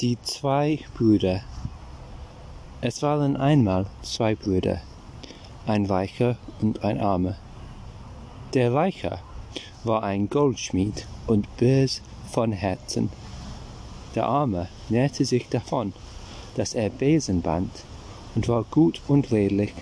Die 0.00 0.16
zwei 0.22 0.78
Brüder. 0.96 1.40
Es 2.80 3.02
waren 3.02 3.36
einmal 3.36 3.86
zwei 4.02 4.36
Brüder, 4.36 4.80
ein 5.66 5.86
Reicher 5.86 6.36
und 6.60 6.84
ein 6.84 7.00
Armer. 7.00 7.34
Der 8.54 8.72
Reicher 8.72 9.18
war 9.82 10.04
ein 10.04 10.30
Goldschmied 10.30 11.04
und 11.26 11.48
bös 11.56 12.00
von 12.30 12.52
Herzen. 12.52 13.10
Der 14.14 14.26
Arme 14.26 14.68
nährte 14.88 15.24
sich 15.24 15.48
davon, 15.48 15.92
dass 16.54 16.74
er 16.74 16.90
Besen 16.90 17.42
band 17.42 17.72
und 18.36 18.46
war 18.46 18.62
gut 18.70 19.00
und 19.08 19.32
redlich. 19.32 19.74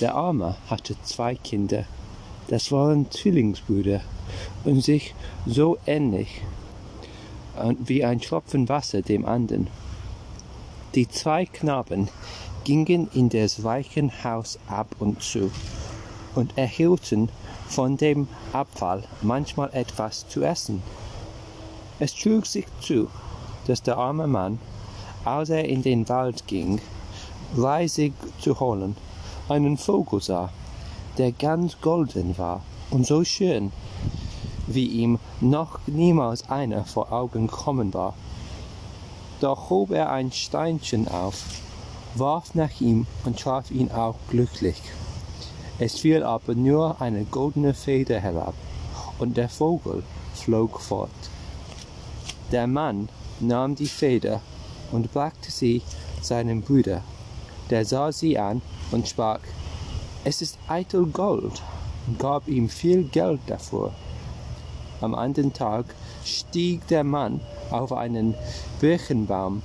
Der 0.00 0.14
Arme 0.14 0.54
hatte 0.70 0.94
zwei 1.02 1.34
Kinder, 1.34 1.86
das 2.46 2.70
waren 2.70 3.10
Zwillingsbrüder 3.10 4.00
und 4.62 4.80
sich 4.80 5.12
so 5.44 5.76
ähnlich 5.86 6.42
wie 7.78 8.04
ein 8.04 8.20
Tropfen 8.20 8.68
Wasser 8.68 9.02
dem 9.02 9.24
anderen. 9.24 9.68
Die 10.94 11.08
zwei 11.08 11.46
Knaben 11.46 12.08
gingen 12.64 13.08
in 13.14 13.28
des 13.28 13.64
reichen 13.64 14.12
Haus 14.24 14.58
ab 14.66 14.94
und 14.98 15.22
zu 15.22 15.50
und 16.34 16.56
erhielten 16.56 17.28
von 17.68 17.96
dem 17.96 18.28
Abfall 18.52 19.04
manchmal 19.22 19.70
etwas 19.72 20.28
zu 20.28 20.42
essen. 20.42 20.82
Es 21.98 22.14
trug 22.14 22.46
sich 22.46 22.66
zu, 22.80 23.08
dass 23.66 23.82
der 23.82 23.96
arme 23.96 24.26
Mann, 24.26 24.58
als 25.24 25.50
er 25.50 25.64
in 25.64 25.82
den 25.82 26.08
Wald 26.08 26.46
ging, 26.46 26.80
Reisig 27.56 28.14
zu 28.40 28.58
holen, 28.60 28.96
einen 29.48 29.76
Vogel 29.76 30.22
sah, 30.22 30.50
der 31.18 31.32
ganz 31.32 31.78
golden 31.80 32.36
war 32.38 32.62
und 32.90 33.06
so 33.06 33.24
schön, 33.24 33.72
wie 34.74 34.86
ihm 34.86 35.18
noch 35.40 35.78
niemals 35.86 36.48
einer 36.50 36.84
vor 36.84 37.12
Augen 37.12 37.46
kommen 37.46 37.92
war. 37.94 38.14
Da 39.40 39.56
hob 39.68 39.90
er 39.90 40.10
ein 40.10 40.30
Steinchen 40.30 41.08
auf, 41.08 41.44
warf 42.14 42.54
nach 42.54 42.80
ihm 42.80 43.06
und 43.24 43.40
traf 43.40 43.70
ihn 43.70 43.90
auch 43.90 44.16
glücklich. 44.30 44.80
Es 45.78 45.98
fiel 45.98 46.22
aber 46.22 46.54
nur 46.54 47.00
eine 47.00 47.24
goldene 47.24 47.74
Feder 47.74 48.20
herab, 48.20 48.54
und 49.18 49.36
der 49.36 49.48
Vogel 49.48 50.04
flog 50.34 50.80
fort. 50.80 51.10
Der 52.52 52.66
Mann 52.66 53.08
nahm 53.40 53.74
die 53.74 53.88
Feder 53.88 54.40
und 54.92 55.12
brachte 55.12 55.50
sie 55.50 55.82
seinem 56.20 56.62
Bruder. 56.62 57.02
Der 57.70 57.84
sah 57.84 58.12
sie 58.12 58.38
an 58.38 58.62
und 58.90 59.08
sprach, 59.08 59.40
es 60.24 60.42
ist 60.42 60.58
eitel 60.68 61.06
Gold, 61.06 61.62
und 62.06 62.18
gab 62.18 62.46
ihm 62.46 62.68
viel 62.68 63.04
Geld 63.04 63.40
dafür. 63.46 63.92
Am 65.02 65.14
anderen 65.16 65.52
Tag 65.52 65.86
stieg 66.24 66.86
der 66.86 67.02
Mann 67.02 67.40
auf 67.70 67.92
einen 67.92 68.34
Birchenbaum 68.80 69.62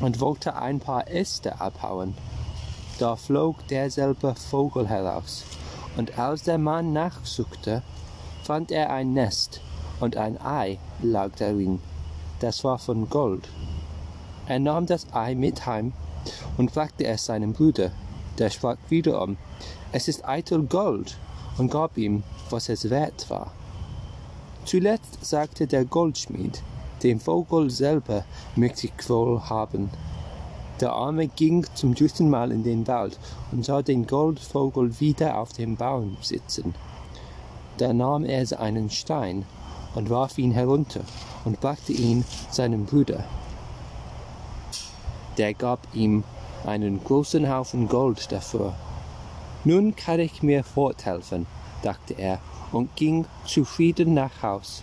und 0.00 0.20
wollte 0.20 0.54
ein 0.54 0.78
paar 0.78 1.08
Äste 1.08 1.60
abhauen. 1.60 2.14
Da 2.98 3.16
flog 3.16 3.66
derselbe 3.68 4.34
Vogel 4.34 4.88
heraus, 4.88 5.44
und 5.96 6.18
als 6.18 6.44
der 6.44 6.58
Mann 6.58 6.92
nachsuchte, 6.92 7.82
fand 8.44 8.70
er 8.70 8.90
ein 8.90 9.12
Nest, 9.12 9.60
und 10.00 10.16
ein 10.16 10.40
Ei 10.40 10.78
lag 11.02 11.32
darin, 11.38 11.80
das 12.40 12.62
war 12.62 12.78
von 12.78 13.10
Gold. 13.10 13.48
Er 14.46 14.60
nahm 14.60 14.86
das 14.86 15.12
Ei 15.12 15.34
mit 15.34 15.66
heim 15.66 15.92
und 16.56 16.72
brachte 16.72 17.04
es 17.04 17.26
seinem 17.26 17.52
Bruder. 17.52 17.90
Der 18.38 18.50
sprach 18.50 18.76
wiederum, 18.90 19.38
es 19.92 20.08
ist 20.08 20.26
eitel 20.28 20.62
Gold, 20.62 21.16
und 21.58 21.70
gab 21.70 21.96
ihm, 21.96 22.22
was 22.50 22.68
es 22.68 22.90
wert 22.90 23.28
war. 23.28 23.50
Zuletzt 24.66 25.24
sagte 25.24 25.68
der 25.68 25.84
Goldschmied, 25.84 26.60
den 27.04 27.20
Vogel 27.20 27.70
selber 27.70 28.24
möchte 28.56 28.88
ich 28.88 29.08
wohl 29.08 29.40
haben. 29.40 29.90
Der 30.80 30.92
Arme 30.92 31.28
ging 31.28 31.64
zum 31.74 31.94
dritten 31.94 32.28
Mal 32.28 32.50
in 32.50 32.64
den 32.64 32.84
Wald 32.88 33.16
und 33.52 33.64
sah 33.64 33.82
den 33.82 34.08
Goldvogel 34.08 34.98
wieder 34.98 35.38
auf 35.38 35.52
dem 35.52 35.76
Baum 35.76 36.16
sitzen. 36.20 36.74
Da 37.78 37.92
nahm 37.92 38.24
er 38.24 38.44
einen 38.58 38.90
Stein 38.90 39.44
und 39.94 40.10
warf 40.10 40.36
ihn 40.36 40.50
herunter 40.50 41.02
und 41.44 41.60
brachte 41.60 41.92
ihn 41.92 42.24
seinem 42.50 42.86
Bruder. 42.86 43.22
Der 45.38 45.54
gab 45.54 45.86
ihm 45.94 46.24
einen 46.66 47.04
großen 47.04 47.48
Haufen 47.48 47.86
Gold 47.86 48.32
dafür. 48.32 48.74
Nun 49.62 49.94
kann 49.94 50.18
ich 50.18 50.42
mir 50.42 50.64
forthelfen, 50.64 51.46
dachte 51.84 52.14
er 52.14 52.40
und 52.72 52.94
ging 52.96 53.26
zufrieden 53.44 54.14
nach 54.14 54.42
Haus. 54.42 54.82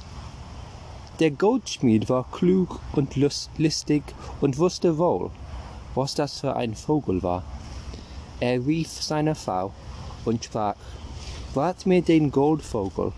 Der 1.19 1.31
Goldschmied 1.31 2.09
war 2.09 2.25
klug 2.31 2.79
und 2.93 3.15
listig 3.57 4.03
und 4.41 4.57
wusste 4.57 4.97
wohl, 4.97 5.29
was 5.95 6.15
das 6.15 6.39
für 6.39 6.55
ein 6.55 6.75
Vogel 6.75 7.21
war. 7.21 7.43
Er 8.39 8.65
rief 8.65 8.89
seine 8.89 9.35
Frau 9.35 9.71
und 10.25 10.43
sprach, 10.43 10.75
Wart 11.53 11.85
mir 11.85 12.01
den 12.01 12.31
Goldvogel 12.31 13.11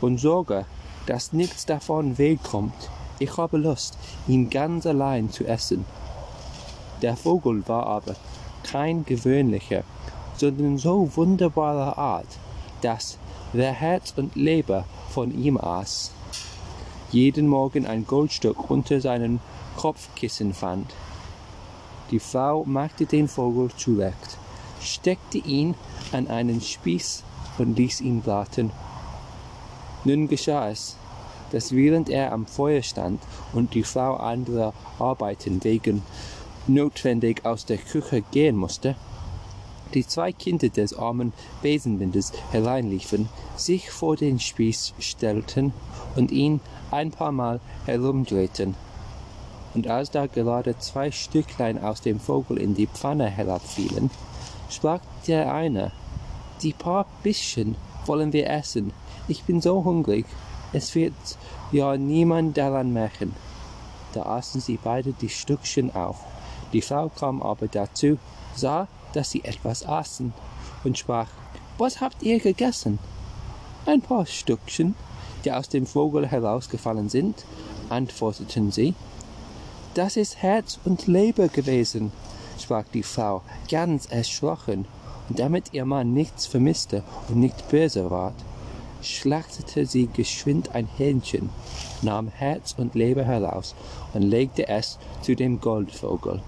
und 0.00 0.18
sorge, 0.18 0.66
dass 1.06 1.32
nichts 1.32 1.66
davon 1.66 2.18
wegkommt. 2.18 2.90
Ich 3.20 3.36
habe 3.36 3.58
Lust, 3.58 3.96
ihn 4.26 4.50
ganz 4.50 4.86
allein 4.86 5.30
zu 5.30 5.46
essen. 5.46 5.84
Der 7.00 7.16
Vogel 7.16 7.62
war 7.68 7.86
aber 7.86 8.16
kein 8.64 9.04
gewöhnlicher, 9.04 9.84
sondern 10.36 10.78
so 10.78 11.08
wunderbarer 11.14 11.96
Art, 11.96 12.26
dass 12.82 13.18
wer 13.52 13.72
Herz 13.72 14.12
und 14.16 14.36
Leber 14.36 14.84
von 15.10 15.36
ihm 15.36 15.56
aß, 15.56 16.12
jeden 17.12 17.48
Morgen 17.48 17.86
ein 17.86 18.06
Goldstück 18.06 18.70
unter 18.70 19.00
seinem 19.00 19.40
Kopfkissen 19.76 20.52
fand. 20.54 20.92
Die 22.10 22.18
Frau 22.18 22.64
machte 22.64 23.06
den 23.06 23.28
Vogel 23.28 23.70
zurecht, 23.76 24.38
steckte 24.80 25.38
ihn 25.38 25.74
an 26.12 26.28
einen 26.28 26.60
Spieß 26.60 27.24
und 27.58 27.76
ließ 27.76 28.00
ihn 28.00 28.22
braten. 28.22 28.70
Nun 30.04 30.28
geschah 30.28 30.70
es, 30.70 30.96
dass 31.52 31.72
während 31.72 32.08
er 32.08 32.32
am 32.32 32.46
Feuer 32.46 32.82
stand 32.82 33.20
und 33.52 33.74
die 33.74 33.82
Frau 33.82 34.16
andere 34.16 34.72
Arbeiten 34.98 35.62
wegen 35.64 36.02
notwendig 36.66 37.44
aus 37.44 37.64
der 37.64 37.78
Küche 37.78 38.22
gehen 38.30 38.56
musste, 38.56 38.96
die 39.94 40.06
zwei 40.06 40.32
Kinder 40.32 40.68
des 40.68 40.96
armen 40.98 41.32
Besenbinders 41.62 42.32
hereinliefen, 42.50 43.28
sich 43.56 43.90
vor 43.90 44.16
den 44.16 44.40
Spieß 44.40 44.94
stellten 44.98 45.72
und 46.16 46.30
ihn 46.30 46.60
ein 46.90 47.10
paar 47.10 47.32
Mal 47.32 47.60
herumdrehten. 47.84 48.74
Und 49.74 49.88
als 49.88 50.10
da 50.10 50.26
gerade 50.26 50.78
zwei 50.78 51.10
Stücklein 51.10 51.82
aus 51.82 52.00
dem 52.00 52.18
Vogel 52.18 52.58
in 52.58 52.74
die 52.74 52.86
Pfanne 52.86 53.28
herabfielen, 53.28 54.10
sprach 54.70 55.00
der 55.26 55.52
eine, 55.52 55.92
die 56.62 56.72
paar 56.72 57.06
Bisschen 57.22 57.76
wollen 58.06 58.32
wir 58.32 58.48
essen. 58.48 58.92
Ich 59.28 59.42
bin 59.44 59.60
so 59.60 59.84
hungrig, 59.84 60.26
es 60.72 60.94
wird 60.94 61.14
ja 61.72 61.96
niemand 61.96 62.56
daran 62.56 62.92
merken. 62.92 63.34
Da 64.12 64.22
aßen 64.22 64.60
sie 64.60 64.78
beide 64.82 65.12
die 65.12 65.28
Stückchen 65.28 65.94
auf. 65.94 66.24
Die 66.72 66.80
Frau 66.80 67.10
kam 67.10 67.42
aber 67.42 67.68
dazu, 67.68 68.18
sah, 68.54 68.88
dass 69.16 69.30
sie 69.30 69.42
etwas 69.44 69.86
aßen 69.86 70.32
und 70.84 70.98
sprach, 70.98 71.28
was 71.78 72.00
habt 72.00 72.22
ihr 72.22 72.38
gegessen? 72.38 72.98
Ein 73.86 74.02
paar 74.02 74.26
Stückchen, 74.26 74.94
die 75.44 75.52
aus 75.52 75.68
dem 75.68 75.86
Vogel 75.86 76.26
herausgefallen 76.26 77.08
sind, 77.08 77.44
antworteten 77.88 78.70
sie. 78.72 78.94
Das 79.94 80.16
ist 80.16 80.42
Herz 80.42 80.78
und 80.84 81.06
Leber 81.06 81.48
gewesen, 81.48 82.12
sprach 82.58 82.84
die 82.92 83.02
Frau, 83.02 83.42
ganz 83.70 84.06
erschrocken, 84.06 84.84
und 85.28 85.38
damit 85.38 85.72
ihr 85.72 85.84
Mann 85.86 86.12
nichts 86.12 86.46
vermisste 86.46 87.02
und 87.28 87.36
nicht 87.36 87.68
böse 87.68 88.10
ward, 88.10 88.34
schlachtete 89.02 89.86
sie 89.86 90.08
geschwind 90.08 90.74
ein 90.74 90.86
Hähnchen, 90.86 91.48
nahm 92.02 92.28
Herz 92.28 92.74
und 92.76 92.94
Leber 92.94 93.24
heraus 93.24 93.74
und 94.12 94.22
legte 94.22 94.68
es 94.68 94.98
zu 95.22 95.34
dem 95.34 95.60
Goldvogel. 95.60 96.42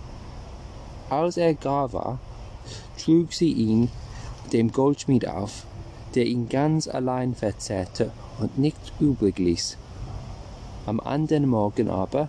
Als 1.10 1.36
er 1.36 1.54
gar 1.54 1.92
war, 1.92 2.18
trug 2.98 3.32
sie 3.32 3.52
ihn 3.52 3.90
dem 4.52 4.72
Goldschmied 4.72 5.28
auf, 5.28 5.64
der 6.14 6.26
ihn 6.26 6.48
ganz 6.48 6.88
allein 6.88 7.34
verzehrte 7.34 8.10
und 8.40 8.58
nichts 8.58 8.92
übrig 9.00 9.38
ließ. 9.38 9.76
Am 10.86 11.00
anderen 11.00 11.48
Morgen 11.48 11.90
aber, 11.90 12.28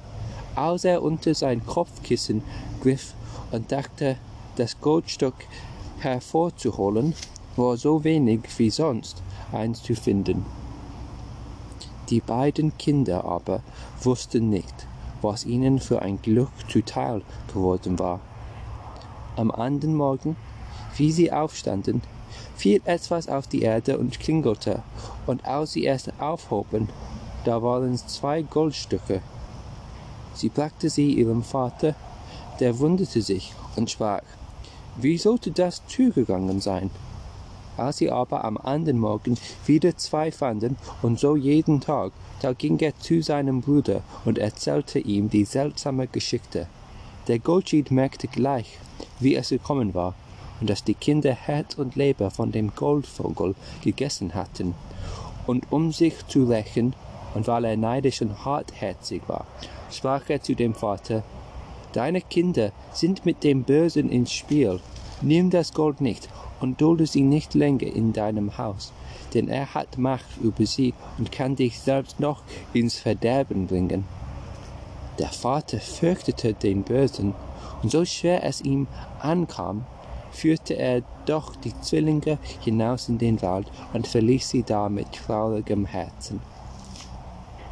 als 0.56 0.83
er 0.83 1.01
unter 1.01 1.33
sein 1.33 1.66
Kopfkissen 1.66 2.44
griff 2.81 3.13
und 3.51 3.71
dachte, 3.71 4.18
das 4.57 4.81
Goldstück 4.81 5.36
hervorzuholen, 6.00 7.13
war 7.56 7.77
so 7.77 8.04
wenig 8.04 8.42
wie 8.57 8.69
sonst 8.69 9.21
eins 9.51 9.81
zu 9.81 9.95
finden. 9.95 10.45
Die 12.10 12.21
beiden 12.21 12.77
Kinder 12.77 13.24
aber 13.24 13.62
wussten 14.01 14.50
nicht, 14.50 14.88
was 15.21 15.45
ihnen 15.45 15.80
für 15.80 16.01
ein 16.01 16.21
Glück 16.21 16.50
zuteil 16.68 17.21
geworden 17.54 18.00
war. 18.00 18.19
Am 19.36 19.51
anderen 19.51 19.95
Morgen 19.95 20.36
wie 21.00 21.12
sie 21.12 21.31
aufstanden, 21.31 22.01
fiel 22.56 22.81
etwas 22.86 23.28
auf 23.28 23.48
die 23.48 23.62
Erde 23.62 23.98
und 23.98 24.19
klingelte, 24.19 24.84
und 25.25 25.46
als 25.46 25.72
sie 25.72 25.88
es 25.88 26.10
aufhoben, 26.19 26.90
da 27.46 27.63
waren 27.63 27.98
zwei 27.98 28.42
Goldstücke. 28.42 29.22
Sie 30.34 30.50
brachte 30.50 30.90
sie 30.90 31.13
ihrem 31.13 31.42
Vater, 31.42 31.96
der 32.60 32.78
wunderte 32.80 33.22
sich 33.22 33.54
und 33.75 33.90
sprach, 33.90 34.22
wie 34.98 35.18
sollte 35.18 35.51
das 35.51 35.81
zugegangen 35.88 36.60
sein? 36.60 36.90
Als 37.78 37.98
sie 37.98 38.12
aber 38.12 38.44
am 38.44 38.57
anderen 38.57 39.00
Morgen 39.00 39.38
wieder 39.66 39.95
zwei 39.95 40.31
fanden 40.34 40.75
und 41.02 41.18
so 41.18 41.38
jeden 41.38 41.80
Tag, 41.80 42.12
da 42.42 42.52
ging 42.52 42.78
er 42.80 42.98
zu 43.00 43.22
seinem 43.22 43.62
Bruder 43.62 44.02
und 44.25 44.38
erzählte 44.38 45.00
ihm 45.00 45.30
die 45.30 45.45
seltsame 45.45 46.07
Geschichte. 46.07 46.68
Der 47.30 47.40
Goldschmied 47.40 47.92
merkte 47.92 48.28
gleich, 48.28 48.78
wie 49.19 49.36
es 49.36 49.50
gekommen 49.50 49.94
war, 49.94 50.13
und 50.60 50.70
dass 50.70 50.84
die 50.84 50.94
Kinder 50.94 51.34
Herz 51.34 51.76
und 51.76 51.96
Leber 51.96 52.32
von 52.32 52.52
dem 52.52 52.76
Goldvogel 52.76 53.56
gegessen 53.84 54.34
hatten. 54.34 54.76
Und 55.48 55.72
um 55.72 55.92
sich 55.92 56.28
zu 56.28 56.46
rächen, 56.46 56.94
und 57.36 57.48
weil 57.48 57.66
er 57.66 57.78
neidisch 57.78 58.22
und 58.22 58.44
hartherzig 58.44 59.22
war, 59.28 59.46
sprach 59.92 60.24
er 60.30 60.42
zu 60.42 60.56
dem 60.56 60.74
Vater, 60.74 61.24
Deine 61.94 62.22
Kinder 62.22 62.72
sind 62.94 63.26
mit 63.26 63.44
dem 63.44 63.64
Bösen 63.64 64.10
ins 64.10 64.32
Spiel. 64.32 64.80
Nimm 65.22 65.50
das 65.50 65.74
Gold 65.74 66.02
nicht 66.02 66.30
und 66.60 66.82
dulde 66.82 67.08
sie 67.08 67.22
nicht 67.22 67.56
länger 67.56 67.88
in 67.88 68.14
deinem 68.14 68.58
Haus, 68.60 68.94
denn 69.34 69.48
er 69.48 69.74
hat 69.74 69.98
Macht 69.98 70.38
über 70.42 70.66
sie 70.66 70.94
und 71.18 71.32
kann 71.32 71.56
dich 71.56 71.80
selbst 71.80 72.20
noch 72.20 72.44
ins 72.74 72.96
Verderben 73.00 73.68
bringen. 73.68 74.06
Der 75.18 75.30
Vater 75.30 75.80
fürchtete 75.80 76.54
den 76.54 76.84
Bösen, 76.84 77.34
und 77.82 77.92
so 77.92 78.06
schwer 78.06 78.44
es 78.44 78.62
ihm 78.62 78.88
ankam, 79.20 79.86
führte 80.31 80.76
er 80.76 81.02
doch 81.26 81.56
die 81.56 81.80
Zwillinge 81.81 82.38
hinaus 82.62 83.10
in 83.10 83.18
den 83.18 83.42
Wald 83.42 83.68
und 83.94 84.08
verließ 84.08 84.50
sie 84.50 84.64
da 84.64 84.90
mit 84.90 85.12
traurigem 85.14 85.86
Herzen. 85.86 86.42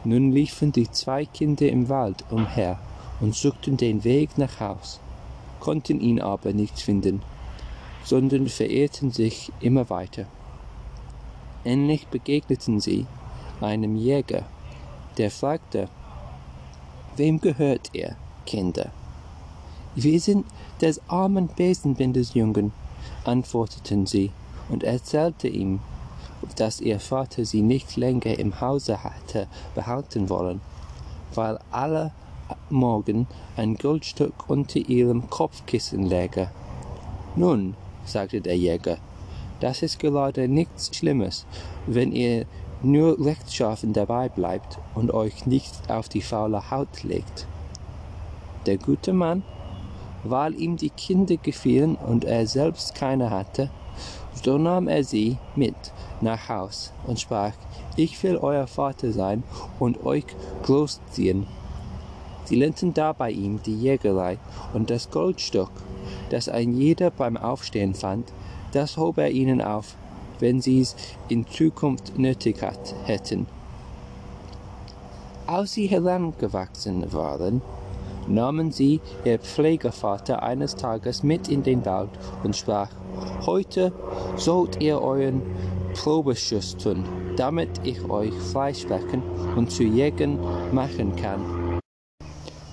Nun 0.03 0.31
liefen 0.31 0.71
die 0.71 0.89
zwei 0.89 1.25
Kinder 1.25 1.67
im 1.67 1.89
Wald 1.89 2.23
umher 2.29 2.79
und 3.19 3.35
suchten 3.35 3.77
den 3.77 4.03
Weg 4.03 4.37
nach 4.37 4.59
Haus, 4.59 4.99
konnten 5.59 5.99
ihn 5.99 6.21
aber 6.21 6.53
nicht 6.53 6.79
finden, 6.79 7.21
sondern 8.03 8.47
verirrten 8.47 9.11
sich 9.11 9.51
immer 9.59 9.89
weiter. 9.89 10.25
Endlich 11.63 12.07
begegneten 12.07 12.79
sie 12.79 13.05
einem 13.59 13.95
Jäger, 13.95 14.43
der 15.17 15.31
fragte, 15.31 15.89
Wem 17.17 17.41
gehört 17.41 17.89
ihr, 17.93 18.15
Kinder? 18.45 18.91
Wir 19.95 20.19
sind 20.19 20.45
des 20.81 21.01
armen 21.07 21.49
Besenbindersjungen, 21.55 22.71
antworteten 23.23 24.05
sie 24.05 24.31
und 24.69 24.83
erzählte 24.83 25.47
ihm, 25.47 25.79
dass 26.55 26.81
ihr 26.81 26.99
Vater 26.99 27.45
sie 27.45 27.61
nicht 27.61 27.97
länger 27.97 28.37
im 28.37 28.61
Hause 28.61 29.03
hatte 29.03 29.47
behalten 29.75 30.29
wollen, 30.29 30.61
weil 31.33 31.59
alle 31.71 32.11
Morgen 32.69 33.27
ein 33.57 33.75
Goldstück 33.75 34.49
unter 34.49 34.79
ihrem 34.79 35.29
Kopfkissen 35.29 36.05
läge. 36.05 36.49
Nun, 37.35 37.75
sagte 38.05 38.39
der 38.39 38.57
Jäger, 38.57 38.97
das 39.59 39.81
ist 39.81 39.99
gerade 39.99 40.47
nichts 40.47 40.95
Schlimmes, 40.95 41.45
wenn 41.87 42.11
ihr 42.11 42.45
nur 42.81 43.17
rechtschaffen 43.19 43.91
dabei 43.91 44.29
bleibt 44.29 44.77
und 44.95 45.13
euch 45.13 45.45
nicht 45.45 45.89
auf 45.89 46.07
die 46.07 46.21
faule 46.21 46.69
Haut 46.71 47.03
legt. 47.03 47.47
Der 48.65 48.77
gute 48.77 49.13
Mann, 49.13 49.43
weil 50.29 50.55
ihm 50.55 50.77
die 50.77 50.89
Kinder 50.89 51.37
gefielen 51.37 51.95
und 51.95 52.25
er 52.25 52.47
selbst 52.47 52.95
keine 52.95 53.29
hatte, 53.29 53.69
so 54.43 54.57
nahm 54.57 54.87
er 54.87 55.03
sie 55.03 55.37
mit 55.55 55.75
nach 56.21 56.49
Haus 56.49 56.91
und 57.05 57.19
sprach, 57.19 57.53
ich 57.95 58.21
will 58.23 58.37
euer 58.37 58.67
Vater 58.67 59.11
sein 59.11 59.43
und 59.79 60.05
euch 60.05 60.25
großziehen. 60.63 61.47
Sie 62.45 62.55
lehnten 62.55 62.93
da 62.93 63.11
bei 63.11 63.31
ihm 63.31 63.61
die 63.63 63.75
Jägerei 63.75 64.37
und 64.73 64.89
das 64.89 65.11
Goldstück, 65.11 65.71
das 66.29 66.47
ein 66.47 66.77
jeder 66.77 67.11
beim 67.11 67.35
Aufstehen 67.35 67.93
fand, 67.93 68.31
das 68.71 68.95
hob 68.95 69.17
er 69.17 69.31
ihnen 69.31 69.61
auf, 69.61 69.95
wenn 70.39 70.61
sie's 70.61 70.95
in 71.29 71.45
Zukunft 71.47 72.17
nötig 72.17 72.61
hat, 72.61 72.95
hätten. 73.05 73.47
Als 75.45 75.73
sie 75.73 75.87
herangewachsen 75.87 77.11
waren, 77.11 77.61
nahmen 78.27 78.71
sie 78.71 79.01
ihr 79.25 79.39
Pflegevater 79.39 80.43
eines 80.43 80.75
Tages 80.75 81.23
mit 81.23 81.49
in 81.49 81.63
den 81.63 81.85
Wald 81.85 82.09
und 82.43 82.55
sprach, 82.55 82.89
Heute 83.45 83.91
sollt 84.35 84.81
ihr 84.81 85.01
euren 85.01 85.41
Probeschuss 85.93 86.77
tun, 86.77 87.03
damit 87.37 87.69
ich 87.83 88.03
euch 88.09 88.33
freisprechen 88.33 89.21
und 89.55 89.71
zu 89.71 89.83
Jägern 89.83 90.39
machen 90.71 91.15
kann. 91.15 91.79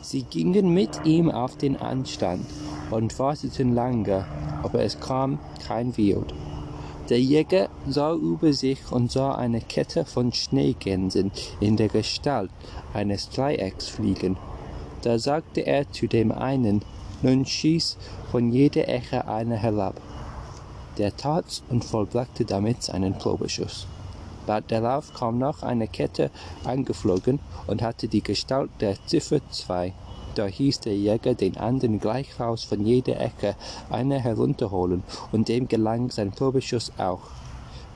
Sie 0.02 0.22
gingen 0.22 0.74
mit 0.74 1.04
ihm 1.04 1.30
auf 1.30 1.56
den 1.56 1.76
Anstand 1.76 2.46
und 2.90 3.18
warteten 3.18 3.74
lange, 3.74 4.26
aber 4.62 4.82
es 4.82 5.00
kam 5.00 5.38
kein 5.66 5.96
Wild. 5.96 6.34
Der 7.08 7.20
Jäger 7.20 7.68
sah 7.88 8.14
über 8.14 8.52
sich 8.52 8.80
und 8.90 9.10
sah 9.10 9.34
eine 9.34 9.60
Kette 9.60 10.04
von 10.04 10.32
Schneegänsen 10.32 11.32
in 11.60 11.76
der 11.76 11.88
Gestalt 11.88 12.50
eines 12.94 13.28
Dreiecks 13.28 13.88
fliegen. 13.88 14.36
Da 15.04 15.18
sagte 15.18 15.60
er 15.66 15.92
zu 15.92 16.06
dem 16.06 16.32
einen, 16.32 16.80
nun 17.20 17.44
schieß 17.44 17.98
von 18.30 18.50
jeder 18.50 18.88
Ecke 18.88 19.28
eine 19.28 19.58
herab. 19.58 20.00
Der 20.96 21.14
tat's 21.14 21.62
und 21.68 21.84
vollbrachte 21.84 22.46
damit 22.46 22.82
seinen 22.82 23.18
Probeschuss. 23.18 23.86
Bald 24.46 24.70
darauf 24.70 25.12
kam 25.12 25.38
noch 25.38 25.62
eine 25.62 25.88
Kette 25.88 26.30
angeflogen 26.64 27.38
und 27.66 27.82
hatte 27.82 28.08
die 28.08 28.22
Gestalt 28.22 28.70
der 28.80 28.96
Ziffer 29.04 29.40
zwei. 29.50 29.92
Da 30.36 30.46
hieß 30.46 30.80
der 30.80 30.96
Jäger 30.96 31.34
den 31.34 31.58
anderen 31.58 32.00
gleich 32.00 32.40
raus 32.40 32.64
von 32.64 32.86
jeder 32.86 33.20
Ecke 33.20 33.56
eine 33.90 34.18
herunterholen, 34.18 35.02
und 35.32 35.48
dem 35.48 35.68
gelang 35.68 36.10
sein 36.10 36.32
Probeschuss 36.32 36.92
auch. 36.96 37.28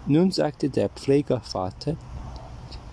Nun 0.06 0.31
sagte 0.31 0.69
der 0.69 0.90
Pflegervater, 0.90 1.96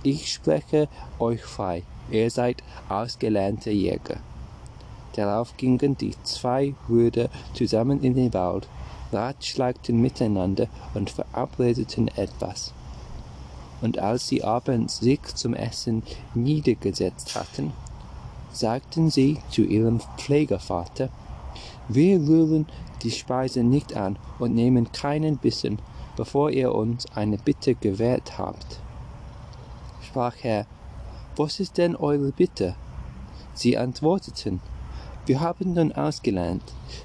ich 0.04 0.32
spreche 0.32 0.88
euch 1.20 1.44
frei, 1.44 1.84
ihr 2.12 2.30
seid 2.30 2.64
ausgelernte 2.90 3.72
Jäger. 3.72 4.18
Darauf 5.16 5.56
gingen 5.58 5.98
die 5.98 6.14
zwei 6.24 6.74
Brüder 6.88 7.30
zusammen 7.54 8.04
in 8.04 8.16
den 8.16 8.34
Wald, 8.34 8.68
ratschlagten 9.12 10.02
miteinander 10.02 10.68
und 10.94 11.10
verabredeten 11.10 12.10
etwas. 12.10 12.74
Und 13.82 14.00
als 14.00 14.28
sie 14.28 14.44
abends 14.44 15.00
sich 15.00 15.22
zum 15.36 15.54
Essen 15.54 16.04
niedergesetzt 16.34 17.36
hatten, 17.36 17.72
sagten 18.52 19.10
sie 19.10 19.38
zu 19.50 19.62
ihrem 19.64 20.00
Pflegevater, 20.18 21.10
wir 21.88 22.18
rühren 22.20 22.66
die 23.04 23.12
Speise 23.12 23.64
nicht 23.64 23.96
an 23.96 24.18
und 24.40 24.56
nehmen 24.56 24.92
keinen 24.92 25.38
Bissen, 25.38 25.80
bevor 26.16 26.50
ihr 26.50 26.74
uns 26.74 27.06
eine 27.16 27.38
Bitte 27.38 27.76
gewährt 27.76 28.38
habt. 28.38 28.80
Sprach 30.02 30.36
er, 30.44 30.66
was 31.38 31.60
ist 31.60 31.78
denn 31.78 31.96
eure 31.96 32.32
Bitte? 32.32 32.76
Sie 33.54 33.78
antworteten, 33.78 34.62
wir 35.26 35.40
haben 35.40 35.74
nun 35.74 35.92
ausgelernt, 35.92 36.64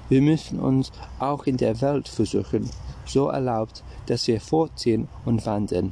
wir 0.09 0.21
müssen 0.21 0.59
uns 0.59 0.91
auch 1.19 1.45
in 1.45 1.57
der 1.57 1.81
Welt 1.81 2.07
versuchen, 2.07 2.69
so 3.05 3.29
erlaubt, 3.29 3.83
dass 4.05 4.27
wir 4.27 4.39
fortziehen 4.39 5.07
und 5.25 5.45
wandern, 5.45 5.91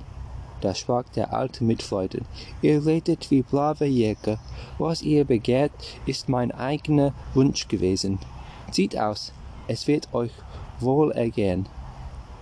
da 0.62 0.76
sprach 0.76 1.06
der 1.16 1.34
Alte 1.34 1.64
mit 1.64 1.82
Freuden, 1.82 2.26
ihr 2.62 2.86
redet 2.86 3.32
wie 3.32 3.42
brave 3.42 3.86
Jäger, 3.86 4.40
was 4.78 5.02
ihr 5.02 5.24
begehrt, 5.26 5.72
ist 6.06 6.28
mein 6.28 6.52
eigener 6.52 7.14
Wunsch 7.34 7.68
gewesen. 7.68 8.20
Zieht 8.72 8.98
aus, 8.98 9.32
es 9.68 9.88
wird 9.88 10.14
euch 10.14 10.32
wohl 10.80 11.12
ergehen. 11.12 11.68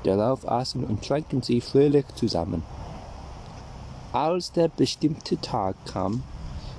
Darauf 0.03 0.47
aßen 0.47 0.83
und 0.83 1.05
tranken 1.05 1.41
sie 1.41 1.61
fröhlich 1.61 2.05
zusammen. 2.15 2.63
Als 4.13 4.53
der 4.53 4.69
bestimmte 4.69 5.39
Tag 5.41 5.75
kam, 5.85 6.23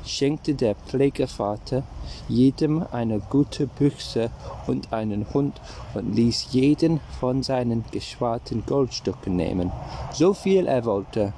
schenkte 0.04 0.54
der 0.54 0.74
Pflegevater 0.74 1.82
jedem 2.26 2.84
eine 2.90 3.20
gute 3.20 3.66
Büchse 3.66 4.30
und 4.66 4.92
einen 4.94 5.26
Hund 5.34 5.60
und 5.92 6.14
ließ 6.14 6.48
jeden 6.52 7.00
von 7.20 7.42
seinen 7.42 7.84
geschwarten 7.90 8.64
Goldstücken 8.64 9.36
nehmen, 9.36 9.70
so 10.12 10.32
viel 10.32 10.66
er 10.66 10.86
wollte. 10.86 11.34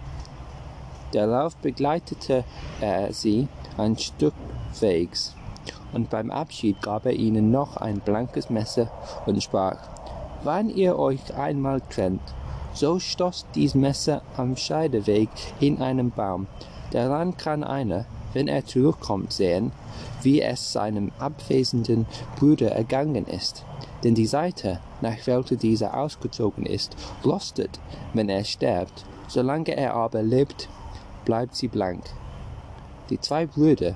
Darauf 1.13 1.57
begleitete 1.57 2.45
er 2.81 3.13
sie 3.13 3.49
ein 3.77 3.99
Stück 3.99 4.35
Wegs, 4.79 5.35
und 5.93 6.09
beim 6.09 6.31
Abschied 6.31 6.81
gab 6.81 7.05
er 7.05 7.15
ihnen 7.15 7.51
noch 7.51 7.77
ein 7.77 7.99
blankes 7.99 8.49
Messer 8.49 8.89
und 9.27 9.43
sprach, 9.43 9.79
Wann 10.45 10.71
ihr 10.71 10.99
euch 10.99 11.35
einmal 11.37 11.83
trennt, 11.83 12.23
so 12.81 12.99
stoßt 12.99 13.47
dies 13.55 13.75
Messer 13.75 14.23
am 14.39 14.57
Scheideweg 14.57 15.29
in 15.61 15.83
einem 15.83 16.11
Baum, 16.11 16.47
daran 16.93 17.37
kann 17.37 17.63
einer, 17.63 18.07
wenn 18.33 18.49
er 18.49 18.65
zurückkommt, 18.65 19.35
sehen, 19.35 19.71
wie 20.23 20.41
es 20.41 20.73
seinem 20.73 21.13
abwesenden 21.19 22.07
Bruder 22.39 22.71
ergangen 22.71 23.27
ist. 23.27 23.67
Denn 24.03 24.15
die 24.15 24.27
Seite, 24.27 24.81
nach 25.03 25.27
welcher 25.27 25.57
dieser 25.57 25.95
ausgezogen 25.95 26.65
ist, 26.65 26.97
rostet, 27.23 27.79
wenn 28.15 28.31
er 28.31 28.45
stirbt. 28.45 29.05
Solange 29.29 29.77
er 29.77 29.93
aber 29.93 30.23
lebt, 30.23 30.71
bleibt 31.27 31.57
sie 31.57 31.69
blank. 31.69 32.05
Die 33.11 33.21
zwei 33.21 33.45
Brüder 33.45 33.95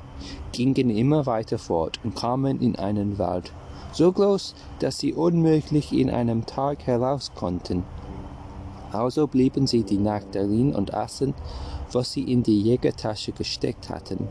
gingen 0.52 0.90
immer 0.90 1.24
weiter 1.24 1.56
fort 1.56 2.00
und 2.04 2.16
kamen 2.16 2.60
in 2.60 2.76
einen 2.76 3.16
Wald, 3.18 3.50
so 3.92 4.12
groß, 4.12 4.54
dass 4.80 4.98
sie 4.98 5.14
unmöglich 5.14 5.90
in 5.94 6.10
einem 6.10 6.44
Tag 6.44 6.86
heraus 6.86 7.32
konnten. 7.34 7.84
Also 8.94 9.26
blieben 9.26 9.66
sie 9.66 9.82
die 9.82 9.98
Nacht 9.98 10.36
darin 10.36 10.72
und 10.72 10.94
aßen, 10.94 11.34
was 11.90 12.12
sie 12.12 12.22
in 12.22 12.44
die 12.44 12.62
Jägertasche 12.62 13.32
gesteckt 13.32 13.90
hatten. 13.90 14.28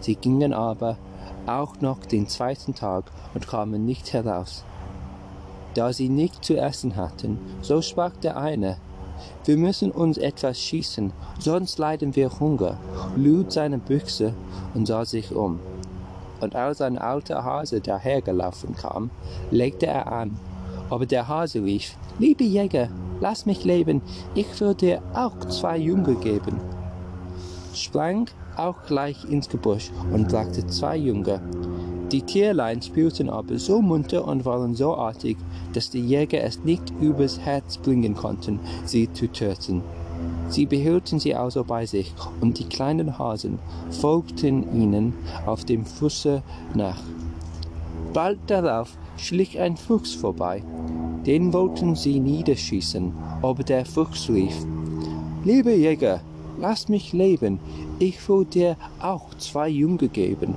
Sie 0.00 0.16
gingen 0.16 0.52
aber 0.52 0.98
auch 1.46 1.80
noch 1.80 2.04
den 2.04 2.26
zweiten 2.26 2.74
Tag 2.74 3.04
und 3.34 3.46
kamen 3.46 3.86
nicht 3.86 4.12
heraus. 4.12 4.64
Da 5.74 5.92
sie 5.92 6.08
nicht 6.08 6.44
zu 6.44 6.56
essen 6.56 6.96
hatten, 6.96 7.38
so 7.62 7.82
sprach 7.82 8.16
der 8.16 8.36
eine, 8.36 8.78
wir 9.44 9.56
müssen 9.56 9.92
uns 9.92 10.18
etwas 10.18 10.58
schießen, 10.58 11.12
sonst 11.38 11.78
leiden 11.78 12.16
wir 12.16 12.40
Hunger, 12.40 12.78
lud 13.14 13.52
seine 13.52 13.78
Büchse 13.78 14.34
und 14.74 14.86
sah 14.86 15.04
sich 15.04 15.32
um. 15.32 15.60
Und 16.40 16.56
als 16.56 16.80
ein 16.80 16.98
alter 16.98 17.44
Hase 17.44 17.80
dahergelaufen 17.80 18.74
kam, 18.74 19.10
legte 19.52 19.86
er 19.86 20.10
an. 20.10 20.36
Aber 20.90 21.06
der 21.06 21.28
Hase 21.28 21.62
rief, 21.62 21.96
Liebe 22.18 22.44
Jäger, 22.44 22.88
lass 23.20 23.46
mich 23.46 23.64
leben, 23.64 24.02
ich 24.34 24.60
will 24.60 24.74
dir 24.74 25.02
auch 25.14 25.38
zwei 25.48 25.78
Junge 25.78 26.14
geben. 26.16 26.60
Sprang 27.74 28.28
auch 28.56 28.82
gleich 28.86 29.24
ins 29.24 29.48
Gebüsch 29.48 29.90
und 30.12 30.28
brachte 30.28 30.66
zwei 30.66 30.96
Junge. 30.96 31.40
Die 32.12 32.22
Tierlein 32.22 32.80
spielten 32.80 33.28
aber 33.28 33.58
so 33.58 33.82
munter 33.82 34.26
und 34.26 34.44
waren 34.44 34.74
so 34.74 34.94
artig, 34.94 35.36
dass 35.72 35.90
die 35.90 36.00
Jäger 36.00 36.42
es 36.44 36.62
nicht 36.62 36.92
übers 37.00 37.40
Herz 37.40 37.78
bringen 37.78 38.14
konnten, 38.14 38.60
sie 38.84 39.12
zu 39.12 39.26
töten. 39.26 39.82
Sie 40.48 40.66
behielten 40.66 41.18
sie 41.18 41.34
also 41.34 41.64
bei 41.64 41.86
sich, 41.86 42.12
und 42.40 42.58
die 42.58 42.68
kleinen 42.68 43.18
Hasen 43.18 43.58
folgten 43.90 44.80
ihnen 44.80 45.14
auf 45.46 45.64
dem 45.64 45.84
Fuße 45.84 46.42
nach. 46.74 47.00
Bald 48.12 48.38
darauf 48.46 48.96
schlich 49.16 49.58
ein 49.58 49.76
Fuchs 49.76 50.14
vorbei. 50.14 50.62
Den 51.26 51.52
wollten 51.54 51.96
sie 51.96 52.20
niederschießen, 52.20 53.12
aber 53.40 53.62
der 53.62 53.86
Fuchs 53.86 54.28
rief, 54.28 54.54
Liebe 55.42 55.74
Jäger, 55.74 56.20
lass 56.58 56.88
mich 56.88 57.12
leben, 57.12 57.58
ich 57.98 58.28
will 58.28 58.44
dir 58.44 58.76
auch 59.00 59.34
zwei 59.38 59.68
Junge 59.68 60.08
geben. 60.08 60.54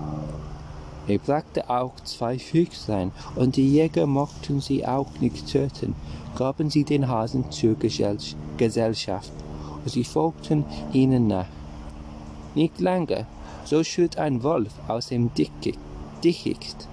Er 1.08 1.20
brachte 1.20 1.70
auch 1.70 1.94
zwei 2.04 2.38
Füchslein, 2.38 3.12
und 3.36 3.56
die 3.56 3.70
Jäger 3.70 4.08
mochten 4.08 4.60
sie 4.60 4.86
auch 4.86 5.08
nicht 5.22 5.48
töten, 5.48 5.96
gaben 6.38 6.70
sie 6.70 6.84
den 6.84 7.08
Hasen 7.08 7.50
zur 7.50 7.76
Gesellschaft, 8.58 9.32
und 9.86 9.90
sie 9.90 10.04
folgten 10.04 10.66
ihnen 10.92 11.28
nach. 11.28 11.48
Nicht 12.56 12.82
lange, 12.82 13.26
so 13.64 13.84
schritt 13.86 14.18
ein 14.18 14.44
Wolf 14.44 14.74
aus 14.90 15.08
dem 15.08 15.32
Dickicht. 15.34 16.88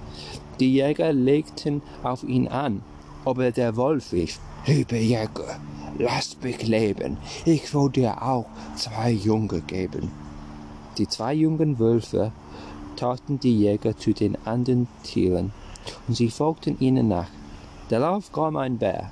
Die 0.59 0.73
Jäger 0.73 1.11
legten 1.11 1.81
auf 2.03 2.23
ihn 2.23 2.47
an, 2.47 2.81
aber 3.25 3.51
der 3.51 3.75
Wolf 3.75 4.13
rief, 4.13 4.39
Liebe 4.67 4.97
Jäger, 4.97 5.59
lass 5.97 6.37
mich 6.41 6.65
leben, 6.67 7.17
ich 7.45 7.73
will 7.73 7.89
dir 7.89 8.21
auch 8.21 8.45
zwei 8.75 9.11
Junge 9.11 9.61
geben. 9.61 10.11
Die 10.97 11.07
zwei 11.07 11.33
jungen 11.33 11.77
Wölfe 11.77 12.31
taten 12.95 13.39
die 13.39 13.59
Jäger 13.59 13.97
zu 13.97 14.13
den 14.13 14.37
anderen 14.45 14.87
Tieren, 15.03 15.51
und 16.07 16.15
sie 16.15 16.29
folgten 16.29 16.79
ihnen 16.79 17.09
nach. 17.09 17.27
Darauf 17.89 18.31
kam 18.31 18.55
ein 18.55 18.77
Bär, 18.77 19.11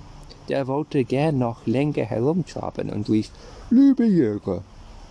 der 0.50 0.68
wollte 0.68 1.04
gern 1.04 1.40
noch 1.40 1.66
länger 1.66 2.04
herumtraben 2.06 2.90
und 2.90 3.10
rief, 3.10 3.30
Liebe 3.70 4.06
Jäger, 4.06 4.64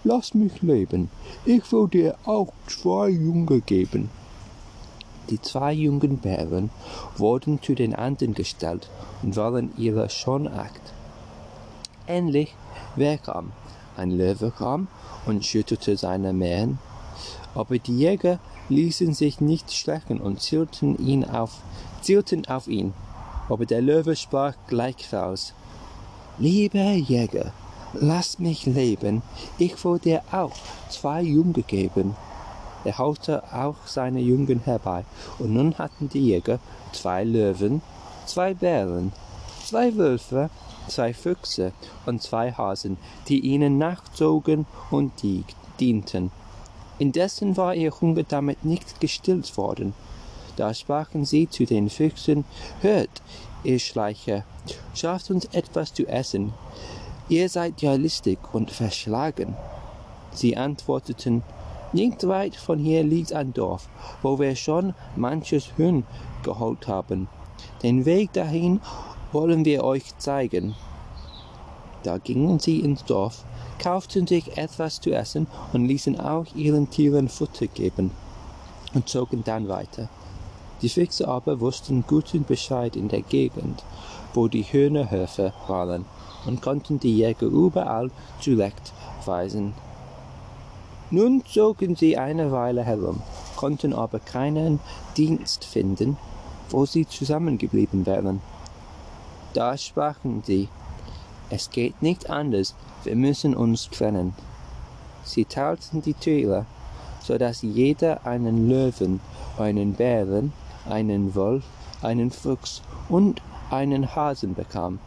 lass 0.05 0.35
mich 0.35 0.63
leben, 0.63 1.11
ich 1.45 1.71
will 1.73 1.89
dir 1.89 2.17
auch 2.25 2.53
zwei 2.67 3.11
Junge 3.11 3.61
geben. 3.61 4.11
Die 5.33 5.41
zwei 5.41 5.73
jungen 5.73 6.19
Bären 6.19 6.69
wurden 7.17 7.63
zu 7.63 7.75
den 7.75 7.95
anderen 7.95 8.35
gestellt 8.35 8.91
und 9.23 9.35
waren 9.35 9.73
ihrer 9.79 10.11
schon 10.11 10.47
acht. 10.47 10.83
Endlich, 12.07 12.55
wer 12.97 13.17
kam? 13.17 13.53
Ein 13.97 14.11
Löwe 14.11 14.51
kam 14.51 14.89
und 15.25 15.43
schüttelte 15.43 15.97
seine 15.97 16.35
Mähen, 16.35 16.81
aber 17.55 17.79
die 17.79 17.97
Jäger 17.97 18.41
ließen 18.69 19.15
sich 19.15 19.41
nicht 19.41 19.73
schrecken 19.73 20.21
und 20.21 20.43
zielten, 20.43 20.99
ihn 20.99 21.25
auf, 21.25 21.63
zielten 22.03 22.47
auf 22.47 22.69
ihn. 22.69 22.93
Aber 23.49 23.65
der 23.65 23.81
Löwe 23.81 24.17
sprach 24.17 24.53
gleichfalls, 24.67 25.55
Lieber 26.37 26.93
Jäger, 26.93 27.55
lass 27.95 28.39
mich 28.39 28.67
leben, 28.67 29.23
ich 29.57 29.83
will 29.83 29.99
dir 29.99 30.21
auch 30.31 30.53
zwei 30.91 31.23
Junge 31.23 31.63
geben. 31.63 32.17
Er 32.85 32.99
holte 32.99 33.43
auch 33.53 33.87
seine 33.87 34.21
Jungen 34.21 34.61
herbei, 34.65 35.05
und 35.39 35.53
nun 35.55 35.79
hatten 35.79 36.09
die 36.09 36.27
Jäger 36.27 36.59
zwei 36.93 37.25
Löwen, 37.25 37.83
zwei 38.27 38.55
Bären, 38.55 39.13
zwei 39.65 39.97
Wölfe, 39.97 40.51
zwei 40.89 41.15
Füchse 41.15 41.73
und 42.07 42.23
zwei 42.23 42.53
Hasen, 42.53 42.97
die 43.29 43.41
ihnen 43.41 43.79
nachzogen 43.79 44.67
und 44.91 45.13
dienten. 45.81 46.31
Indessen 46.99 47.57
war 47.57 47.75
ihr 47.75 47.93
Hunger 48.01 48.23
damit 48.25 48.65
nicht 48.65 49.01
gestillt 49.01 49.57
worden. 49.57 49.95
Da 50.57 50.75
sprachen 50.75 51.25
sie 51.25 51.49
zu 51.49 51.65
den 51.65 51.89
Füchsen, 51.89 52.45
Hört, 52.81 53.23
ihr 53.65 53.79
Schleicher, 53.79 54.45
schafft 54.95 55.31
uns 55.31 55.47
etwas 55.47 55.95
zu 55.95 56.07
essen. 56.07 56.53
Ihr 57.29 57.49
seid 57.49 57.81
ja 57.81 57.95
listig 57.95 58.39
und 58.53 58.71
verschlagen. 58.71 59.57
Sie 60.33 60.57
antworteten, 60.57 61.43
nicht 61.93 62.27
weit 62.27 62.57
von 62.57 62.79
hier 62.79 63.03
liegt 63.03 63.33
ein 63.33 63.53
Dorf, 63.53 63.89
wo 64.23 64.39
wir 64.39 64.57
schon 64.57 64.95
manches 65.17 65.77
Huhn 65.77 66.05
geholt 66.43 66.89
haben. 66.89 67.29
Den 67.83 68.05
Weg 68.05 68.33
dahin 68.33 68.81
wollen 69.33 69.65
wir 69.65 69.85
euch 69.85 70.17
zeigen. 70.19 70.75
Da 72.03 72.19
gingen 72.19 72.59
sie 72.59 72.81
ins 72.81 73.05
Dorf, 73.05 73.45
kauften 73.79 74.27
sich 74.27 74.57
etwas 74.57 75.01
zu 75.01 75.11
essen 75.11 75.47
und 75.73 75.87
ließen 75.87 76.19
auch 76.19 76.47
ihren 76.55 76.91
Tieren 76.91 77.29
Futter 77.29 77.67
geben 77.67 78.11
und 78.95 79.09
zogen 79.09 79.45
dann 79.45 79.69
weiter. 79.69 80.09
Die 80.83 80.89
Füchse 80.89 81.29
aber 81.29 81.61
wussten 81.61 82.05
guten 82.07 82.45
Bescheid 82.45 82.97
in 82.97 83.09
der 83.09 83.23
Gegend, 83.23 83.85
wo 84.35 84.49
die 84.49 84.65
Hühnerhöfe 84.65 85.53
waren, 85.69 86.05
und 86.45 86.61
konnten 86.61 86.99
die 86.99 87.17
Jäger 87.17 87.47
überall 87.47 88.11
zurechtweisen. 88.41 89.75
Nun 91.13 91.45
zogen 91.45 91.95
sie 91.95 92.17
eine 92.17 92.53
Weile 92.53 92.85
herum, 92.85 93.21
konnten 93.57 93.93
aber 93.93 94.19
keinen 94.19 94.81
Dienst 95.15 95.63
finden, 95.63 96.17
wo 96.71 96.87
sie 96.87 97.07
zusammengeblieben 97.07 98.07
wären. 98.07 98.41
Da 99.53 99.77
sprachen 99.77 100.43
sie, 100.47 100.71
es 101.51 101.69
geht 101.69 102.01
nicht 102.01 102.31
anders, 102.31 102.75
wir 103.05 103.15
müssen 103.15 103.55
uns 103.55 103.91
trennen. 103.91 104.33
Sie 105.23 105.45
teilten 105.45 106.01
die 106.01 106.15
Tiere, 106.15 106.65
so 107.21 107.37
dass 107.37 107.61
jeder 107.61 108.27
einen 108.27 108.71
Löwen, 108.71 109.21
einen 109.59 109.93
Bären, 109.93 110.55
einen 110.89 111.35
Wolf, 111.35 111.65
einen 112.01 112.31
Fuchs 112.31 112.81
und 113.11 113.43
einen 113.71 114.17
Hasen 114.17 114.55
bekam. 114.55 114.99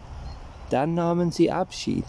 Dann 0.76 0.94
nahmen 0.94 1.32
sie 1.32 1.54
Abschied, 1.54 2.04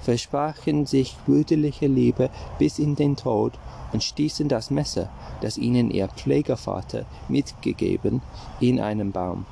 versprachen 0.00 0.86
sich 0.86 1.16
brüderliche 1.24 1.86
Liebe 1.86 2.30
bis 2.58 2.80
in 2.80 2.96
den 2.96 3.14
Tod 3.14 3.52
und 3.92 4.02
stießen 4.02 4.48
das 4.48 4.72
Messer, 4.72 5.08
das 5.40 5.56
ihnen 5.56 5.88
ihr 5.92 6.08
Pflegervater 6.08 7.04
mitgegeben, 7.28 8.20
in 8.58 8.80
einen 8.80 9.12
Baum 9.12 9.46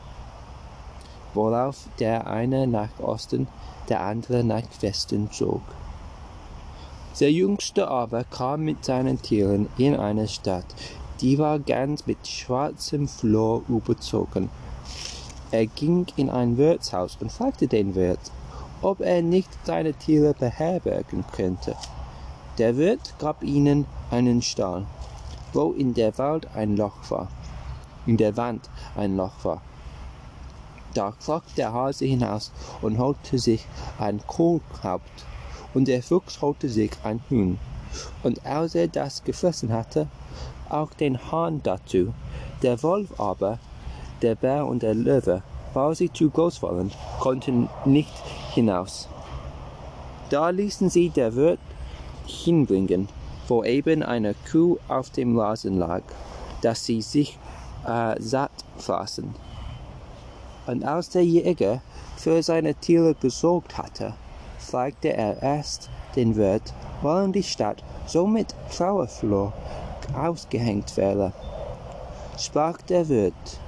worauf 1.36 1.86
der 2.00 2.26
eine 2.26 2.66
nach 2.66 2.98
Osten, 2.98 3.46
der 3.88 4.00
andere 4.00 4.42
nach 4.42 4.64
Westen 4.80 5.30
zog. 5.30 5.60
Der 7.20 7.30
Jüngste 7.30 7.88
aber 7.88 8.24
kam 8.24 8.62
mit 8.62 8.84
seinen 8.84 9.22
Tieren 9.22 9.68
in 9.78 9.94
eine 9.94 10.26
Stadt, 10.26 10.66
die 11.20 11.38
war 11.38 11.58
ganz 11.58 12.06
mit 12.06 12.26
schwarzem 12.26 13.06
Flor 13.06 13.62
überzogen. 13.68 14.50
Er 15.50 15.66
ging 15.66 16.06
in 16.16 16.30
ein 16.30 16.56
Wirtshaus 16.56 17.16
und 17.20 17.30
fragte 17.30 17.68
den 17.68 17.94
Wirt, 17.94 18.18
ob 18.82 19.00
er 19.00 19.22
nicht 19.22 19.50
seine 19.64 19.94
Tiere 19.94 20.34
beherbergen 20.34 21.24
könnte. 21.32 21.74
Der 22.58 22.76
Wirt 22.76 23.14
gab 23.18 23.42
ihnen 23.42 23.86
einen 24.10 24.42
Stall, 24.42 24.86
wo 25.52 25.72
in 25.72 25.94
der 25.94 26.16
Wald 26.18 26.48
ein 26.54 26.76
Loch 26.76 27.10
war, 27.10 27.28
in 28.06 28.16
der 28.16 28.36
Wand 28.36 28.68
ein 28.96 29.16
Loch 29.16 29.44
war. 29.44 29.62
Da 30.94 31.12
kroch 31.12 31.42
der 31.56 31.72
Hase 31.72 32.06
hinaus 32.06 32.52
und 32.80 32.98
holte 32.98 33.38
sich 33.38 33.66
ein 33.98 34.20
Kohlhaupt, 34.26 35.26
und 35.74 35.88
der 35.88 36.02
Fuchs 36.02 36.40
holte 36.40 36.70
sich 36.70 36.92
ein 37.04 37.20
Huhn, 37.28 37.58
und 38.22 38.46
als 38.46 38.74
er 38.74 38.88
das 38.88 39.22
gefressen 39.24 39.72
hatte, 39.72 40.06
auch 40.70 40.94
den 40.94 41.30
Hahn 41.30 41.62
dazu. 41.62 42.14
Der 42.62 42.82
Wolf 42.82 43.20
aber, 43.20 43.58
der 44.22 44.34
Bär 44.34 44.66
und 44.66 44.82
der 44.82 44.94
Löwe, 44.94 45.42
weil 45.76 45.94
sie 45.94 46.10
zu 46.10 46.30
groß 46.30 46.62
waren, 46.62 46.90
konnten 47.20 47.68
nicht 47.84 48.10
hinaus. 48.54 49.08
Da 50.30 50.48
ließen 50.48 50.88
sie 50.88 51.10
der 51.10 51.34
Wirt 51.36 51.60
hinbringen, 52.24 53.08
wo 53.46 53.62
eben 53.62 54.02
eine 54.02 54.34
Kuh 54.50 54.78
auf 54.88 55.10
dem 55.10 55.38
Rasen 55.38 55.78
lag, 55.78 56.00
dass 56.62 56.86
sie 56.86 57.02
sich 57.02 57.38
äh, 57.86 58.14
satt 58.18 58.64
fraßen. 58.78 59.34
Und 60.66 60.82
als 60.82 61.10
der 61.10 61.24
Jäger 61.24 61.82
für 62.16 62.42
seine 62.42 62.74
Tiere 62.74 63.14
gesorgt 63.14 63.76
hatte, 63.76 64.14
fragte 64.58 65.12
er 65.12 65.42
erst 65.42 65.90
den 66.16 66.36
Wirt, 66.36 66.72
warum 67.02 67.34
die 67.34 67.42
Stadt 67.42 67.84
so 68.06 68.26
mit 68.26 68.54
Trauerflor 68.74 69.52
ausgehängt 70.18 70.96
wäre. 70.96 71.34
Sprach 72.38 72.78
der 72.78 73.08
Wirt, 73.10 73.60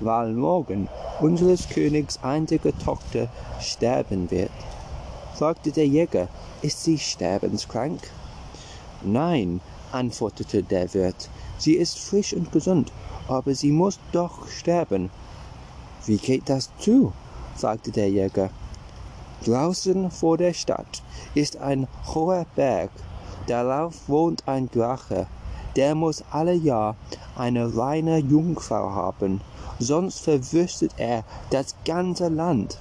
weil 0.00 0.32
morgen 0.32 0.88
unseres 1.20 1.68
Königs 1.68 2.18
einzige 2.22 2.76
Tochter 2.78 3.28
sterben 3.60 4.30
wird. 4.30 4.50
Fragte 5.34 5.70
der 5.70 5.86
Jäger, 5.86 6.28
ist 6.62 6.82
sie 6.84 6.98
sterbenskrank? 6.98 8.00
Nein, 9.02 9.60
antwortete 9.92 10.62
der 10.62 10.92
Wirt, 10.94 11.28
sie 11.58 11.74
ist 11.74 11.98
frisch 11.98 12.32
und 12.32 12.52
gesund, 12.52 12.92
aber 13.28 13.54
sie 13.54 13.70
muss 13.70 13.98
doch 14.12 14.48
sterben. 14.48 15.10
Wie 16.06 16.18
geht 16.18 16.48
das 16.48 16.70
zu? 16.78 17.12
fragte 17.56 17.90
der 17.90 18.10
Jäger. 18.10 18.50
Draußen 19.44 20.10
vor 20.10 20.36
der 20.36 20.52
Stadt 20.52 21.02
ist 21.34 21.56
ein 21.56 21.88
hoher 22.14 22.44
Berg, 22.56 22.90
darauf 23.46 24.08
wohnt 24.08 24.46
ein 24.46 24.70
Drache, 24.70 25.26
der 25.76 25.94
muss 25.94 26.22
alle 26.30 26.54
Jahr 26.54 26.96
eine 27.36 27.74
reine 27.76 28.18
Jungfrau 28.18 28.90
haben, 28.90 29.40
sonst 29.80 30.20
verwüstet 30.20 30.92
er 30.96 31.24
das 31.50 31.74
ganze 31.84 32.28
Land. 32.28 32.78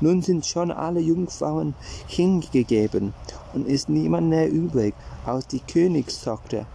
Nun 0.00 0.20
sind 0.20 0.44
schon 0.44 0.72
alle 0.72 1.00
Jungfrauen 1.00 1.74
hingegeben 2.08 3.14
und 3.54 3.68
ist 3.68 3.88
niemand 3.88 4.28
mehr 4.28 4.50
übrig 4.50 4.94
als 5.24 5.46
die 5.46 5.60
Königstochter. 5.60 6.66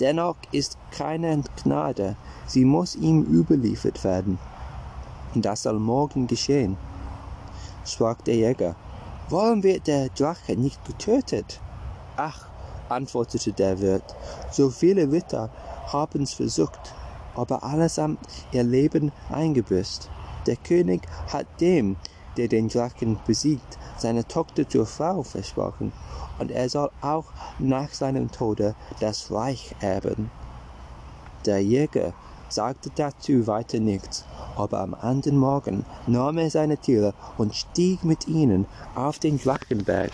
Dennoch 0.00 0.36
ist 0.52 0.76
keine 0.90 1.42
Gnade, 1.62 2.16
sie 2.46 2.64
muss 2.64 2.94
ihm 2.96 3.22
überliefert 3.22 4.04
werden. 4.04 4.38
Und 5.34 5.44
das 5.44 5.62
soll 5.62 5.78
morgen 5.78 6.26
geschehen, 6.26 6.76
sprach 7.86 8.20
der 8.22 8.36
Jäger. 8.36 8.76
Warum 9.30 9.62
wird 9.62 9.86
der 9.86 10.10
Drache 10.10 10.54
nicht 10.54 10.84
getötet? 10.84 11.60
Ach, 12.16 12.46
antwortete 12.88 13.52
der 13.52 13.80
Wirt, 13.80 14.14
so 14.50 14.68
viele 14.68 15.10
Ritter 15.10 15.48
haben's 15.90 16.34
versucht, 16.34 16.94
aber 17.34 17.62
allesamt 17.62 18.20
ihr 18.52 18.62
Leben 18.62 19.12
eingebüßt. 19.30 20.10
Der 20.46 20.56
König 20.56 21.02
hat 21.32 21.46
dem, 21.60 21.96
der 22.36 22.48
den 22.48 22.68
Drachen 22.68 23.18
besiegt, 23.26 23.78
seine 23.96 24.26
Tochter 24.26 24.68
zur 24.68 24.86
Frau 24.86 25.22
versprochen, 25.22 25.92
und 26.38 26.50
er 26.50 26.68
soll 26.68 26.90
auch 27.00 27.26
nach 27.58 27.90
seinem 27.90 28.30
Tode 28.30 28.74
das 29.00 29.30
Reich 29.30 29.74
erben. 29.80 30.30
Der 31.46 31.62
Jäger 31.62 32.12
sagte 32.48 32.90
dazu 32.94 33.46
weiter 33.46 33.80
nichts, 33.80 34.24
aber 34.56 34.80
am 34.80 34.94
anderen 34.94 35.38
Morgen 35.38 35.84
nahm 36.06 36.38
er 36.38 36.50
seine 36.50 36.76
Tiere 36.76 37.14
und 37.38 37.54
stieg 37.54 38.04
mit 38.04 38.26
ihnen 38.26 38.66
auf 38.94 39.18
den 39.18 39.38
Drachenberg. 39.38 40.12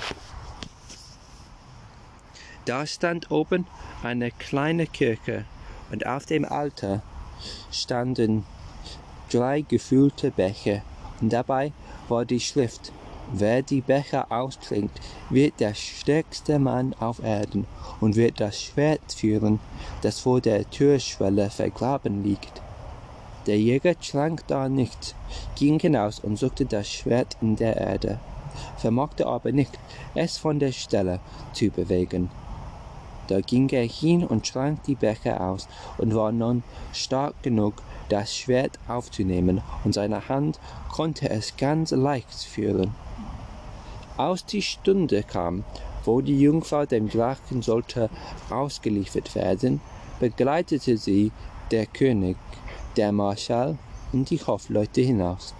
Da 2.64 2.86
stand 2.86 3.30
oben 3.30 3.66
eine 4.02 4.30
kleine 4.30 4.86
Kirche, 4.86 5.44
und 5.90 6.06
auf 6.06 6.26
dem 6.26 6.44
Altar 6.44 7.02
standen 7.70 8.44
drei 9.30 9.62
gefüllte 9.62 10.30
Becher, 10.30 10.82
dabei 11.20 11.72
war 12.08 12.24
die 12.24 12.40
Schrift, 12.40 12.92
wer 13.32 13.62
die 13.62 13.80
Becher 13.80 14.30
austrinkt, 14.30 15.00
wird 15.28 15.60
der 15.60 15.74
stärkste 15.74 16.58
Mann 16.58 16.94
auf 16.98 17.22
Erden 17.22 17.66
und 18.00 18.16
wird 18.16 18.40
das 18.40 18.60
Schwert 18.60 19.12
führen, 19.12 19.60
das 20.02 20.20
vor 20.20 20.40
der 20.40 20.68
Türschwelle 20.68 21.50
vergraben 21.50 22.24
liegt. 22.24 22.60
Der 23.46 23.58
Jäger 23.58 23.98
trank 23.98 24.46
da 24.48 24.68
nichts, 24.68 25.14
ging 25.56 25.78
hinaus 25.78 26.18
und 26.18 26.38
suchte 26.38 26.66
das 26.66 26.88
Schwert 26.90 27.36
in 27.40 27.56
der 27.56 27.76
Erde, 27.76 28.18
vermochte 28.76 29.26
aber 29.26 29.52
nicht, 29.52 29.78
es 30.14 30.36
von 30.36 30.58
der 30.58 30.72
Stelle 30.72 31.20
zu 31.52 31.70
bewegen. 31.70 32.30
Da 33.30 33.40
ging 33.40 33.68
er 33.68 33.84
hin 33.84 34.24
und 34.24 34.50
trank 34.50 34.82
die 34.82 34.96
Becher 34.96 35.40
aus 35.40 35.68
und 35.98 36.16
war 36.16 36.32
nun 36.32 36.64
stark 36.92 37.40
genug, 37.44 37.80
das 38.08 38.34
Schwert 38.34 38.80
aufzunehmen, 38.88 39.62
und 39.84 39.94
seine 39.94 40.28
Hand 40.28 40.58
konnte 40.90 41.30
es 41.30 41.56
ganz 41.56 41.92
leicht 41.92 42.34
führen. 42.34 42.92
Als 44.16 44.44
die 44.46 44.62
Stunde 44.62 45.22
kam, 45.22 45.62
wo 46.04 46.20
die 46.20 46.40
Jungfrau 46.40 46.86
dem 46.86 47.08
Drachen 47.08 47.62
sollte 47.62 48.10
ausgeliefert 48.50 49.32
werden, 49.36 49.80
begleitete 50.18 50.96
sie 50.96 51.30
der 51.70 51.86
König, 51.86 52.36
der 52.96 53.12
Marschall 53.12 53.78
und 54.12 54.28
die 54.30 54.40
Hofleute 54.40 55.02
hinaus. 55.02 55.54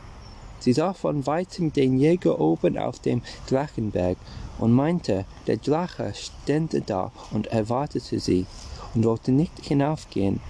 Sie 0.59 0.72
sah 0.72 0.92
von 0.92 1.24
weitem 1.24 1.72
den 1.72 1.98
Jäger 2.00 2.40
oben 2.40 2.76
auf 2.76 2.98
dem 2.98 3.22
Drachenberg 3.48 4.18
und 4.60 4.72
meinte, 4.72 5.24
der 5.46 5.56
Drache 5.56 6.12
stände 6.14 6.82
da 6.82 7.10
und 7.30 7.48
erwartete 7.48 8.20
sie 8.20 8.46
und 8.94 9.04
wollte 9.04 9.32
nicht 9.32 9.52
hinaufgehen. 9.64 10.40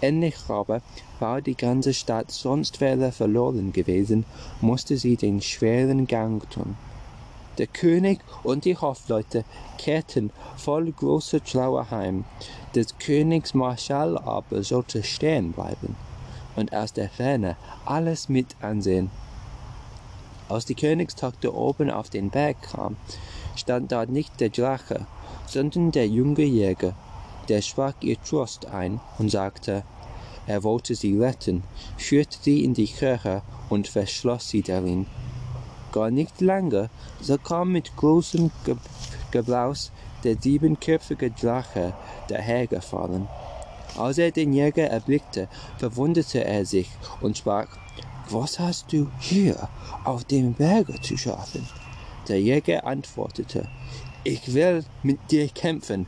Endlich 0.00 0.36
aber 0.48 0.82
war 1.18 1.40
die 1.40 1.56
ganze 1.56 1.94
Stadt, 1.94 2.30
sonst 2.30 2.80
wäre 2.80 3.10
verloren 3.12 3.72
gewesen, 3.72 4.24
musste 4.60 4.96
sie 4.96 5.16
den 5.16 5.40
schweren 5.40 6.06
Gang 6.06 6.48
tun. 6.50 6.76
Der 7.58 7.66
König 7.66 8.20
und 8.44 8.64
die 8.64 8.76
Hofleute 8.76 9.44
kehrten 9.78 10.30
voll 10.56 10.92
großer 10.92 11.42
Trauer 11.42 11.90
heim. 11.90 12.24
Des 12.74 12.96
Königs 12.98 13.54
Marschall 13.54 14.16
aber 14.16 14.62
sollte 14.62 15.02
stehen 15.02 15.52
bleiben 15.52 15.96
und 16.54 16.72
aus 16.72 16.92
der 16.92 17.08
Ferne 17.08 17.56
alles 17.84 18.28
mit 18.28 18.54
ansehen. 18.60 19.10
Als 20.48 20.64
die 20.64 20.74
Königstochter 20.74 21.54
oben 21.54 21.90
auf 21.90 22.08
den 22.08 22.30
Berg 22.30 22.62
kam, 22.62 22.96
stand 23.56 23.92
dort 23.92 24.08
nicht 24.08 24.40
der 24.40 24.48
Drache, 24.48 25.06
sondern 25.46 25.92
der 25.92 26.08
junge 26.08 26.44
Jäger. 26.44 26.94
Der 27.48 27.62
sprach 27.62 27.94
ihr 28.00 28.20
Trost 28.22 28.66
ein 28.66 29.00
und 29.18 29.30
sagte, 29.30 29.84
er 30.46 30.62
wollte 30.62 30.94
sie 30.94 31.18
retten, 31.18 31.62
führte 31.98 32.38
sie 32.40 32.64
in 32.64 32.72
die 32.72 32.86
Kirche 32.86 33.42
und 33.68 33.88
verschloss 33.88 34.48
sie 34.48 34.62
darin. 34.62 35.06
Gar 35.92 36.10
nicht 36.10 36.40
lange, 36.40 36.88
so 37.20 37.36
kam 37.36 37.72
mit 37.72 37.96
großem 37.96 38.50
Geblaus 39.30 39.92
der 40.24 40.36
siebenköpfige 40.40 41.30
Drache 41.30 41.92
dahergefahren. 42.28 43.28
Als 43.96 44.18
er 44.18 44.30
den 44.30 44.52
Jäger 44.52 44.88
erblickte, 44.88 45.48
verwunderte 45.76 46.44
er 46.44 46.64
sich 46.64 46.90
und 47.20 47.36
sprach, 47.36 47.68
was 48.32 48.58
hast 48.58 48.92
du 48.92 49.08
hier 49.20 49.68
auf 50.04 50.24
dem 50.24 50.54
Berge 50.54 51.00
zu 51.00 51.16
schaffen? 51.16 51.66
Der 52.28 52.40
Jäger 52.40 52.86
antwortete, 52.86 53.68
ich 54.24 54.52
will 54.52 54.84
mit 55.02 55.18
dir 55.30 55.48
kämpfen. 55.48 56.06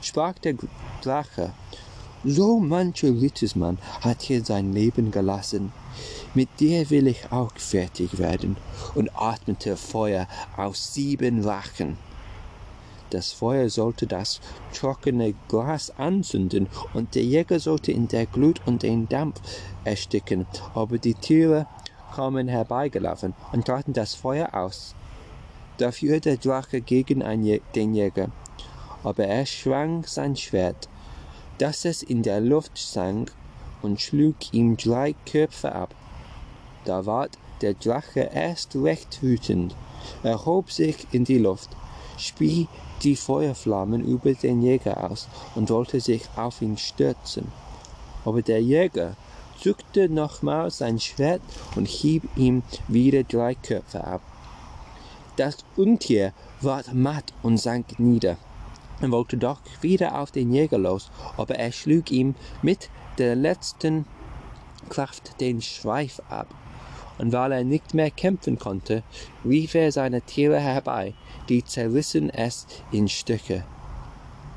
Sprach 0.00 0.38
der 0.38 0.56
Drache, 1.02 1.52
so 2.24 2.58
mancher 2.58 3.08
Rittesmann 3.08 3.78
hat 4.00 4.22
hier 4.22 4.44
sein 4.44 4.72
Leben 4.72 5.10
gelassen. 5.10 5.72
Mit 6.34 6.48
dir 6.60 6.88
will 6.90 7.06
ich 7.06 7.30
auch 7.30 7.52
fertig 7.56 8.18
werden 8.18 8.56
und 8.94 9.10
atmete 9.14 9.76
Feuer 9.76 10.26
aus 10.56 10.94
sieben 10.94 11.42
Lachen. 11.42 11.96
Das 13.12 13.30
Feuer 13.30 13.68
sollte 13.68 14.06
das 14.06 14.40
trockene 14.72 15.34
Glas 15.46 15.90
anzünden 15.98 16.66
und 16.94 17.14
der 17.14 17.22
Jäger 17.22 17.60
sollte 17.60 17.92
in 17.92 18.08
der 18.08 18.24
Glut 18.24 18.62
und 18.64 18.82
den 18.82 19.06
Dampf 19.06 19.38
ersticken, 19.84 20.46
aber 20.72 20.96
die 20.96 21.12
Tiere 21.12 21.66
kamen 22.14 22.48
herbeigelaufen 22.48 23.34
und 23.52 23.66
traten 23.66 23.92
das 23.92 24.14
Feuer 24.14 24.54
aus. 24.54 24.94
Da 25.76 25.92
fuhr 25.92 26.20
der 26.20 26.38
Drache 26.38 26.80
gegen 26.80 27.20
den 27.74 27.94
Jäger, 27.94 28.30
aber 29.04 29.26
er 29.26 29.44
schwang 29.44 30.04
sein 30.06 30.34
Schwert, 30.34 30.88
dass 31.58 31.84
es 31.84 32.02
in 32.02 32.22
der 32.22 32.40
Luft 32.40 32.78
sank 32.78 33.30
und 33.82 34.00
schlug 34.00 34.54
ihm 34.54 34.78
drei 34.78 35.14
Köpfe 35.30 35.74
ab. 35.74 35.94
Da 36.86 37.04
ward 37.04 37.36
der 37.60 37.74
Drache 37.74 38.30
erst 38.32 38.74
recht 38.74 39.22
wütend, 39.22 39.76
erhob 40.22 40.70
sich 40.70 41.06
in 41.12 41.24
die 41.24 41.38
Luft, 41.38 41.68
spie 42.16 42.68
die 43.02 43.16
Feuerflammen 43.16 44.04
über 44.04 44.32
den 44.32 44.62
Jäger 44.62 45.10
aus 45.10 45.28
und 45.54 45.70
wollte 45.70 46.00
sich 46.00 46.22
auf 46.36 46.62
ihn 46.62 46.76
stürzen. 46.76 47.48
Aber 48.24 48.42
der 48.42 48.62
Jäger 48.62 49.16
zückte 49.60 50.08
nochmals 50.08 50.78
sein 50.78 50.98
Schwert 50.98 51.42
und 51.76 51.88
hieb 51.88 52.24
ihm 52.36 52.62
wieder 52.88 53.24
drei 53.24 53.54
Köpfe 53.54 54.04
ab. 54.04 54.22
Das 55.36 55.58
Untier 55.76 56.32
ward 56.60 56.92
matt 56.94 57.32
und 57.42 57.58
sank 57.58 57.98
nieder. 57.98 58.36
Er 59.00 59.10
wollte 59.10 59.36
doch 59.36 59.58
wieder 59.80 60.20
auf 60.20 60.30
den 60.30 60.52
Jäger 60.52 60.78
los, 60.78 61.10
aber 61.36 61.56
er 61.56 61.72
schlug 61.72 62.10
ihm 62.10 62.34
mit 62.60 62.90
der 63.18 63.34
letzten 63.34 64.04
Kraft 64.88 65.40
den 65.40 65.60
Schweif 65.62 66.20
ab 66.28 66.48
und 67.22 67.32
weil 67.32 67.52
er 67.52 67.62
nicht 67.62 67.94
mehr 67.94 68.10
kämpfen 68.10 68.58
konnte, 68.58 69.04
rief 69.44 69.76
er 69.76 69.92
seine 69.92 70.22
Tiere 70.22 70.58
herbei, 70.58 71.14
die 71.48 71.64
zerrissen 71.64 72.30
es 72.30 72.66
in 72.90 73.08
Stücke. 73.08 73.64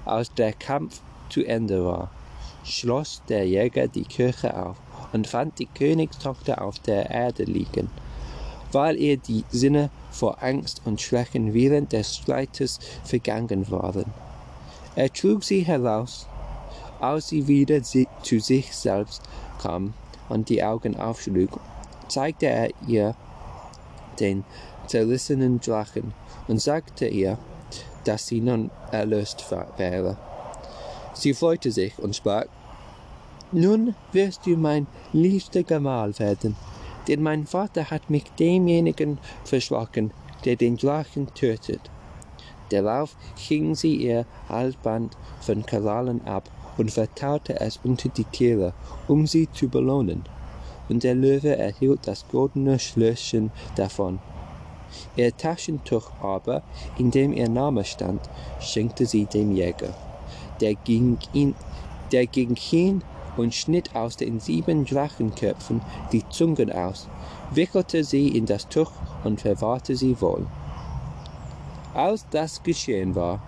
als 0.03 0.33
der 0.33 0.53
Kampf 0.53 1.01
zu 1.29 1.43
Ende 1.45 1.85
war, 1.85 2.11
schloss 2.63 3.21
der 3.29 3.47
Jäger 3.47 3.87
die 3.87 4.03
Kirche 4.03 4.55
auf 4.55 4.77
und 5.13 5.27
fand 5.27 5.59
die 5.59 5.67
Königstochter 5.67 6.61
auf 6.61 6.79
der 6.79 7.09
Erde 7.09 7.43
liegen. 7.43 7.89
Weil 8.71 8.97
ihr 8.97 9.17
die 9.17 9.43
Sinne 9.49 9.89
vor 10.11 10.41
Angst 10.43 10.81
und 10.85 11.01
Schrecken 11.01 11.53
während 11.53 11.93
des 11.93 12.17
Streites 12.17 12.79
vergangen 13.03 13.69
waren. 13.69 14.05
Er 14.95 15.11
trug 15.13 15.43
sie 15.43 15.61
heraus, 15.61 16.27
als 16.99 17.27
sie 17.27 17.47
wieder 17.47 17.81
zu 17.83 18.39
sich 18.39 18.75
selbst 18.75 19.21
kam 19.61 19.93
und 20.29 20.49
die 20.49 20.63
Augen 20.63 20.99
aufschlug, 20.99 21.59
zeigte 22.07 22.47
er 22.47 22.69
ihr 22.87 23.15
den 24.19 24.43
zerrissenen 24.87 25.59
Drachen 25.59 26.13
und 26.47 26.61
sagte 26.61 27.07
ihr, 27.07 27.37
dass 28.03 28.27
sie 28.27 28.41
nun 28.41 28.71
erlöst 28.91 29.43
wäre. 29.77 30.17
Sie 31.13 31.33
freute 31.33 31.71
sich 31.71 31.97
und 31.99 32.15
sprach, 32.15 32.45
nun 33.51 33.95
wirst 34.11 34.45
du 34.45 34.57
mein 34.57 34.87
liebster 35.13 35.63
Gemahl 35.63 36.17
werden, 36.19 36.55
denn 37.07 37.21
mein 37.21 37.45
Vater 37.45 37.89
hat 37.89 38.09
mich 38.09 38.25
demjenigen 38.37 39.17
verschlagen, 39.43 40.11
der 40.43 40.55
den 40.55 40.77
Drachen 40.77 41.33
tötet. 41.33 41.81
Darauf 42.69 43.15
hing 43.35 43.75
sie 43.75 43.95
ihr 43.95 44.25
Halsband 44.49 45.15
von 45.39 45.65
Korallen 45.65 46.25
ab 46.25 46.49
und 46.77 46.91
vertaute 46.91 47.59
es 47.59 47.79
unter 47.83 48.09
die 48.09 48.23
Tiere, 48.25 48.73
um 49.07 49.27
sie 49.27 49.49
zu 49.51 49.69
belohnen. 49.69 50.23
Und 50.89 51.03
der 51.03 51.15
Löwe 51.15 51.57
erhielt 51.57 52.01
das 52.07 52.27
goldene 52.27 52.79
Schlösschen 52.79 53.51
davon. 53.75 54.19
Ihr 55.15 55.35
Taschentuch 55.35 56.11
aber, 56.21 56.61
in 56.97 57.11
dem 57.11 57.33
ihr 57.33 57.49
Name 57.49 57.83
stand, 57.83 58.21
schenkte 58.59 59.05
sie 59.05 59.25
dem 59.25 59.51
Jäger. 59.51 59.93
Der 60.61 60.75
ging, 60.75 61.17
ihn, 61.33 61.55
der 62.11 62.27
ging 62.27 62.55
hin 62.55 63.03
und 63.37 63.53
schnitt 63.53 63.95
aus 63.95 64.15
den 64.17 64.39
sieben 64.39 64.85
Drachenköpfen 64.85 65.81
die 66.11 66.27
Zungen 66.29 66.71
aus, 66.71 67.09
wickelte 67.51 68.03
sie 68.03 68.29
in 68.29 68.45
das 68.45 68.67
Tuch 68.69 68.91
und 69.23 69.41
verwahrte 69.41 69.95
sie 69.95 70.19
wohl. 70.21 70.45
Als 71.93 72.25
das 72.29 72.63
geschehen 72.63 73.15
war, 73.15 73.41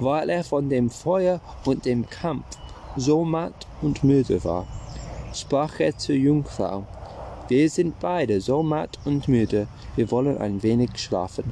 weil 0.00 0.28
er 0.28 0.44
von 0.44 0.68
dem 0.68 0.90
Feuer 0.90 1.40
und 1.64 1.84
dem 1.84 2.08
Kampf 2.08 2.44
so 2.96 3.24
matt 3.24 3.66
und 3.82 4.04
müde 4.04 4.42
war, 4.44 4.66
sprach 5.36 5.80
er 5.80 5.96
zur 5.96 6.14
Jungfrau, 6.14 6.86
wir 7.48 7.68
sind 7.68 8.00
beide 8.00 8.40
so 8.40 8.62
matt 8.62 8.98
und 9.04 9.28
müde, 9.28 9.66
wir 9.96 10.10
wollen 10.10 10.38
ein 10.38 10.62
wenig 10.62 10.90
schlafen. 10.96 11.44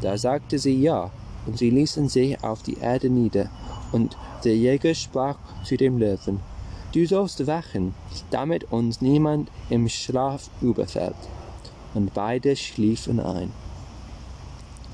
Da 0.00 0.18
sagte 0.18 0.58
sie 0.58 0.80
ja, 0.80 1.10
und 1.46 1.58
sie 1.58 1.70
ließen 1.70 2.08
sich 2.08 2.42
auf 2.44 2.62
die 2.62 2.78
Erde 2.78 3.08
nieder, 3.08 3.48
und 3.92 4.16
der 4.44 4.56
Jäger 4.56 4.94
sprach 4.94 5.38
zu 5.64 5.76
dem 5.76 5.98
Löwen, 5.98 6.40
Du 6.92 7.06
sollst 7.06 7.46
wachen, 7.46 7.94
damit 8.30 8.70
uns 8.70 9.00
niemand 9.00 9.50
im 9.70 9.88
Schlaf 9.88 10.50
überfällt. 10.60 11.16
Und 11.94 12.12
beide 12.12 12.54
schliefen 12.54 13.18
ein. 13.18 13.50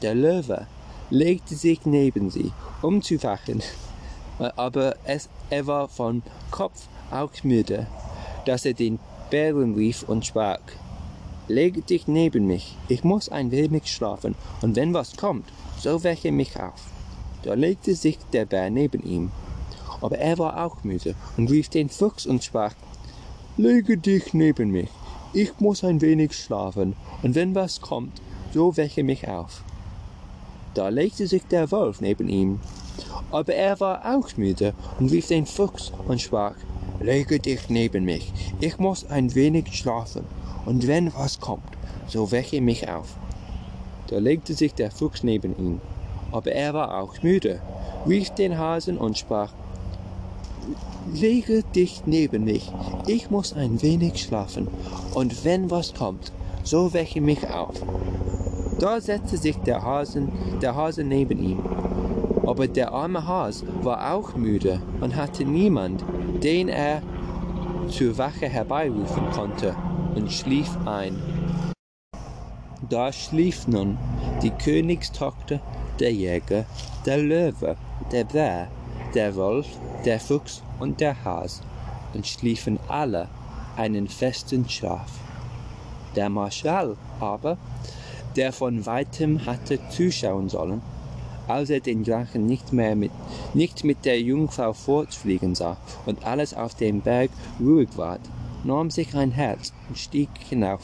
Der 0.02 0.14
Löwe 0.14 0.68
legte 1.10 1.56
sich 1.56 1.84
neben 1.86 2.30
sie, 2.30 2.52
um 2.82 3.02
zu 3.02 3.20
wachen, 3.24 3.62
aber 4.38 4.94
es, 5.04 5.28
er 5.50 5.66
war 5.66 5.88
von 5.88 6.22
Kopf 6.52 6.86
auch 7.10 7.30
müde, 7.42 7.86
dass 8.44 8.64
er 8.64 8.74
den 8.74 8.98
Bären 9.30 9.74
rief 9.74 10.02
und 10.02 10.26
sprach, 10.26 10.60
Lege 11.48 11.80
dich 11.80 12.06
neben 12.06 12.46
mich, 12.46 12.76
ich 12.88 13.04
muss 13.04 13.30
ein 13.30 13.50
wenig 13.50 13.86
schlafen, 13.86 14.34
und 14.60 14.76
wenn 14.76 14.92
was 14.92 15.16
kommt, 15.16 15.46
so 15.78 16.04
wecke 16.04 16.30
mich 16.30 16.60
auf. 16.60 16.82
Da 17.42 17.54
legte 17.54 17.94
sich 17.94 18.18
der 18.32 18.44
Bär 18.44 18.68
neben 18.68 19.02
ihm, 19.02 19.30
aber 20.02 20.18
er 20.18 20.36
war 20.38 20.64
auch 20.64 20.84
müde 20.84 21.14
und 21.36 21.50
rief 21.50 21.70
den 21.70 21.88
Fuchs 21.88 22.26
und 22.26 22.44
sprach, 22.44 22.74
Lege 23.56 23.96
dich 23.96 24.34
neben 24.34 24.70
mich, 24.70 24.90
ich 25.32 25.58
muss 25.58 25.84
ein 25.84 26.00
wenig 26.00 26.36
schlafen, 26.36 26.94
und 27.22 27.34
wenn 27.34 27.54
was 27.54 27.80
kommt, 27.80 28.20
so 28.52 28.76
wecke 28.76 29.02
mich 29.02 29.26
auf. 29.26 29.62
Da 30.74 30.90
legte 30.90 31.26
sich 31.26 31.44
der 31.44 31.70
Wolf 31.70 32.00
neben 32.00 32.28
ihm, 32.28 32.60
aber 33.30 33.54
er 33.54 33.80
war 33.80 34.16
auch 34.16 34.36
müde 34.36 34.74
und 34.98 35.10
rief 35.10 35.28
den 35.28 35.46
Fuchs 35.46 35.92
und 36.06 36.20
sprach, 36.20 36.54
Lege 37.00 37.38
dich 37.38 37.68
neben 37.68 38.04
mich, 38.04 38.32
ich 38.60 38.78
muss 38.78 39.08
ein 39.08 39.34
wenig 39.34 39.76
schlafen, 39.76 40.24
und 40.66 40.86
wenn 40.88 41.14
was 41.14 41.38
kommt, 41.38 41.68
so 42.08 42.32
wecke 42.32 42.60
mich 42.60 42.88
auf. 42.88 43.16
Da 44.08 44.18
legte 44.18 44.54
sich 44.54 44.74
der 44.74 44.90
Fuchs 44.90 45.22
neben 45.22 45.56
ihn, 45.58 45.80
aber 46.32 46.52
er 46.52 46.74
war 46.74 47.00
auch 47.00 47.22
müde, 47.22 47.60
rief 48.06 48.30
den 48.30 48.58
Hasen 48.58 48.98
und 48.98 49.16
sprach, 49.16 49.52
Lege 51.12 51.62
dich 51.62 52.02
neben 52.04 52.44
mich, 52.44 52.70
ich 53.06 53.30
muss 53.30 53.52
ein 53.52 53.80
wenig 53.80 54.20
schlafen, 54.20 54.68
und 55.14 55.44
wenn 55.44 55.70
was 55.70 55.94
kommt, 55.94 56.32
so 56.64 56.92
wecke 56.92 57.20
mich 57.20 57.48
auf. 57.48 57.80
Da 58.78 59.00
setzte 59.00 59.36
sich 59.36 59.56
der 59.58 59.82
Hasen, 59.82 60.30
der 60.60 60.74
Hase 60.74 61.02
neben 61.02 61.42
ihm. 61.42 61.60
Aber 62.46 62.68
der 62.68 62.92
arme 62.92 63.26
Has 63.26 63.64
war 63.82 64.14
auch 64.14 64.36
müde 64.36 64.80
und 65.00 65.16
hatte 65.16 65.44
niemand, 65.44 66.04
den 66.42 66.68
er 66.68 67.02
zur 67.90 68.16
Wache 68.18 68.48
herbeirufen 68.48 69.30
konnte, 69.30 69.74
und 70.14 70.32
schlief 70.32 70.76
ein. 70.86 71.16
Da 72.88 73.12
schlief 73.12 73.66
nun 73.66 73.98
die 74.42 74.50
Königstochter, 74.50 75.60
der 75.98 76.12
Jäger, 76.12 76.64
der 77.06 77.18
Löwe, 77.18 77.76
der 78.12 78.24
Bär, 78.24 78.68
der 79.14 79.34
Wolf, 79.36 79.66
der 80.04 80.20
Fuchs 80.20 80.62
und 80.80 81.00
der 81.00 81.24
Has, 81.24 81.60
und 82.14 82.26
schliefen 82.26 82.78
alle 82.88 83.28
einen 83.76 84.08
festen 84.08 84.68
Schlaf. 84.68 85.10
Der 86.16 86.28
Marschall 86.28 86.96
aber 87.20 87.58
der 88.36 88.52
von 88.52 88.86
weitem 88.86 89.44
hatte 89.46 89.80
zuschauen 89.90 90.48
sollen, 90.48 90.80
als 91.48 91.70
er 91.70 91.80
den 91.80 92.04
Drachen 92.04 92.46
nicht 92.46 92.72
mehr 92.72 92.94
mit, 92.94 93.10
nicht 93.54 93.82
mit 93.82 94.04
der 94.04 94.20
Jungfrau 94.20 94.72
fortfliegen 94.72 95.54
sah 95.54 95.78
und 96.06 96.24
alles 96.24 96.54
auf 96.54 96.74
dem 96.74 97.00
Berg 97.00 97.30
ruhig 97.58 97.88
ward, 97.96 98.20
nahm 98.64 98.90
sich 98.90 99.14
ein 99.14 99.30
Herz 99.30 99.72
und 99.88 99.98
stieg 99.98 100.28
hinauf. 100.48 100.82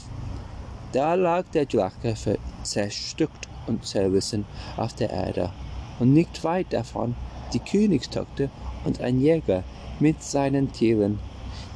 Da 0.92 1.14
lag 1.14 1.44
der 1.52 1.66
Drache 1.66 2.14
zerstückt 2.62 3.48
und 3.66 3.84
zerrissen 3.84 4.44
auf 4.76 4.94
der 4.94 5.10
Erde, 5.10 5.50
und 5.98 6.12
nicht 6.12 6.42
weit 6.44 6.72
davon 6.72 7.14
die 7.52 7.60
Königstochter 7.60 8.48
und 8.84 9.00
ein 9.00 9.20
Jäger 9.20 9.62
mit 10.00 10.22
seinen 10.22 10.72
Tieren, 10.72 11.18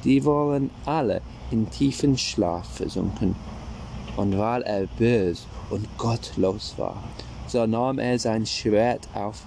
die 0.04 0.24
waren 0.24 0.70
alle 0.84 1.22
in 1.50 1.70
tiefen 1.70 2.18
Schlaf 2.18 2.66
versunken. 2.76 3.36
Und 4.16 4.36
weil 4.36 4.62
er 4.62 4.86
bös 4.98 5.46
und 5.70 5.86
gottlos 5.96 6.74
war, 6.76 7.02
so 7.48 7.66
nahm 7.66 7.98
er 7.98 8.18
sein 8.18 8.46
Schwert 8.46 9.08
auf, 9.14 9.42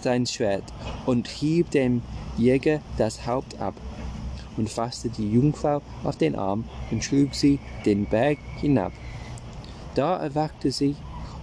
sein 0.00 0.26
Schwert 0.26 0.64
und 1.06 1.28
hieb 1.28 1.70
dem 1.70 2.02
Jäger 2.36 2.80
das 2.98 3.26
Haupt 3.26 3.60
ab 3.60 3.74
und 4.56 4.70
fasste 4.70 5.08
die 5.08 5.30
Jungfrau 5.30 5.82
auf 6.04 6.16
den 6.16 6.36
Arm 6.36 6.64
und 6.90 7.02
schlug 7.02 7.34
sie 7.34 7.58
den 7.84 8.06
Berg 8.06 8.38
hinab. 8.60 8.92
Da 9.94 10.16
erwachte 10.16 10.70
sie 10.70 10.96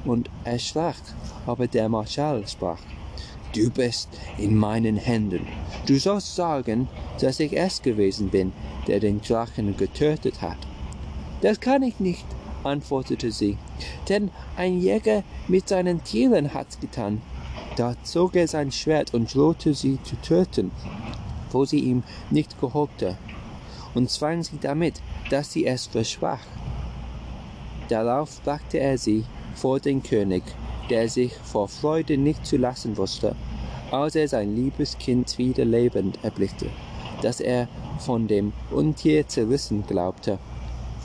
und 0.06 0.30
erschrak, 0.44 1.02
aber 1.46 1.68
der 1.68 1.90
Marschall 1.90 2.48
sprach, 2.48 2.80
Du 3.54 3.70
bist 3.70 4.10
in 4.40 4.58
meinen 4.58 4.98
Händen. 4.98 5.46
Du 5.86 6.00
sollst 6.00 6.36
sagen, 6.36 6.88
dass 7.20 7.40
ich 7.40 7.56
es 7.56 7.84
gewesen 7.84 8.30
bin, 8.30 8.52
der 8.88 9.00
den 9.00 9.22
Drachen 9.22 9.78
getötet 9.78 10.42
hat. 10.42 10.58
Das 11.42 11.60
kann 11.60 11.84
ich 11.84 12.00
nicht, 12.00 12.26
antwortete 12.64 13.32
sie, 13.32 13.58
denn 14.10 14.32
ein 14.58 14.80
Jäger 14.80 15.24
mit 15.48 15.68
seinen 15.68 16.04
Tieren 16.04 16.54
hat's 16.54 16.80
getan. 16.80 17.22
Da 17.76 17.96
zog 18.04 18.36
er 18.36 18.48
sein 18.48 18.72
Schwert 18.72 19.14
und 19.14 19.34
drohte 19.34 19.74
sie 19.74 20.00
zu 20.04 20.16
töten, 20.18 20.72
wo 21.52 21.66
sie 21.66 21.80
ihm 21.80 22.04
nicht 22.30 22.60
gehorchte, 22.60 23.18
und 23.94 24.10
zwang 24.10 24.44
sie 24.44 24.60
damit, 24.62 25.02
dass 25.30 25.52
sie 25.52 25.66
es 25.66 25.88
versprach. 25.88 26.46
Darauf 27.90 28.42
brachte 28.44 28.80
er 28.80 28.98
sie 28.98 29.26
vor 29.56 29.80
den 29.80 30.04
König, 30.04 30.44
der 30.90 31.10
sich 31.10 31.34
vor 31.34 31.68
Freude 31.68 32.18
nicht 32.18 32.46
zu 32.46 32.58
lassen 32.58 32.98
wusste, 32.98 33.36
als 33.92 34.16
er 34.16 34.28
sein 34.28 34.56
liebes 34.56 34.98
Kind 34.98 35.38
wieder 35.38 35.66
lebend 35.66 36.20
erblickte, 36.24 36.70
das 37.22 37.40
er 37.40 37.68
von 38.00 38.28
dem 38.28 38.54
Untier 38.72 39.28
zerrissen 39.28 39.86
glaubte. 39.86 40.40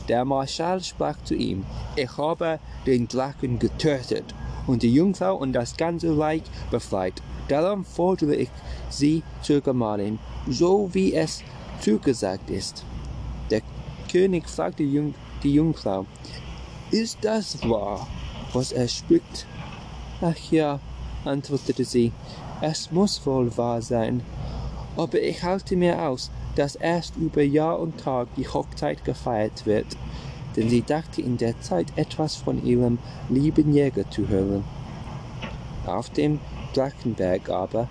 Der 0.08 0.24
Marschall 0.24 0.82
sprach 0.82 1.22
zu 1.22 1.34
ihm, 1.34 1.64
ich 1.96 2.16
habe 2.16 2.60
den 2.86 3.08
Drachen 3.08 3.58
getötet 3.58 4.34
und 4.66 4.82
die 4.82 4.92
Jungfrau 4.92 5.36
und 5.36 5.52
das 5.52 5.76
ganze 5.76 6.16
Reich 6.18 6.42
befreit. 6.70 7.22
Darum 7.48 7.84
fordere 7.84 8.34
ich 8.34 8.50
sie 8.90 9.22
zur 9.42 9.60
Gemahlin, 9.60 10.18
so 10.48 10.90
wie 10.92 11.14
es 11.14 11.42
zugesagt 11.80 12.50
ist. 12.50 12.84
Der 13.50 13.62
König 14.10 14.48
fragte 14.48 14.84
die 15.42 15.54
Jungfrau, 15.54 16.06
ist 16.90 17.18
das 17.22 17.62
wahr, 17.68 18.06
was 18.52 18.72
er 18.72 18.88
spricht? 18.88 19.46
Ach 20.20 20.36
ja, 20.50 20.80
antwortete 21.24 21.84
sie, 21.84 22.12
es 22.60 22.90
muss 22.90 23.24
wohl 23.26 23.54
wahr 23.56 23.82
sein. 23.82 24.22
Aber 24.96 25.20
ich 25.20 25.42
halte 25.42 25.76
mir 25.76 26.02
aus, 26.02 26.30
dass 26.58 26.74
erst 26.74 27.16
über 27.16 27.42
Jahr 27.42 27.78
und 27.78 28.00
Tag 28.00 28.26
die 28.36 28.48
Hochzeit 28.48 29.04
gefeiert 29.04 29.64
wird, 29.64 29.86
denn 30.56 30.68
sie 30.68 30.82
dachte 30.82 31.22
in 31.22 31.36
der 31.36 31.60
Zeit 31.60 31.92
etwas 31.94 32.34
von 32.34 32.64
ihrem 32.66 32.98
lieben 33.28 33.72
Jäger 33.72 34.10
zu 34.10 34.26
hören. 34.26 34.64
Auf 35.86 36.10
dem 36.10 36.40
Drachenberg 36.74 37.48
aber 37.48 37.88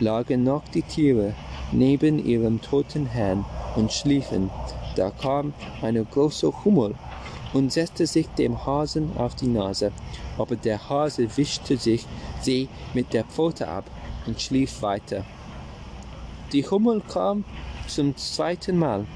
lagen 0.00 0.44
noch 0.44 0.68
die 0.68 0.82
Tiere 0.82 1.34
neben 1.72 2.18
ihrem 2.22 2.60
toten 2.60 3.06
Herrn 3.06 3.46
und 3.74 3.90
schliefen. 3.90 4.50
Da 4.96 5.10
kam 5.10 5.54
eine 5.80 6.04
große 6.04 6.52
Hummel 6.64 6.96
und 7.54 7.72
setzte 7.72 8.06
sich 8.06 8.28
dem 8.28 8.66
Hasen 8.66 9.16
auf 9.16 9.34
die 9.34 9.48
Nase, 9.48 9.92
aber 10.36 10.56
der 10.56 10.90
Hase 10.90 11.26
wischte 11.38 11.78
sich 11.78 12.06
sie 12.42 12.68
mit 12.92 13.14
der 13.14 13.24
Pfote 13.24 13.66
ab 13.66 13.84
und 14.26 14.42
schlief 14.42 14.82
weiter. 14.82 15.24
Die 16.52 16.68
Hummel 16.68 17.00
kam 17.00 17.44
zum 17.90 18.16
zweiten 18.16 18.78
Mal, 18.78 19.06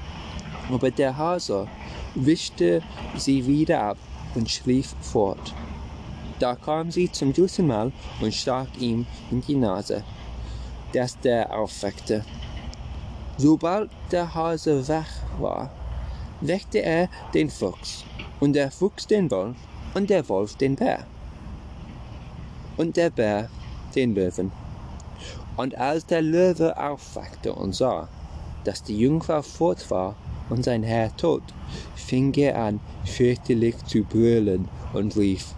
aber 0.71 0.91
der 0.91 1.17
Hase 1.17 1.67
wischte 2.15 2.81
sie 3.15 3.45
wieder 3.45 3.81
ab 3.81 3.97
und 4.35 4.49
schlief 4.49 4.95
fort. 5.01 5.53
Da 6.39 6.55
kam 6.55 6.91
sie 6.91 7.11
zum 7.11 7.31
dritten 7.31 7.67
Mal 7.67 7.91
und 8.19 8.33
stach 8.33 8.67
ihm 8.77 9.05
in 9.31 9.41
die 9.41 9.55
Nase, 9.55 10.03
dass 10.93 11.19
der 11.19 11.57
aufweckte. 11.57 12.25
Sobald 13.37 13.89
der 14.11 14.33
Hase 14.33 14.87
wach 14.87 15.07
war, 15.39 15.71
weckte 16.41 16.81
er 16.81 17.09
den 17.33 17.49
Fuchs, 17.49 18.03
und 18.39 18.53
der 18.53 18.71
Fuchs 18.71 19.07
den 19.07 19.31
Wolf, 19.31 19.55
und 19.93 20.09
der 20.09 20.27
Wolf 20.27 20.55
den 20.55 20.75
Bär, 20.75 21.05
und 22.77 22.97
der 22.97 23.09
Bär 23.09 23.49
den 23.95 24.13
Löwen. 24.13 24.51
Und 25.57 25.75
als 25.77 26.05
der 26.05 26.21
Löwe 26.21 26.77
aufwachte 26.77 27.53
und 27.53 27.73
sah, 27.73 28.09
dass 28.65 28.83
die 28.83 28.97
Jungfrau 28.97 29.41
fort 29.41 29.89
war 29.89 30.15
und 30.49 30.63
sein 30.63 30.83
Herr 30.83 31.15
tot, 31.15 31.43
fing 31.95 32.33
er 32.33 32.59
an, 32.59 32.79
fürchterlich 33.05 33.77
zu 33.85 34.03
brüllen 34.03 34.67
und 34.93 35.15
rief, 35.15 35.55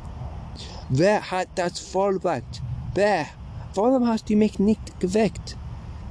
Wer 0.89 1.31
hat 1.31 1.49
das 1.55 1.79
vollbracht? 1.79 2.61
Bär, 2.93 3.25
warum 3.73 4.07
hast 4.07 4.29
du 4.29 4.35
mich 4.35 4.57
nicht 4.57 4.99
geweckt? 4.99 5.57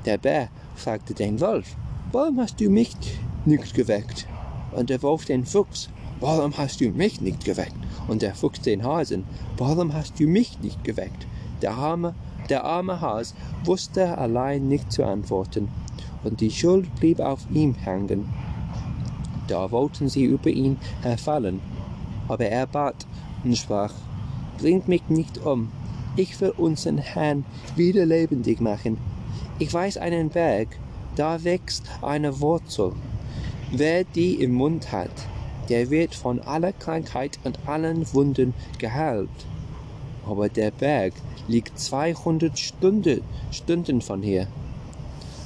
Der 0.05 0.19
Bär 0.19 0.49
fragte 0.75 1.15
den 1.15 1.41
Wolf, 1.41 1.77
warum 2.13 2.39
hast 2.39 2.61
du 2.61 2.69
mich 2.69 2.95
nicht 3.47 3.75
geweckt? 3.75 4.27
Und 4.73 4.91
der 4.91 5.03
Wolf 5.03 5.25
den 5.25 5.47
Fuchs, 5.47 5.89
warum 6.21 6.57
hast 6.59 6.81
du 6.83 6.91
mich 6.91 7.21
nicht 7.23 7.45
geweckt? 7.45 7.77
Und 8.07 8.21
der 8.21 8.35
Fuchs 8.35 8.61
den 8.61 8.85
Hasen, 8.85 9.25
warum 9.57 9.95
hast 9.95 10.21
du 10.21 10.27
mich 10.27 10.61
nicht 10.61 10.85
geweckt? 10.85 11.27
Der 11.63 11.73
arme, 11.73 12.15
der 12.51 12.65
arme 12.65 13.01
Hase 13.01 13.35
wusste 13.65 14.19
allein 14.19 14.69
nicht 14.69 14.93
zu 14.93 15.05
antworten, 15.05 15.69
und 16.27 16.41
die 16.41 16.51
Schuld 16.51 16.93
blieb 16.97 17.21
auf 17.21 17.47
ihm 17.53 17.75
hängen. 17.75 18.29
Da 19.47 19.71
wollten 19.71 20.09
sie 20.09 20.25
über 20.25 20.51
ihn 20.51 20.77
herfallen, 21.03 21.61
aber 22.29 22.47
er 22.47 22.67
bat 22.67 23.07
und 23.45 23.57
sprach, 23.57 23.95
Bringt 24.59 24.89
mich 24.89 25.09
nicht 25.09 25.45
um, 25.45 25.71
ich 26.17 26.41
will 26.41 26.53
unseren 26.57 26.99
Herrn 26.99 27.45
wieder 27.77 28.07
lebendig 28.07 28.61
machen. 28.61 28.97
Ich 29.59 29.73
weiß 29.73 29.99
einen 29.99 30.31
Berg, 30.31 30.69
da 31.15 31.45
wächst 31.45 31.85
eine 32.03 32.41
Wurzel. 32.41 32.93
Wer 33.71 34.05
die 34.05 34.35
im 34.35 34.55
Mund 34.55 34.93
hat, 34.93 35.11
der 35.69 35.91
wird 35.91 36.15
von 36.15 36.41
aller 36.41 36.73
Krankheit 36.73 37.39
und 37.45 37.59
allen 37.67 38.13
Wunden 38.15 38.55
geheilt. 38.79 39.29
Aber 40.27 40.49
der 40.49 40.71
Berg 40.71 41.13
liegt 41.49 41.79
200 41.79 42.59
Stunden, 42.59 43.21
Stunden 43.51 44.01
von 44.01 44.23
hier. 44.23 44.49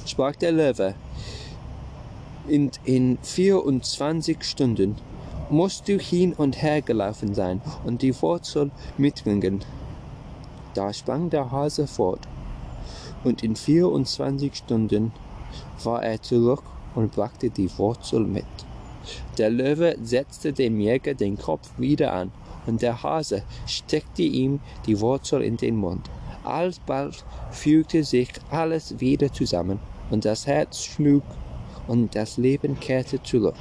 Sprach 0.05 0.35
der 0.35 0.51
Löwe, 0.51 0.95
in, 2.47 2.71
in 2.85 3.17
24 3.21 4.43
Stunden 4.43 4.95
musst 5.49 5.87
du 5.87 5.97
hin 5.97 6.33
und 6.33 6.61
her 6.61 6.81
gelaufen 6.81 7.35
sein 7.35 7.61
und 7.85 8.01
die 8.01 8.19
Wurzel 8.21 8.71
mitbringen. 8.97 9.63
Da 10.73 10.91
sprang 10.93 11.29
der 11.29 11.51
Hase 11.51 11.87
fort, 11.87 12.27
und 13.23 13.43
in 13.43 13.55
24 13.55 14.55
Stunden 14.55 15.11
war 15.83 16.03
er 16.03 16.21
zurück 16.21 16.63
und 16.95 17.11
brachte 17.11 17.49
die 17.49 17.69
Wurzel 17.77 18.21
mit. 18.21 18.45
Der 19.37 19.49
Löwe 19.49 19.97
setzte 20.01 20.53
dem 20.53 20.79
Jäger 20.79 21.13
den 21.13 21.37
Kopf 21.37 21.69
wieder 21.77 22.13
an, 22.13 22.31
und 22.65 22.81
der 22.81 23.03
Hase 23.03 23.43
steckte 23.67 24.23
ihm 24.23 24.59
die 24.85 24.99
Wurzel 24.99 25.41
in 25.41 25.57
den 25.57 25.75
Mund. 25.75 26.09
Alsbald 26.43 27.23
fügte 27.51 28.03
sich 28.03 28.29
alles 28.49 28.99
wieder 28.99 29.31
zusammen, 29.31 29.79
und 30.11 30.25
das 30.25 30.45
Herz 30.45 30.83
schlug, 30.83 31.23
und 31.87 32.15
das 32.15 32.37
Leben 32.37 32.79
kehrte 32.79 33.21
zurück. 33.23 33.55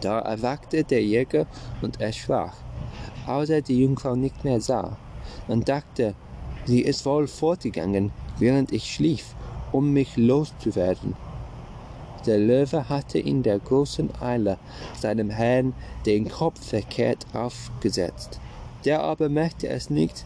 Da 0.00 0.18
erwachte 0.18 0.84
der 0.84 1.02
Jäger 1.02 1.46
und 1.80 2.00
erschrak, 2.00 2.54
als 3.26 3.50
er 3.50 3.62
die 3.62 3.80
Jungfrau 3.80 4.16
nicht 4.16 4.44
mehr 4.44 4.60
sah, 4.60 4.96
und 5.46 5.68
dachte, 5.68 6.14
sie 6.64 6.80
ist 6.80 7.06
wohl 7.06 7.28
fortgegangen, 7.28 8.10
während 8.38 8.72
ich 8.72 8.92
schlief, 8.92 9.34
um 9.72 9.92
mich 9.92 10.16
loszuwerden. 10.16 11.14
Der 12.26 12.38
Löwe 12.38 12.88
hatte 12.88 13.18
in 13.18 13.42
der 13.42 13.58
großen 13.58 14.10
Eile 14.20 14.58
seinem 14.98 15.30
Herrn 15.30 15.72
den 16.04 16.28
Kopf 16.28 16.62
verkehrt 16.62 17.26
aufgesetzt. 17.32 18.40
Der 18.84 19.02
aber 19.02 19.28
merkte 19.28 19.68
es 19.68 19.88
nicht 19.88 20.24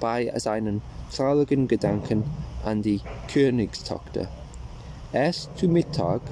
bei 0.00 0.32
seinen 0.38 0.82
traurigen 1.14 1.68
Gedanken 1.68 2.24
an 2.64 2.82
die 2.82 3.00
Königstochter. 3.32 4.28
Erst 5.12 5.56
zu 5.58 5.68
Mittag, 5.68 6.22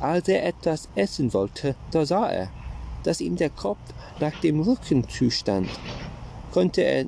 als 0.00 0.28
er 0.28 0.44
etwas 0.44 0.88
essen 0.94 1.32
wollte, 1.32 1.74
da 1.90 2.04
sah 2.04 2.30
er, 2.30 2.48
dass 3.04 3.20
ihm 3.20 3.36
der 3.36 3.50
Kopf 3.50 3.80
nach 4.20 4.38
dem 4.40 4.60
Rücken 4.60 5.08
zustand. 5.08 5.68
Konnte 6.52 6.82
er 6.82 7.06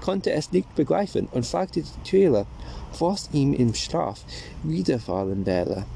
konnte 0.00 0.32
es 0.32 0.52
nicht 0.52 0.74
begreifen 0.74 1.28
und 1.32 1.46
fragte 1.46 1.80
die 1.82 2.00
Tiere, 2.04 2.46
was 2.98 3.30
ihm 3.32 3.54
im 3.54 3.74
Schlaf 3.74 4.22
widerfahren 4.62 5.46
wäre. 5.46 5.86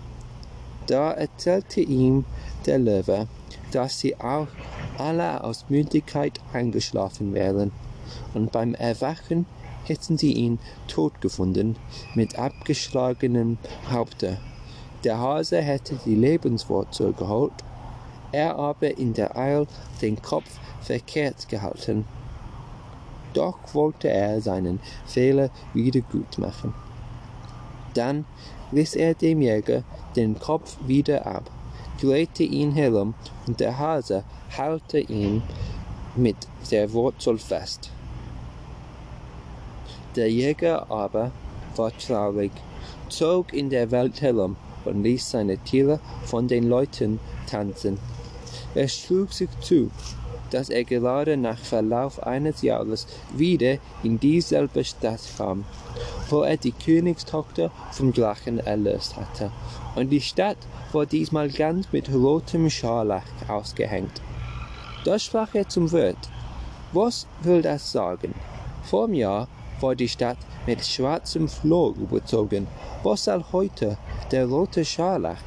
Da 0.86 1.12
erzählte 1.12 1.82
ihm 1.82 2.24
der 2.64 2.78
Löwe, 2.78 3.28
dass 3.70 4.00
sie 4.00 4.18
auch 4.18 4.48
alle 4.96 5.44
aus 5.44 5.66
Müdigkeit 5.68 6.40
eingeschlafen 6.54 7.34
wären, 7.34 7.70
und 8.32 8.50
beim 8.50 8.74
Erwachen 8.74 9.44
hätten 9.88 10.18
sie 10.18 10.32
ihn 10.32 10.58
tot 10.86 11.20
gefunden, 11.20 11.76
mit 12.14 12.38
abgeschlagenem 12.38 13.58
Haupte. 13.90 14.38
Der 15.04 15.18
Hase 15.18 15.60
hätte 15.60 15.98
die 16.04 16.14
Lebenswurzel 16.14 17.12
geholt, 17.12 17.52
er 18.32 18.56
aber 18.56 18.98
in 18.98 19.14
der 19.14 19.36
Eil 19.36 19.66
den 20.02 20.20
Kopf 20.20 20.58
verkehrt 20.82 21.48
gehalten. 21.48 22.04
Doch 23.32 23.58
wollte 23.72 24.08
er 24.08 24.40
seinen 24.40 24.80
Fehler 25.06 25.50
wieder 25.72 26.00
gut 26.00 26.38
machen. 26.38 26.74
Dann 27.94 28.24
riss 28.72 28.94
er 28.94 29.14
dem 29.14 29.40
Jäger 29.40 29.84
den 30.16 30.38
Kopf 30.38 30.76
wieder 30.86 31.26
ab, 31.26 31.50
drehte 32.00 32.42
ihn 32.42 32.72
herum, 32.72 33.14
und 33.46 33.60
der 33.60 33.78
Hase 33.78 34.24
halte 34.56 34.98
ihn 34.98 35.42
mit 36.16 36.36
der 36.70 36.92
Wurzel 36.92 37.38
fest. 37.38 37.90
Der 40.18 40.32
Jäger 40.32 40.90
aber 40.90 41.30
war 41.76 41.96
traurig, 41.96 42.50
zog 43.08 43.52
in 43.52 43.70
der 43.70 43.92
Welt 43.92 44.20
herum 44.20 44.56
und 44.84 45.04
ließ 45.04 45.30
seine 45.30 45.58
Tiere 45.58 46.00
von 46.24 46.48
den 46.48 46.68
Leuten 46.68 47.20
tanzen. 47.48 48.00
Er 48.74 48.88
schlug 48.88 49.32
sich 49.32 49.48
zu, 49.60 49.92
dass 50.50 50.70
er 50.70 50.82
gerade 50.82 51.36
nach 51.36 51.60
Verlauf 51.60 52.20
eines 52.20 52.62
Jahres 52.62 53.06
wieder 53.32 53.78
in 54.02 54.18
dieselbe 54.18 54.82
Stadt 54.82 55.20
kam, 55.36 55.64
wo 56.28 56.40
er 56.40 56.56
die 56.56 56.72
Königstochter 56.72 57.70
vom 57.92 58.12
Drachen 58.12 58.58
erlöst 58.58 59.14
hatte. 59.14 59.52
Und 59.94 60.10
die 60.10 60.20
Stadt 60.20 60.58
war 60.90 61.06
diesmal 61.06 61.48
ganz 61.48 61.92
mit 61.92 62.12
rotem 62.12 62.68
Scharlach 62.68 63.22
ausgehängt. 63.46 64.20
Da 65.04 65.16
sprach 65.16 65.54
er 65.54 65.68
zum 65.68 65.92
Wirt, 65.92 66.18
was 66.92 67.28
will 67.42 67.62
das 67.62 67.92
sagen? 67.92 68.34
Vorm 68.82 69.14
Jahr 69.14 69.46
war 69.80 69.94
die 69.94 70.08
Stadt 70.08 70.38
mit 70.66 70.84
schwarzem 70.84 71.48
Floh 71.48 71.94
überzogen. 71.98 72.66
Was 73.02 73.24
soll 73.24 73.44
heute 73.52 73.98
der 74.30 74.46
rote 74.46 74.84
Scharlach? 74.84 75.42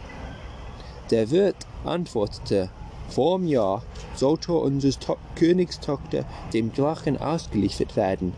Der 1.10 1.30
Wirt 1.32 1.67
antwortete, 1.84 2.70
Vorm 3.10 3.46
Jahr 3.46 3.84
sollte 4.15 4.54
unsere 4.54 4.98
to 4.98 5.17
Königstochter 5.36 6.24
dem 6.54 6.72
Drachen 6.72 7.20
ausgeliefert 7.20 7.98
werden. 7.98 8.34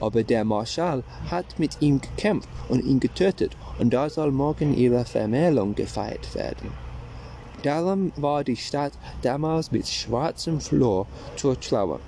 Aber 0.00 0.22
der 0.22 0.44
Marschall 0.44 1.04
hat 1.30 1.58
mit 1.58 1.76
ihm 1.80 2.00
gekämpft 2.00 2.48
und 2.70 2.84
ihn 2.84 3.00
getötet, 3.00 3.54
und 3.78 3.92
da 3.92 4.08
soll 4.08 4.32
morgen 4.32 4.74
ihre 4.76 5.04
Vermählung 5.04 5.74
gefeiert 5.74 6.34
werden. 6.34 6.70
Darum 7.62 8.12
war 8.16 8.44
die 8.44 8.56
Stadt 8.56 8.92
damals 9.22 9.72
mit 9.72 9.86
schwarzem 9.86 10.60
Flor 10.60 11.06
zur 11.36 11.60
Trauer 11.60 12.00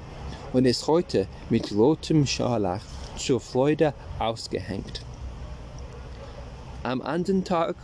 und 0.53 0.65
ist 0.65 0.87
heute 0.87 1.27
mit 1.51 1.73
rotem 1.73 2.27
Scharlach 2.27 2.83
zur 3.17 3.41
Freude 3.41 3.95
ausgehängt. 4.19 5.03
Am 6.83 7.03
anderen 7.03 7.45
Tag, 7.45 7.75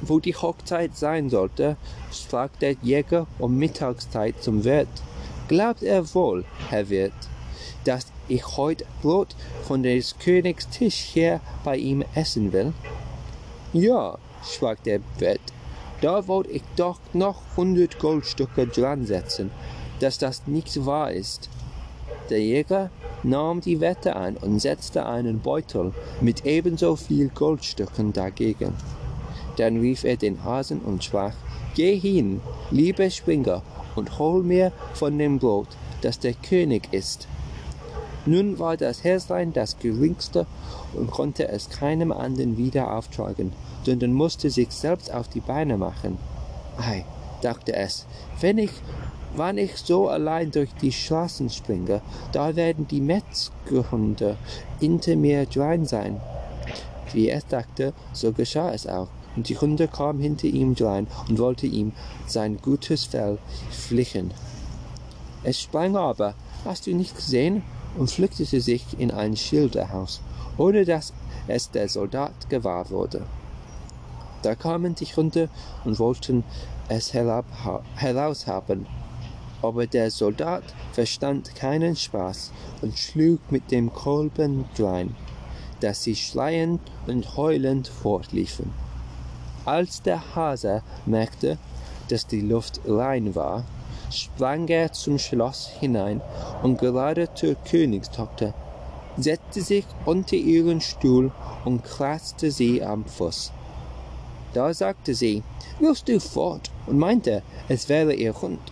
wo 0.00 0.20
die 0.20 0.34
Hochzeit 0.34 0.96
sein 0.96 1.30
sollte, 1.30 1.76
sprach 2.12 2.50
der 2.60 2.76
Jäger 2.82 3.26
um 3.38 3.56
Mittagszeit 3.56 4.40
zum 4.40 4.64
Wirt. 4.64 4.88
Glaubt 5.48 5.82
er 5.82 6.14
wohl, 6.14 6.44
Herr 6.68 6.88
Wirt, 6.88 7.12
dass 7.84 8.06
ich 8.28 8.56
heute 8.56 8.84
Brot 9.02 9.34
von 9.64 9.82
des 9.82 10.18
Königs 10.18 10.68
Tisch 10.68 11.14
her 11.14 11.40
bei 11.64 11.76
ihm 11.76 12.04
essen 12.14 12.52
will? 12.52 12.72
Ja, 13.72 14.18
sprach 14.44 14.76
der 14.84 15.00
Wirt, 15.18 15.40
da 16.00 16.26
wollt 16.28 16.48
ich 16.48 16.62
doch 16.76 17.00
noch 17.12 17.42
hundert 17.56 17.98
Goldstücke 17.98 18.66
dran 18.66 19.06
setzen, 19.06 19.50
dass 20.00 20.18
das 20.18 20.46
nicht 20.46 20.84
wahr 20.84 21.12
ist. 21.12 21.48
Der 22.30 22.40
Jäger 22.40 22.90
nahm 23.22 23.60
die 23.60 23.80
Wette 23.80 24.16
ein 24.16 24.36
und 24.36 24.60
setzte 24.60 25.06
einen 25.06 25.40
Beutel 25.40 25.92
mit 26.20 26.44
ebenso 26.44 26.96
viel 26.96 27.28
Goldstücken 27.28 28.12
dagegen. 28.12 28.72
Dann 29.56 29.80
rief 29.80 30.04
er 30.04 30.16
den 30.16 30.44
Hasen 30.44 30.80
und 30.80 31.04
sprach, 31.04 31.34
Geh 31.74 31.98
hin, 31.98 32.40
lieber 32.70 33.08
Springer, 33.10 33.62
und 33.96 34.18
hol 34.18 34.42
mir 34.42 34.72
von 34.94 35.18
dem 35.18 35.38
Brot, 35.38 35.68
das 36.02 36.18
der 36.18 36.34
König 36.34 36.92
isst. 36.92 37.28
Nun 38.24 38.58
war 38.58 38.76
das 38.76 39.04
Häslein 39.04 39.52
das 39.52 39.78
geringste 39.78 40.46
und 40.94 41.10
konnte 41.10 41.48
es 41.48 41.70
keinem 41.70 42.12
anderen 42.12 42.56
wieder 42.56 42.94
auftragen, 42.96 43.52
sondern 43.84 44.12
musste 44.12 44.48
sich 44.48 44.70
selbst 44.70 45.12
auf 45.12 45.28
die 45.28 45.40
Beine 45.40 45.76
machen. 45.76 46.18
Ei, 46.78 47.04
dachte 47.42 47.74
es, 47.74 48.06
wenn 48.40 48.58
ich, 48.58 48.70
wann 49.36 49.58
ich 49.58 49.76
so 49.76 50.08
allein 50.08 50.50
durch 50.50 50.74
die 50.74 50.92
Straßen 50.92 51.50
springe, 51.50 52.02
da 52.32 52.54
werden 52.56 52.86
die 52.88 53.00
Metzgerhunde 53.00 54.36
hinter 54.78 55.16
mir 55.16 55.46
drein 55.46 55.86
sein. 55.86 56.20
Wie 57.12 57.30
es 57.30 57.46
dachte, 57.46 57.92
so 58.12 58.32
geschah 58.32 58.72
es 58.72 58.86
auch, 58.86 59.08
und 59.36 59.48
die 59.48 59.58
Hunde 59.58 59.88
kamen 59.88 60.20
hinter 60.20 60.46
ihm 60.46 60.74
drein 60.74 61.06
und 61.28 61.38
wollten 61.38 61.72
ihm 61.72 61.92
sein 62.26 62.58
gutes 62.60 63.04
Fell 63.04 63.38
flicken. 63.70 64.32
Es 65.42 65.60
sprang 65.60 65.96
aber, 65.96 66.34
hast 66.64 66.86
du 66.86 66.94
nicht 66.94 67.16
gesehen, 67.16 67.62
und 67.96 68.10
flüchtete 68.10 68.60
sich 68.60 68.98
in 68.98 69.10
ein 69.10 69.36
Schilderhaus, 69.36 70.20
ohne 70.56 70.84
dass 70.84 71.12
es 71.46 71.70
der 71.70 71.88
Soldat 71.88 72.48
gewahr 72.48 72.90
wurde. 72.90 73.26
Da 74.42 74.54
kamen 74.54 74.94
die 74.94 75.06
Hunde 75.06 75.48
und 75.84 75.98
wollten 75.98 76.44
es 76.88 77.12
heraushaben, 77.12 78.86
aber 79.62 79.86
der 79.86 80.10
Soldat 80.10 80.64
verstand 80.92 81.54
keinen 81.54 81.96
Spaß 81.96 82.52
und 82.82 82.98
schlug 82.98 83.40
mit 83.50 83.70
dem 83.70 83.92
Kolben 83.92 84.64
drein, 84.76 85.14
dass 85.80 86.02
sie 86.02 86.16
schreiend 86.16 86.80
und 87.06 87.36
heulend 87.36 87.88
fortliefen. 87.88 88.72
Als 89.64 90.02
der 90.02 90.34
Hase 90.34 90.82
merkte, 91.06 91.58
dass 92.08 92.26
die 92.26 92.40
Luft 92.40 92.80
rein 92.84 93.34
war, 93.34 93.64
sprang 94.10 94.66
er 94.68 94.92
zum 94.92 95.18
Schloss 95.18 95.68
hinein 95.68 96.20
und 96.62 96.78
gerade 96.78 97.32
zur 97.34 97.54
Königstochter, 97.54 98.54
setzte 99.16 99.62
sich 99.62 99.84
unter 100.04 100.36
ihren 100.36 100.80
Stuhl 100.80 101.30
und 101.64 101.84
kratzte 101.84 102.50
sie 102.50 102.82
am 102.82 103.04
Fuß. 103.04 103.52
Da 104.52 104.74
sagte 104.74 105.14
sie, 105.14 105.42
willst 105.78 106.08
du 106.08 106.20
fort? 106.20 106.70
und 106.86 106.98
meinte, 106.98 107.42
es 107.68 107.88
wäre 107.88 108.12
ihr 108.12 108.40
Hund. 108.42 108.71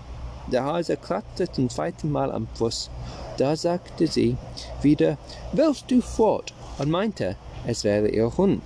Der 0.53 0.65
Hase 0.65 0.97
kratzte 0.97 1.51
zum 1.51 1.69
zweiten 1.69 2.11
Mal 2.11 2.33
am 2.33 2.49
Fuß. 2.55 2.91
Da 3.37 3.57
sagte 3.57 4.07
sie 4.07 4.37
wieder, 4.83 5.17
willst 5.53 5.91
du 5.91 6.01
fort? 6.01 6.53
und 6.79 6.91
meinte, 6.91 7.37
es 7.67 7.85
wäre 7.85 8.09
ihr 8.09 8.37
Hund. 8.39 8.63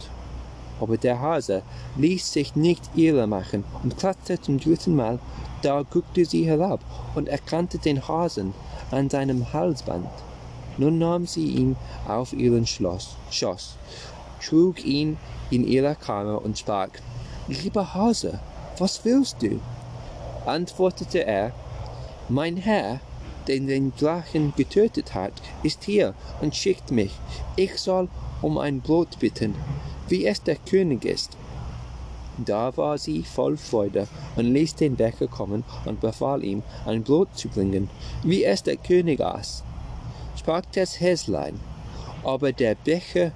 Aber 0.80 0.96
der 0.96 1.20
Hase 1.20 1.62
ließ 1.96 2.32
sich 2.32 2.54
nicht 2.54 2.82
irre 2.94 3.26
machen 3.26 3.64
und 3.82 3.98
kratzte 3.98 4.40
zum 4.40 4.60
dritten 4.60 4.94
Mal 4.94 5.18
da 5.64 5.82
guckte 5.82 6.26
sie 6.26 6.44
herab 6.44 6.80
und 7.14 7.26
erkannte 7.26 7.78
den 7.78 8.06
Hasen 8.06 8.52
an 8.90 9.08
seinem 9.08 9.50
Halsband. 9.54 10.10
Nun 10.76 10.98
nahm 10.98 11.26
sie 11.26 11.46
ihn 11.46 11.76
auf 12.06 12.34
ihren 12.34 12.66
Schloss, 12.66 13.16
Schoß, 13.30 13.76
trug 14.46 14.84
ihn 14.84 15.16
in 15.50 15.66
ihre 15.66 15.94
Kammer 15.94 16.44
und 16.44 16.58
sprach, 16.58 16.90
Lieber 17.48 17.94
Hase, 17.94 18.40
was 18.76 19.06
willst 19.06 19.40
du? 19.40 19.58
Antwortete 20.44 21.24
er, 21.24 21.52
Mein 22.30 22.56
Herr, 22.56 23.00
den 23.48 23.66
den 23.66 23.92
Drachen 23.98 24.54
getötet 24.56 25.14
hat, 25.14 25.34
ist 25.62 25.84
hier 25.84 26.14
und 26.40 26.56
schickt 26.56 26.90
mich. 26.90 27.12
Ich 27.54 27.76
soll 27.76 28.08
um 28.40 28.56
ein 28.56 28.80
Brot 28.80 29.18
bitten, 29.18 29.54
wie 30.08 30.24
es 30.24 30.42
der 30.42 30.56
König 30.56 31.04
ist. 31.04 31.36
Da 32.38 32.74
war 32.78 32.96
sie 32.96 33.24
voll 33.24 33.58
Freude 33.58 34.08
und 34.36 34.46
ließ 34.46 34.76
den 34.76 34.96
Bäcker 34.96 35.28
kommen 35.28 35.64
und 35.84 36.00
befahl 36.00 36.42
ihm, 36.42 36.62
ein 36.86 37.02
Brot 37.02 37.28
zu 37.36 37.48
bringen, 37.48 37.90
wie 38.22 38.42
es 38.42 38.62
der 38.62 38.76
König 38.76 39.20
aß. 39.20 39.62
Sprach 40.36 40.62
das 40.74 41.00
Häslein, 41.00 41.60
aber 42.24 42.52
der 42.52 42.74
Becher 42.74 43.32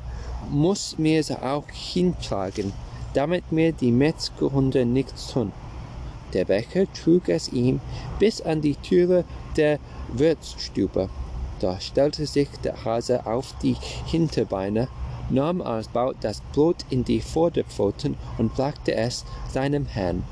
muss 0.51 0.96
mir 0.96 1.22
auch 1.42 1.68
hintragen, 1.68 2.72
damit 3.12 3.53
mir 3.53 3.72
die 3.72 3.92
Metzgerhunde 3.92 4.87
nichts 4.87 5.27
tun. 5.27 5.53
Der 6.33 6.45
Bäcker 6.45 6.85
trug 6.93 7.29
es 7.29 7.49
ihm 7.49 7.81
bis 8.19 8.41
an 8.41 8.61
die 8.61 8.77
Türe 8.77 9.25
der 9.57 9.79
Wirtsstube. 10.12 11.09
Da 11.61 11.81
stellte 11.81 12.27
sich 12.27 12.49
der 12.62 12.85
Hase 12.85 13.27
auf 13.27 13.55
die 13.62 13.77
Hinterbeine 14.07 14.88
nahm 15.31 15.61
alsbald 15.61 16.17
das 16.21 16.41
Brot 16.53 16.85
in 16.91 17.05
die 17.05 17.21
Vorderpfoten 17.21 18.17
und 18.38 18.55
brachte 18.55 18.95
es 18.95 19.25
seinem 19.53 19.87
Herrn. 19.87 20.25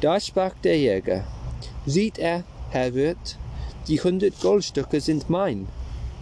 Da 0.00 0.18
sprach 0.18 0.54
der 0.64 0.78
Jäger, 0.78 1.24
Sieht 1.86 2.18
er, 2.18 2.44
Herr 2.70 2.94
Wirt, 2.94 3.38
die 3.88 4.00
hundert 4.00 4.40
Goldstücke 4.40 5.00
sind 5.00 5.28
mein. 5.28 5.66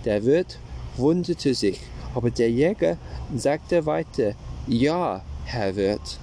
Der 0.05 0.25
Wirt 0.25 0.59
wunderte 0.97 1.55
sich, 1.55 1.81
aber 2.15 2.31
der 2.31 2.51
Jäger 2.51 2.97
sagte 3.37 3.87
weiter, 3.87 4.35
Ja, 4.67 5.23
Herr 5.45 5.77
Wirt, 5.77 6.19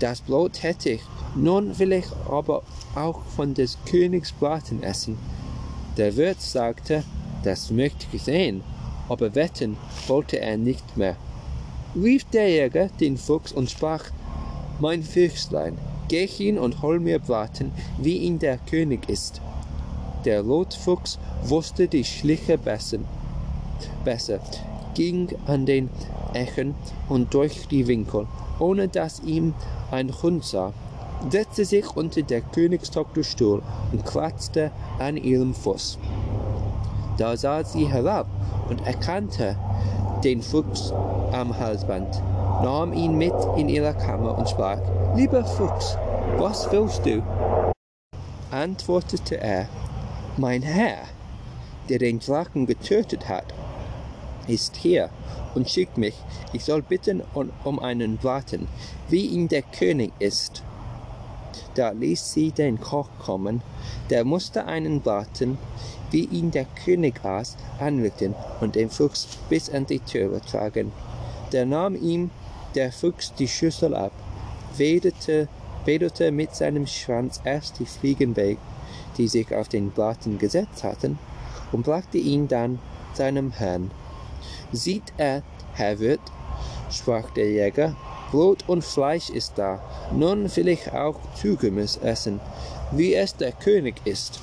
das 0.00 0.20
Brot 0.20 0.62
hätte 0.62 0.90
ich, 0.90 1.02
nun 1.38 1.78
will 1.78 1.92
ich 1.92 2.06
aber 2.28 2.62
auch 2.94 3.20
von 3.36 3.54
des 3.54 3.78
Königs 3.86 4.32
Braten 4.32 4.82
essen. 4.82 5.16
Der 5.96 6.16
Wirt 6.16 6.40
sagte, 6.40 7.04
das 7.44 7.70
möchte 7.70 8.06
ich 8.12 8.22
sehen, 8.22 8.62
aber 9.08 9.34
wetten 9.34 9.76
wollte 10.06 10.40
er 10.40 10.56
nicht 10.56 10.96
mehr. 10.96 11.16
Rief 11.94 12.24
der 12.24 12.48
Jäger 12.50 12.88
den 13.00 13.16
Fuchs 13.16 13.52
und 13.52 13.70
sprach, 13.70 14.04
Mein 14.80 15.02
Füchslein, 15.02 15.78
geh 16.08 16.26
hin 16.26 16.58
und 16.58 16.82
hol 16.82 17.00
mir 17.00 17.18
Braten, 17.18 17.72
wie 17.98 18.18
ihn 18.18 18.38
der 18.38 18.58
König 18.58 19.08
ist. 19.08 19.40
Der 20.24 20.42
Rotfuchs 20.42 21.18
wusste 21.44 21.86
die 21.88 22.04
Schliche 22.04 22.58
besser, 22.58 22.98
besser, 24.04 24.40
ging 24.94 25.28
an 25.46 25.64
den 25.64 25.88
Echen 26.34 26.74
und 27.08 27.32
durch 27.32 27.68
die 27.68 27.86
Winkel, 27.86 28.26
ohne 28.58 28.88
dass 28.88 29.20
ihm 29.20 29.54
ein 29.90 30.12
Hund 30.22 30.44
sah, 30.44 30.72
setzte 31.30 31.64
sich 31.64 31.96
unter 31.96 32.22
der 32.22 32.40
Königstochter 32.40 33.22
Stuhl 33.22 33.62
und 33.92 34.04
kratzte 34.04 34.70
an 34.98 35.16
ihrem 35.16 35.54
Fuß. 35.54 35.98
Da 37.18 37.36
sah 37.36 37.64
sie 37.64 37.86
herab 37.86 38.28
und 38.68 38.86
erkannte 38.86 39.56
den 40.22 40.42
Fuchs 40.42 40.92
am 41.32 41.58
Halsband, 41.58 42.22
nahm 42.62 42.92
ihn 42.92 43.16
mit 43.16 43.34
in 43.56 43.68
ihre 43.68 43.94
Kammer 43.94 44.38
und 44.38 44.48
sprach, 44.48 44.80
Lieber 45.14 45.44
Fuchs, 45.44 45.96
was 46.38 46.70
willst 46.70 47.04
du? 47.04 47.22
Antwortete 48.50 49.40
er, 49.40 49.68
Mein 50.36 50.62
Herr, 50.62 50.98
der 51.88 51.98
den 51.98 52.20
Drachen 52.20 52.66
getötet 52.66 53.28
hat, 53.28 53.52
ist 54.46 54.76
hier 54.76 55.10
und 55.54 55.68
schickt 55.68 55.98
mich, 55.98 56.14
ich 56.52 56.64
soll 56.64 56.82
bitten 56.82 57.22
um 57.64 57.78
einen 57.80 58.16
Braten, 58.16 58.68
wie 59.08 59.26
ihn 59.26 59.48
der 59.48 59.62
König 59.62 60.12
ist. 60.18 60.62
Da 61.78 61.90
ließ 61.90 62.32
sie 62.32 62.50
den 62.50 62.80
Koch 62.80 63.08
kommen, 63.24 63.62
der 64.10 64.24
musste 64.24 64.64
einen 64.64 65.00
Braten, 65.00 65.58
wie 66.10 66.24
ihn 66.24 66.50
der 66.50 66.64
König 66.64 67.24
aß, 67.24 67.56
anrichten 67.78 68.34
und 68.60 68.74
den 68.74 68.90
Fuchs 68.90 69.28
bis 69.48 69.70
an 69.70 69.86
die 69.86 70.00
Türe 70.00 70.40
tragen. 70.40 70.90
Da 71.52 71.64
nahm 71.64 71.94
ihm 71.94 72.32
der 72.74 72.90
Fuchs 72.90 73.32
die 73.34 73.46
Schüssel 73.46 73.94
ab, 73.94 74.10
wedelte, 74.76 75.46
wedelte 75.84 76.32
mit 76.32 76.52
seinem 76.52 76.88
Schwanz 76.88 77.40
erst 77.44 77.78
die 77.78 77.86
Fliegen 77.86 78.34
weg, 78.34 78.58
die 79.16 79.28
sich 79.28 79.54
auf 79.54 79.68
den 79.68 79.92
Braten 79.92 80.38
gesetzt 80.38 80.82
hatten, 80.82 81.16
und 81.70 81.84
brachte 81.84 82.18
ihn 82.18 82.48
dann 82.48 82.80
seinem 83.12 83.52
Herrn. 83.52 83.92
Sieht 84.72 85.12
er, 85.16 85.44
Herr 85.74 86.00
Wirt, 86.00 86.18
sprach 86.90 87.30
der 87.30 87.48
Jäger, 87.52 87.94
Brot 88.30 88.64
und 88.66 88.84
Fleisch 88.84 89.30
ist 89.30 89.54
da, 89.56 89.80
nun 90.12 90.54
will 90.54 90.68
ich 90.68 90.92
auch 90.92 91.16
Zugemüs 91.34 91.96
essen, 91.96 92.40
wie 92.92 93.14
es 93.14 93.34
der 93.34 93.52
König 93.52 93.96
ist. 94.04 94.40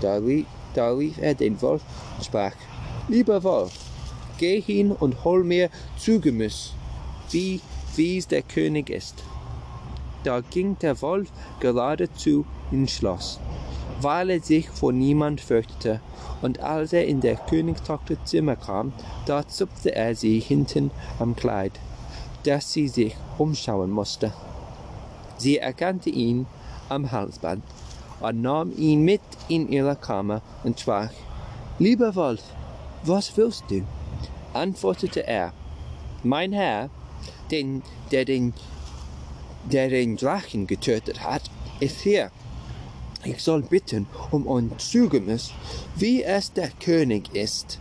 Da 0.00 0.20
da 0.74 0.90
rief 0.90 1.18
er 1.20 1.34
den 1.34 1.60
Wolf 1.62 1.82
und 2.16 2.24
sprach, 2.24 2.52
Lieber 3.08 3.42
Wolf, 3.44 3.72
geh 4.38 4.60
hin 4.60 4.90
und 4.90 5.24
hol 5.24 5.44
mir 5.44 5.70
Zugemüs, 5.96 6.72
wie 7.30 7.60
es 7.96 8.26
der 8.26 8.42
König 8.42 8.90
ist. 8.90 9.22
Da 10.24 10.40
ging 10.40 10.76
der 10.80 11.00
Wolf 11.02 11.28
geradezu 11.60 12.44
ins 12.72 12.92
Schloss, 12.92 13.38
weil 14.00 14.30
er 14.30 14.40
sich 14.40 14.68
vor 14.70 14.92
niemand 14.92 15.40
fürchtete, 15.40 16.00
und 16.42 16.60
als 16.60 16.92
er 16.92 17.06
in 17.06 17.20
der 17.20 17.36
Königstochter 17.36 18.16
Zimmer 18.24 18.56
kam, 18.56 18.92
da 19.26 19.46
zupfte 19.46 19.94
er 19.94 20.14
sie 20.16 20.40
hinten 20.40 20.90
am 21.18 21.36
Kleid, 21.36 21.72
dass 22.44 22.72
sie 22.72 22.88
sich 22.88 23.16
umschauen 23.38 23.90
musste. 23.90 24.32
Sie 25.38 25.58
erkannte 25.58 26.10
ihn 26.10 26.46
am 26.88 27.10
Halsband 27.10 27.64
und 28.20 28.42
nahm 28.42 28.72
ihn 28.76 29.02
mit 29.02 29.22
in 29.48 29.68
ihre 29.68 29.96
Kammer 29.96 30.42
und 30.62 30.78
sprach, 30.80 31.10
Lieber 31.78 32.14
Wolf, 32.14 32.42
was 33.02 33.36
willst 33.36 33.64
du? 33.68 33.82
Antwortete 34.52 35.26
er, 35.26 35.52
Mein 36.22 36.52
Herr, 36.52 36.90
den, 37.50 37.82
der, 38.12 38.24
den, 38.24 38.54
der 39.64 39.88
den 39.88 40.16
Drachen 40.16 40.66
getötet 40.66 41.22
hat, 41.22 41.42
ist 41.80 42.00
hier. 42.00 42.30
Ich 43.24 43.42
soll 43.42 43.62
bitten 43.62 44.06
um 44.30 44.46
ein 44.48 44.78
Zugemäß, 44.78 45.50
wie 45.96 46.22
es 46.22 46.52
der 46.52 46.68
König 46.68 47.34
ist. 47.34 47.80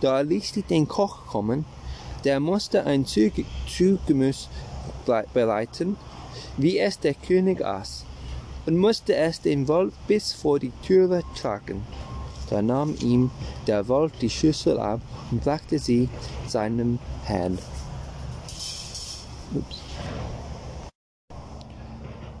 Da 0.00 0.20
ließ 0.20 0.54
sie 0.54 0.62
den 0.62 0.88
Koch 0.88 1.26
kommen, 1.26 1.64
der 2.24 2.40
musste 2.40 2.86
ein 2.86 3.06
Zugemäß 3.06 4.48
bereiten, 5.32 5.96
wie 6.56 6.78
es 6.78 6.98
der 6.98 7.14
König 7.14 7.64
aß, 7.64 8.04
und 8.66 8.78
musste 8.78 9.14
es 9.14 9.40
dem 9.40 9.68
Wolf 9.68 9.94
bis 10.06 10.32
vor 10.32 10.58
die 10.58 10.72
Türe 10.82 11.22
tragen. 11.36 11.82
Da 12.50 12.62
nahm 12.62 12.94
ihm 13.00 13.30
der 13.66 13.88
Wolf 13.88 14.12
die 14.20 14.30
Schüssel 14.30 14.78
ab 14.78 15.00
und 15.30 15.42
brachte 15.42 15.78
sie 15.78 16.08
seinem 16.46 16.98
Herrn. 17.24 17.58
Ups. 19.54 19.78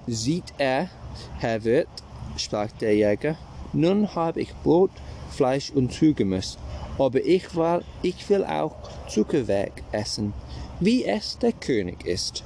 Sieht 0.06 0.52
er, 0.58 0.90
Herr 1.38 1.64
Wirt, 1.64 1.88
sprach 2.36 2.70
der 2.72 2.94
Jäger, 2.94 3.36
nun 3.72 4.14
habe 4.14 4.40
ich 4.40 4.54
Brot, 4.62 4.90
Fleisch 5.30 5.70
und 5.70 5.92
Zugemäß, 5.92 6.58
aber 6.98 7.24
ich 7.24 7.54
will, 7.54 7.82
ich 8.02 8.28
will 8.28 8.44
auch 8.44 8.76
Zuckerwerk 9.08 9.82
essen, 9.92 10.32
wie 10.80 11.04
es 11.04 11.38
der 11.38 11.52
König 11.52 12.06
ist. 12.06 12.44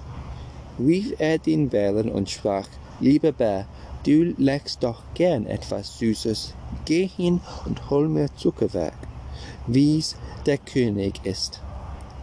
Rief 0.78 1.14
er 1.18 1.38
den 1.38 1.68
Bären 1.68 2.10
und 2.10 2.30
sprach, 2.30 2.68
lieber 3.00 3.32
Bär, 3.32 3.66
Du 4.04 4.32
leckst 4.38 4.84
doch 4.84 5.02
gern 5.14 5.44
etwas 5.46 5.98
Süßes. 5.98 6.54
Geh 6.84 7.06
hin 7.08 7.40
und 7.66 7.90
hol 7.90 8.08
mir 8.08 8.34
Zuckerwerk, 8.36 8.96
wie's 9.66 10.16
der 10.46 10.56
König 10.56 11.20
ist. 11.24 11.60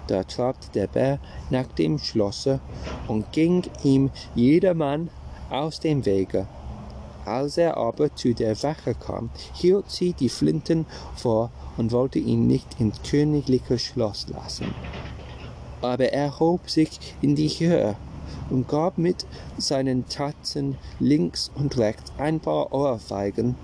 Da 0.07 0.23
trabte 0.23 0.69
der 0.73 0.87
Bär 0.87 1.19
nach 1.49 1.67
dem 1.67 1.99
Schlosse 1.99 2.59
und 3.07 3.31
ging 3.33 3.63
ihm 3.83 4.09
jedermann 4.35 5.09
aus 5.49 5.79
dem 5.79 6.05
Wege. 6.05 6.47
Als 7.25 7.57
er 7.57 7.77
aber 7.77 8.15
zu 8.15 8.33
der 8.35 8.61
Wache 8.61 8.93
kam, 8.93 9.31
hielt 9.53 9.89
sie 9.89 10.13
die 10.13 10.29
Flinten 10.29 10.85
vor 11.15 11.49
und 11.75 11.91
wollte 11.91 12.19
ihn 12.19 12.45
nicht 12.45 12.79
ins 12.79 13.01
königliche 13.01 13.79
Schloss 13.79 14.27
lassen. 14.27 14.73
Aber 15.81 16.11
er 16.11 16.39
hob 16.39 16.69
sich 16.69 16.99
in 17.21 17.35
die 17.35 17.49
Höhe 17.49 17.95
und 18.49 18.67
gab 18.67 18.97
mit 18.97 19.25
seinen 19.57 20.07
Tatzen 20.07 20.77
links 20.99 21.51
und 21.55 21.77
rechts 21.77 22.11
ein 22.17 22.39
paar 22.39 22.71
Ohrfeigen, 22.71 23.55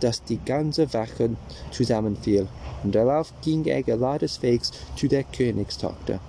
dass 0.00 0.22
die 0.22 0.38
ganze 0.38 0.92
Wache 0.94 1.30
zusammenfiel, 1.72 2.48
und 2.82 2.94
darauf 2.94 3.32
ging 3.42 3.64
er 3.64 3.82
geradeswegs 3.82 4.72
zu 4.96 5.08
der 5.08 5.24
Königstochter, 5.24 6.20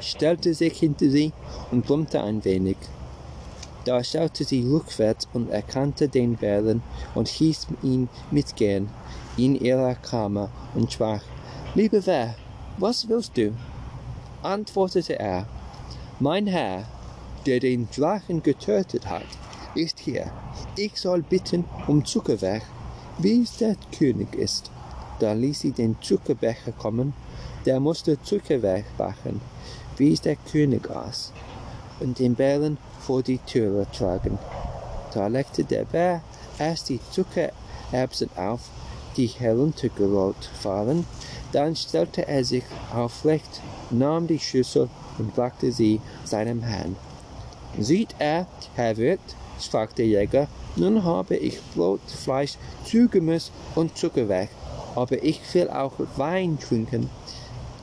stellte 0.00 0.54
sich 0.54 0.78
hinter 0.78 1.10
sie 1.10 1.32
und 1.70 1.84
brummte 1.84 2.22
ein 2.22 2.44
wenig. 2.44 2.76
Da 3.84 4.04
schaute 4.04 4.44
sie 4.44 4.66
rückwärts 4.68 5.26
und 5.32 5.50
erkannte 5.50 6.08
den 6.08 6.36
Bären 6.36 6.82
und 7.14 7.28
hieß 7.28 7.68
ihn 7.82 8.08
mitgehen 8.30 8.88
in 9.36 9.58
ihrer 9.58 9.94
Kammer 9.94 10.50
und 10.74 10.92
sprach, 10.92 11.22
Lieber 11.74 12.00
Bär, 12.00 12.34
was 12.76 13.08
willst 13.08 13.36
du? 13.36 13.52
Antwortete 14.42 15.18
er, 15.18 15.46
Mein 16.18 16.46
Herr, 16.46 16.84
der 17.46 17.60
den 17.60 17.88
Drachen 17.94 18.42
getötet 18.42 19.08
hat, 19.08 19.26
ist 19.74 19.98
hier. 20.00 20.30
Ich 20.76 21.00
soll 21.00 21.22
bitten 21.22 21.64
um 21.86 22.04
Zuckerwerk, 22.04 22.62
wie 23.18 23.42
es 23.42 23.56
der 23.56 23.76
König 23.96 24.34
ist. 24.34 24.70
Da 25.20 25.32
ließ 25.32 25.60
sie 25.60 25.72
den 25.72 25.96
Zuckerbecher 26.00 26.72
kommen, 26.72 27.14
der 27.66 27.80
musste 27.80 28.20
Zuckerwerk 28.22 28.84
backen, 28.96 29.40
wie 29.96 30.12
es 30.12 30.20
der 30.20 30.36
König 30.36 30.90
aß, 30.90 31.32
und 32.00 32.18
den 32.18 32.34
Bären 32.34 32.78
vor 33.00 33.22
die 33.22 33.38
Türe 33.38 33.86
tragen. 33.96 34.38
Da 35.12 35.26
legte 35.26 35.64
der 35.64 35.84
Bär 35.84 36.22
erst 36.58 36.88
die 36.88 37.00
Zuckererbsen 37.10 38.30
auf, 38.36 38.60
die 39.16 39.26
heruntergerollt 39.26 40.50
waren, 40.62 41.04
dann 41.52 41.74
stellte 41.74 42.28
er 42.28 42.44
sich 42.44 42.64
aufrecht, 42.94 43.60
nahm 43.90 44.26
die 44.26 44.38
Schüssel 44.38 44.88
und 45.18 45.34
brachte 45.34 45.72
sie 45.72 46.00
seinem 46.24 46.62
Herrn. 46.62 46.96
Sieht 47.78 48.14
er, 48.18 48.46
Herr 48.74 48.96
Wirt, 48.96 49.20
sprach 49.60 49.92
der 49.92 50.06
Jäger, 50.06 50.48
nun 50.76 51.04
habe 51.04 51.36
ich 51.36 51.60
Brot, 51.74 52.00
Fleisch, 52.06 52.56
Zugemäß 52.84 53.50
und 53.74 53.96
Zuckerwerk, 53.96 54.48
aber 54.94 55.22
ich 55.22 55.40
will 55.54 55.68
auch 55.68 55.94
Wein 56.16 56.58
trinken, 56.58 57.10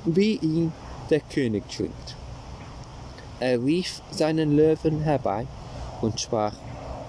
wie 0.05 0.35
ihn 0.35 0.71
der 1.09 1.21
König 1.21 1.69
trinkt. 1.69 2.16
Er 3.39 3.63
rief 3.63 4.01
seinen 4.09 4.55
Löwen 4.55 5.01
herbei 5.01 5.45
und 6.01 6.19
sprach, 6.19 6.53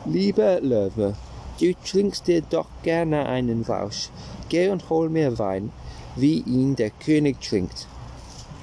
Lieber 0.04 0.60
Löwe, 0.60 1.14
du 1.58 1.72
trinkst 1.84 2.26
dir 2.26 2.42
doch 2.42 2.68
gerne 2.82 3.26
einen 3.26 3.62
Rausch, 3.62 4.10
geh 4.48 4.68
und 4.68 4.90
hol 4.90 5.08
mir 5.08 5.38
Wein, 5.38 5.72
wie 6.16 6.40
ihn 6.40 6.76
der 6.76 6.90
König 6.90 7.40
trinkt. 7.40 7.86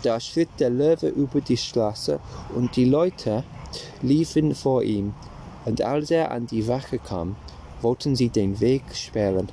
Da 0.04 0.20
schritt 0.20 0.50
der 0.60 0.70
Löwe 0.70 1.08
über 1.08 1.42
die 1.42 1.58
Straße, 1.58 2.20
und 2.54 2.76
die 2.76 2.86
Leute, 2.86 3.44
liefen 4.04 4.54
vor 4.54 4.84
ihm, 4.84 5.14
und 5.66 5.82
als 5.82 6.12
er 6.12 6.32
an 6.32 6.46
die 6.46 6.68
Wache 6.68 7.00
kam, 7.00 7.36
wollten 7.82 8.16
sie 8.16 8.30
den 8.30 8.60
Weg 8.60 8.84
sperren. 8.94 9.50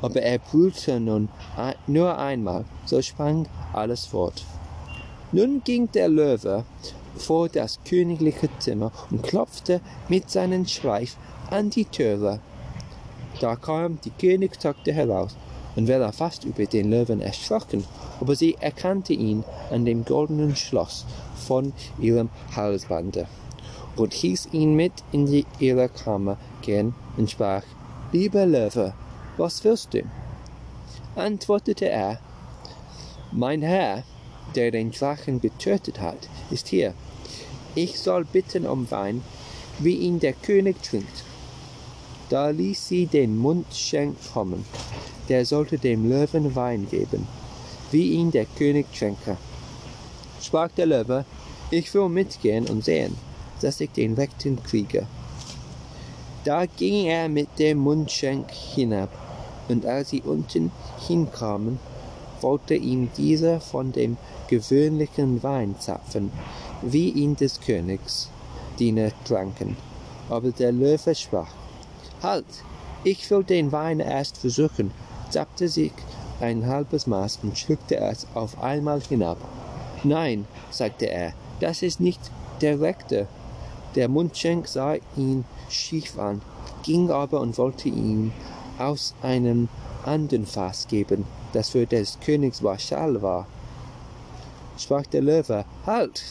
Aber 0.00 0.22
er 0.22 0.38
brüllte 0.38 0.98
nun 0.98 1.28
nur 1.86 2.18
einmal, 2.18 2.64
so 2.86 3.02
sprang 3.02 3.46
alles 3.74 4.06
fort. 4.06 4.44
Nun 5.30 5.62
ging 5.64 5.90
der 5.92 6.08
Löwe 6.08 6.64
vor 7.16 7.48
das 7.48 7.78
königliche 7.84 8.48
Zimmer 8.58 8.92
und 9.10 9.22
klopfte 9.22 9.80
mit 10.08 10.30
seinem 10.30 10.66
Schweif 10.66 11.16
an 11.50 11.70
die 11.70 11.84
Türe. 11.84 12.40
Da 13.40 13.56
kam 13.56 13.98
die 14.04 14.10
Königstochter 14.10 14.92
heraus 14.92 15.36
und 15.76 15.88
war 15.88 16.12
fast 16.12 16.44
über 16.44 16.66
den 16.66 16.90
Löwen 16.90 17.20
erschrocken, 17.20 17.84
aber 18.20 18.34
sie 18.34 18.56
erkannte 18.60 19.12
ihn 19.12 19.44
an 19.70 19.84
dem 19.84 20.04
goldenen 20.04 20.54
Schloss 20.56 21.06
von 21.46 21.72
ihrem 21.98 22.28
Halsbande 22.54 23.26
und 23.96 24.12
hieß 24.12 24.48
ihn 24.52 24.74
mit 24.74 24.92
in 25.12 25.26
die 25.26 25.46
ihre 25.58 25.88
Kammer 25.88 26.36
gehen 26.62 26.94
und 27.16 27.30
sprach, 27.30 27.62
Lieber 28.12 28.46
Löwe, 28.46 28.94
was 29.36 29.64
willst 29.64 29.94
du? 29.94 30.02
Antwortete 31.16 31.88
er, 31.88 32.18
Mein 33.32 33.62
Herr, 33.62 34.04
der 34.54 34.70
den 34.70 34.90
Drachen 34.90 35.40
getötet 35.40 36.00
hat, 36.00 36.28
ist 36.50 36.68
hier. 36.68 36.94
Ich 37.74 37.98
soll 37.98 38.24
bitten 38.24 38.66
um 38.66 38.90
Wein, 38.90 39.22
wie 39.78 39.96
ihn 39.96 40.20
der 40.20 40.34
König 40.34 40.82
trinkt. 40.82 41.24
Da 42.28 42.50
ließ 42.50 42.88
sie 42.88 43.06
den 43.06 43.36
Mundschenk 43.36 44.16
kommen, 44.32 44.64
der 45.28 45.44
sollte 45.46 45.78
dem 45.78 46.08
Löwen 46.08 46.54
Wein 46.54 46.86
geben, 46.90 47.26
wie 47.90 48.12
ihn 48.12 48.30
der 48.30 48.46
König 48.46 48.86
schenke. 48.92 49.36
Sprach 50.40 50.70
der 50.76 50.86
Löwe, 50.86 51.24
ich 51.70 51.92
will 51.94 52.08
mitgehen 52.08 52.66
und 52.66 52.84
sehen 52.84 53.16
dass 53.62 53.80
ich 53.80 53.90
den 53.90 54.14
Rechten 54.14 54.62
kriege. 54.62 55.06
Da 56.44 56.66
ging 56.66 57.06
er 57.06 57.28
mit 57.28 57.58
dem 57.58 57.78
Mundschenk 57.78 58.50
hinab, 58.50 59.10
und 59.68 59.86
als 59.86 60.10
sie 60.10 60.22
unten 60.22 60.72
hinkamen, 61.06 61.78
wollte 62.42 62.74
ihm 62.74 63.10
dieser 63.16 63.60
von 63.60 63.92
dem 63.92 64.16
gewöhnlichen 64.48 65.42
Wein 65.42 65.76
zapfen, 65.78 66.30
wie 66.82 67.10
ihn 67.10 67.36
des 67.36 67.60
Königs 67.60 68.30
Diener 68.78 69.10
tranken. 69.24 69.76
Aber 70.28 70.50
der 70.50 70.72
Löwe 70.72 71.14
sprach, 71.14 71.50
Halt, 72.22 72.46
ich 73.04 73.30
will 73.30 73.42
den 73.42 73.72
Wein 73.72 74.00
erst 74.00 74.38
versuchen, 74.38 74.92
zapfte 75.30 75.68
sich 75.68 75.92
ein 76.40 76.66
halbes 76.66 77.06
Maß 77.06 77.40
und 77.42 77.58
schluckte 77.58 77.96
es 77.96 78.26
auf 78.34 78.62
einmal 78.62 79.00
hinab. 79.00 79.38
Nein, 80.04 80.46
sagte 80.70 81.08
er, 81.10 81.32
das 81.60 81.82
ist 81.82 82.00
nicht 82.00 82.20
der 82.60 82.80
rechte, 82.80 83.26
der 83.94 84.08
Mundschenk 84.08 84.68
sah 84.68 84.96
ihn 85.16 85.44
schief 85.68 86.18
an, 86.18 86.40
ging 86.82 87.10
aber 87.10 87.40
und 87.40 87.58
wollte 87.58 87.88
ihm 87.88 88.32
aus 88.78 89.14
einem 89.22 89.68
anderen 90.04 90.46
Fass 90.46 90.88
geben, 90.88 91.24
das 91.52 91.70
für 91.70 91.86
des 91.86 92.18
Königs 92.20 92.62
Waschal 92.62 93.20
war. 93.22 93.46
Sprach 94.78 95.06
der 95.06 95.22
Löwe, 95.22 95.64
Halt! 95.86 96.22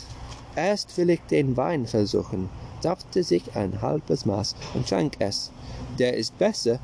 Erst 0.56 0.98
will 0.98 1.10
ich 1.10 1.22
den 1.30 1.56
Wein 1.56 1.86
versuchen, 1.88 2.50
zapfte 2.82 3.24
sich 3.24 3.56
ein 3.56 3.82
halbes 3.82 4.26
Maß 4.26 4.56
und 4.74 4.90
trank 4.90 5.14
es. 5.20 5.52
Der 5.98 6.18
ist 6.18 6.38
besser, 6.38 6.80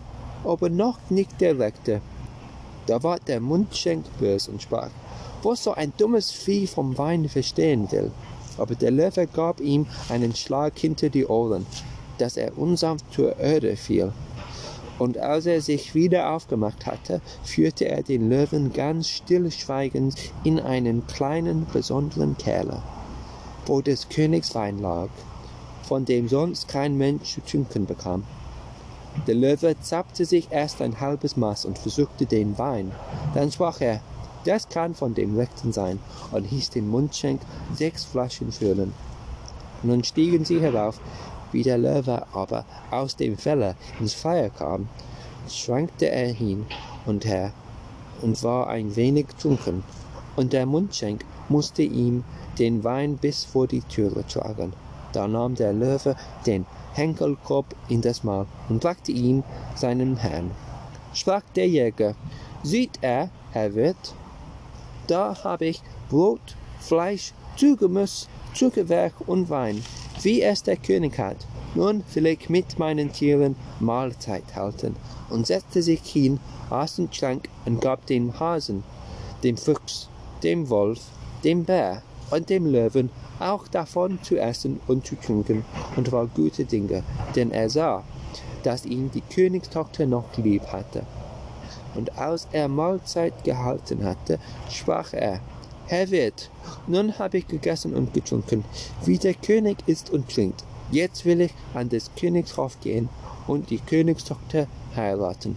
aber 0.45 0.69
noch 0.69 0.99
nicht 1.09 1.41
der 1.41 1.59
rechte. 1.59 2.01
Da 2.85 3.03
ward 3.03 3.27
der 3.27 3.41
Mundschenk 3.41 4.05
bös 4.19 4.47
und 4.47 4.61
sprach, 4.61 4.89
was 5.43 5.63
so 5.63 5.73
ein 5.73 5.91
dummes 5.97 6.31
Vieh 6.31 6.67
vom 6.67 6.97
Wein 6.97 7.27
verstehen 7.27 7.91
will. 7.91 8.11
Aber 8.57 8.75
der 8.75 8.91
Löwe 8.91 9.27
gab 9.27 9.59
ihm 9.59 9.85
einen 10.09 10.33
Schlag 10.33 10.79
hinter 10.79 11.09
die 11.09 11.25
Ohren, 11.25 11.65
dass 12.17 12.38
er 12.38 12.57
unsanft 12.57 13.11
zur 13.13 13.38
Erde 13.38 13.75
fiel. 13.75 14.13
Und 14.99 15.17
als 15.17 15.45
er 15.45 15.61
sich 15.61 15.93
wieder 15.93 16.31
aufgemacht 16.31 16.85
hatte, 16.85 17.21
führte 17.43 17.85
er 17.85 18.01
den 18.01 18.29
Löwen 18.29 18.73
ganz 18.73 19.09
stillschweigend 19.09 20.15
in 20.43 20.59
einen 20.59 21.05
kleinen, 21.07 21.67
besonderen 21.71 22.37
Keller, 22.37 22.81
wo 23.65 23.81
des 23.81 24.09
Königs 24.09 24.55
Wein 24.55 24.79
lag, 24.79 25.09
von 25.83 26.05
dem 26.05 26.27
sonst 26.27 26.67
kein 26.67 26.97
Mensch 26.97 27.35
zu 27.35 27.41
trinken 27.41 27.85
bekam. 27.85 28.23
Der 29.25 29.35
Löwe 29.35 29.75
zapfte 29.79 30.25
sich 30.25 30.47
erst 30.51 30.81
ein 30.81 30.99
halbes 30.99 31.37
Maß 31.37 31.65
und 31.65 31.77
versuchte 31.77 32.25
den 32.25 32.57
Wein. 32.57 32.91
Dann 33.33 33.51
sprach 33.51 33.81
er, 33.81 34.01
das 34.45 34.69
kann 34.69 34.95
von 34.95 35.13
dem 35.13 35.35
Rechten 35.35 35.73
sein, 35.73 35.99
und 36.31 36.45
hieß 36.45 36.69
den 36.69 36.87
Mundschenk 36.87 37.41
sechs 37.73 38.05
Flaschen 38.05 38.51
füllen. 38.51 38.93
Nun 39.83 40.03
stiegen 40.03 40.45
sie 40.45 40.59
herauf, 40.59 40.99
wie 41.51 41.63
der 41.63 41.77
Löwe 41.77 42.25
aber 42.33 42.65
aus 42.91 43.15
dem 43.15 43.37
Felle 43.37 43.75
ins 43.99 44.13
Feuer 44.13 44.49
kam, 44.49 44.87
schwankte 45.49 46.09
er 46.09 46.27
hin 46.27 46.65
und 47.05 47.25
her 47.25 47.53
und 48.21 48.41
war 48.43 48.67
ein 48.67 48.95
wenig 48.95 49.27
trunken, 49.39 49.83
und 50.35 50.53
der 50.53 50.65
Mundschenk 50.65 51.25
musste 51.49 51.83
ihm 51.83 52.23
den 52.59 52.83
Wein 52.83 53.17
bis 53.17 53.45
vor 53.45 53.67
die 53.67 53.81
Türe 53.81 54.25
tragen. 54.27 54.73
Da 55.13 55.27
nahm 55.27 55.55
der 55.55 55.73
Löwe 55.73 56.15
den 56.45 56.65
Henkelkorb 56.93 57.75
in 57.89 58.01
das 58.01 58.23
Maul 58.23 58.45
und 58.69 58.81
brachte 58.81 59.11
ihn 59.11 59.43
seinem 59.75 60.17
Herrn. 60.17 60.51
Sprach 61.13 61.43
der 61.55 61.67
Jäger, 61.67 62.15
sieht 62.63 62.99
er, 63.01 63.29
Herr 63.51 63.73
Wirt, 63.75 64.13
da 65.07 65.35
habe 65.43 65.65
ich 65.65 65.81
Brot, 66.09 66.55
Fleisch, 66.79 67.33
Zugemüss, 67.55 68.27
Zuckerwerk 68.53 69.13
und 69.25 69.49
Wein, 69.49 69.83
wie 70.24 70.41
es 70.41 70.63
der 70.63 70.78
König 70.78 71.18
hat. 71.18 71.38
Nun 71.76 72.03
will 72.13 72.26
ich 72.28 72.49
mit 72.49 72.80
meinen 72.80 73.11
Tieren 73.11 73.55
Mahlzeit 73.80 74.55
halten, 74.55 74.95
und 75.30 75.45
setzte 75.45 75.82
sich 75.82 76.01
hin, 76.01 76.39
aß 76.70 76.99
und 76.99 77.18
trank 77.18 77.49
und 77.65 77.82
gab 77.82 78.05
dem 78.07 78.39
Hasen, 78.39 78.84
dem 79.43 79.57
Fuchs, 79.57 80.09
dem 80.43 80.70
Wolf, 80.70 81.01
dem 81.43 81.65
Bär 81.65 82.01
und 82.32 82.49
dem 82.49 82.65
Löwen 82.65 83.09
auch 83.39 83.68
davon 83.68 84.20
zu 84.24 84.38
essen 84.38 84.80
und 84.88 85.05
zu 85.05 85.15
trinken, 85.15 85.63
und 85.95 86.11
war 86.11 86.28
gute 86.28 86.65
Dinge, 86.65 87.03
denn 87.36 87.51
er 87.51 87.70
sah, 87.70 88.03
dass 88.63 88.86
ihn 88.86 89.11
die 89.11 89.22
Königstochter 89.22 90.05
noch 90.05 90.36
lieb 90.38 90.68
hatte. 90.68 91.03
Und 91.95 92.18
als 92.18 92.47
er 92.51 92.68
Mahlzeit 92.68 93.43
gehalten 93.43 94.03
hatte, 94.03 94.39
sprach 94.70 95.13
er, 95.13 95.41
Herr 95.89 96.11
Wirt, 96.11 96.49
nun 96.88 97.17
habe 97.17 97.38
ich 97.38 97.47
gegessen 97.47 97.93
und 97.93 98.13
getrunken, 98.13 98.65
wie 99.05 99.17
der 99.17 99.33
König 99.33 99.77
isst 99.85 100.09
und 100.09 100.27
trinkt. 100.27 100.65
Jetzt 100.91 101.23
will 101.23 101.39
ich 101.39 101.53
an 101.73 101.88
des 101.88 102.11
Königs 102.19 102.57
Hof 102.57 102.77
gehen 102.81 103.07
und 103.47 103.69
die 103.69 103.79
Königstochter 103.79 104.67
heiraten. 104.97 105.55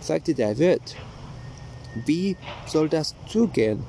Sagte 0.00 0.34
der 0.34 0.56
Wirt, 0.58 0.94
wie 2.06 2.36
soll 2.64 2.88
das 2.88 3.16
zugehen, 3.26 3.82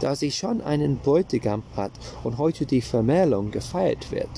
da 0.00 0.14
sie 0.14 0.30
schon 0.30 0.60
einen 0.60 0.98
Bräutigam 0.98 1.64
hat 1.76 1.90
und 2.22 2.38
heute 2.38 2.64
die 2.64 2.80
Vermählung 2.80 3.50
gefeiert 3.50 4.12
wird? 4.12 4.30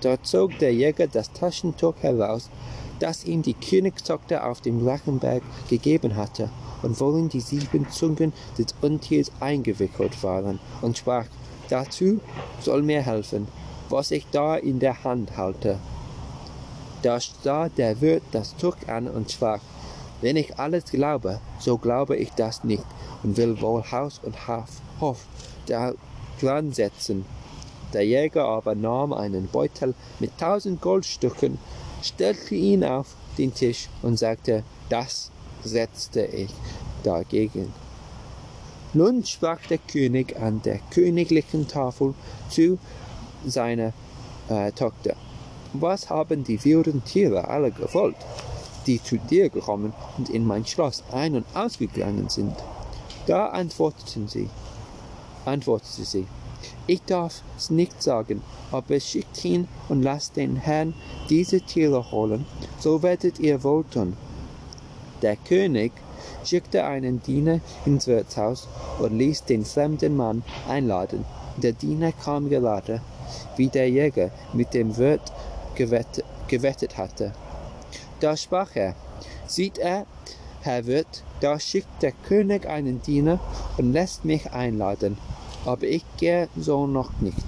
Da 0.00 0.22
zog 0.22 0.58
der 0.60 0.72
Jäger 0.72 1.08
das 1.08 1.30
Taschentuch 1.34 1.96
heraus, 2.00 2.48
das 3.00 3.24
ihm 3.24 3.42
die 3.42 3.54
Königstochter 3.54 4.48
auf 4.48 4.60
dem 4.60 4.84
Drachenberg 4.84 5.42
gegeben 5.68 6.14
hatte, 6.16 6.50
und 6.82 6.98
worin 7.00 7.28
die 7.28 7.40
sieben 7.40 7.90
Zungen 7.90 8.32
des 8.56 8.74
Untiers 8.80 9.32
eingewickelt 9.40 10.22
waren, 10.22 10.60
und 10.80 10.98
sprach, 10.98 11.26
dazu 11.68 12.20
soll 12.60 12.82
mir 12.82 13.02
helfen, 13.02 13.48
was 13.88 14.10
ich 14.12 14.26
da 14.30 14.56
in 14.56 14.78
der 14.78 15.02
Hand 15.02 15.36
halte. 15.36 15.78
Da 17.02 17.18
sah 17.20 17.68
der 17.68 18.00
Wirt 18.00 18.22
das 18.32 18.56
Tuch 18.56 18.76
an 18.86 19.08
und 19.08 19.32
sprach, 19.32 19.60
wenn 20.20 20.36
ich 20.36 20.58
alles 20.58 20.84
glaube, 20.84 21.40
so 21.58 21.78
glaube 21.78 22.16
ich 22.16 22.30
das 22.32 22.62
nicht 22.62 22.84
und 23.22 23.36
will 23.36 23.60
wohl 23.60 23.82
Haus 23.90 24.20
und 24.22 24.36
Hof 24.46 25.26
da 25.66 25.94
dran 26.40 26.72
setzen. 26.72 27.24
Der 27.92 28.06
Jäger 28.06 28.44
aber 28.44 28.74
nahm 28.74 29.12
einen 29.12 29.48
Beutel 29.48 29.94
mit 30.20 30.38
tausend 30.38 30.80
Goldstücken, 30.80 31.58
stellte 32.02 32.54
ihn 32.54 32.84
auf 32.84 33.14
den 33.38 33.54
Tisch 33.54 33.88
und 34.02 34.18
sagte, 34.18 34.64
das 34.88 35.30
setzte 35.62 36.24
ich 36.24 36.50
dagegen. 37.02 37.72
Nun 38.92 39.24
sprach 39.24 39.60
der 39.68 39.78
König 39.78 40.36
an 40.40 40.62
der 40.62 40.80
königlichen 40.90 41.68
Tafel 41.68 42.14
zu 42.48 42.78
seiner 43.46 43.92
äh, 44.48 44.72
Tochter. 44.72 45.14
Was 45.72 46.10
haben 46.10 46.42
die 46.42 46.62
wilden 46.64 47.04
Tiere 47.04 47.46
alle 47.46 47.70
gewollt, 47.70 48.16
die 48.86 49.00
zu 49.00 49.18
dir 49.18 49.48
gekommen 49.48 49.92
und 50.18 50.28
in 50.28 50.44
mein 50.44 50.66
Schloss 50.66 51.04
ein- 51.12 51.36
und 51.36 51.46
ausgegangen 51.54 52.28
sind? 52.28 52.56
Da 53.26 53.50
antworteten 53.50 54.26
sie, 54.26 54.50
antwortete 55.44 56.04
sie, 56.04 56.26
ich 56.86 57.02
darf's 57.02 57.42
nicht 57.70 58.02
sagen, 58.02 58.42
aber 58.72 59.00
schickt 59.00 59.36
hin 59.36 59.68
und 59.88 60.02
lasst 60.02 60.36
den 60.36 60.56
Herrn 60.56 60.94
diese 61.28 61.60
Tiere 61.60 62.10
holen, 62.10 62.46
so 62.78 63.02
werdet 63.02 63.38
ihr 63.38 63.62
wohl 63.62 63.84
tun. 63.84 64.16
Der 65.22 65.36
König 65.36 65.92
schickte 66.44 66.84
einen 66.84 67.22
Diener 67.22 67.60
ins 67.84 68.06
Wirtshaus 68.06 68.68
und 68.98 69.16
ließ 69.18 69.44
den 69.44 69.64
fremden 69.64 70.16
Mann 70.16 70.42
einladen. 70.68 71.24
Der 71.56 71.72
Diener 71.72 72.12
kam 72.12 72.48
gerade, 72.48 73.00
wie 73.56 73.68
der 73.68 73.90
Jäger 73.90 74.30
mit 74.52 74.74
dem 74.74 74.96
Wirt 74.96 75.32
gewettet, 75.74 76.24
gewettet 76.48 76.96
hatte. 76.96 77.32
Da 78.20 78.36
sprach 78.36 78.74
er, 78.74 78.94
sieht 79.46 79.78
er, 79.78 80.06
Herr 80.62 80.86
Wirt, 80.86 81.22
da 81.40 81.58
schickt 81.58 82.02
der 82.02 82.12
König 82.12 82.66
einen 82.66 83.02
Diener 83.02 83.38
und 83.78 83.92
lässt 83.92 84.24
mich 84.24 84.52
einladen, 84.52 85.16
aber 85.64 85.86
ich 85.86 86.04
gehe 86.16 86.48
so 86.56 86.86
noch 86.86 87.10
nicht. 87.20 87.44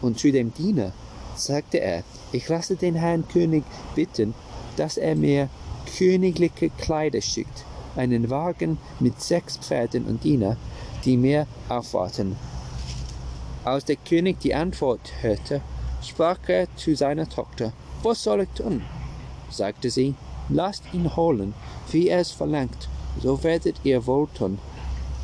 Und 0.00 0.18
zu 0.18 0.30
dem 0.32 0.52
Diener 0.52 0.92
sagte 1.36 1.80
er, 1.80 2.02
ich 2.32 2.48
lasse 2.48 2.76
den 2.76 2.94
Herrn 2.94 3.26
König 3.28 3.64
bitten, 3.94 4.34
dass 4.76 4.96
er 4.96 5.14
mir 5.14 5.48
königliche 5.96 6.70
Kleider 6.70 7.20
schickt, 7.20 7.64
einen 7.96 8.30
Wagen 8.30 8.78
mit 9.00 9.20
sechs 9.20 9.56
Pferden 9.56 10.04
und 10.06 10.24
Diener, 10.24 10.56
die 11.04 11.16
mir 11.16 11.46
aufwarten. 11.68 12.36
Als 13.64 13.84
der 13.84 13.96
König 13.96 14.40
die 14.40 14.54
Antwort 14.54 15.12
hörte, 15.20 15.60
sprach 16.02 16.38
er 16.48 16.66
zu 16.76 16.94
seiner 16.94 17.28
Tochter, 17.28 17.72
was 18.02 18.22
soll 18.22 18.42
ich 18.42 18.50
tun? 18.50 18.82
sagte 19.50 19.90
sie, 19.90 20.14
lasst 20.48 20.82
ihn 20.92 21.16
holen, 21.16 21.54
wie 21.90 22.08
er 22.08 22.20
es 22.20 22.30
verlangt, 22.30 22.88
so 23.22 23.42
werdet 23.42 23.76
ihr 23.84 24.06
wohl 24.06 24.28
tun. 24.34 24.58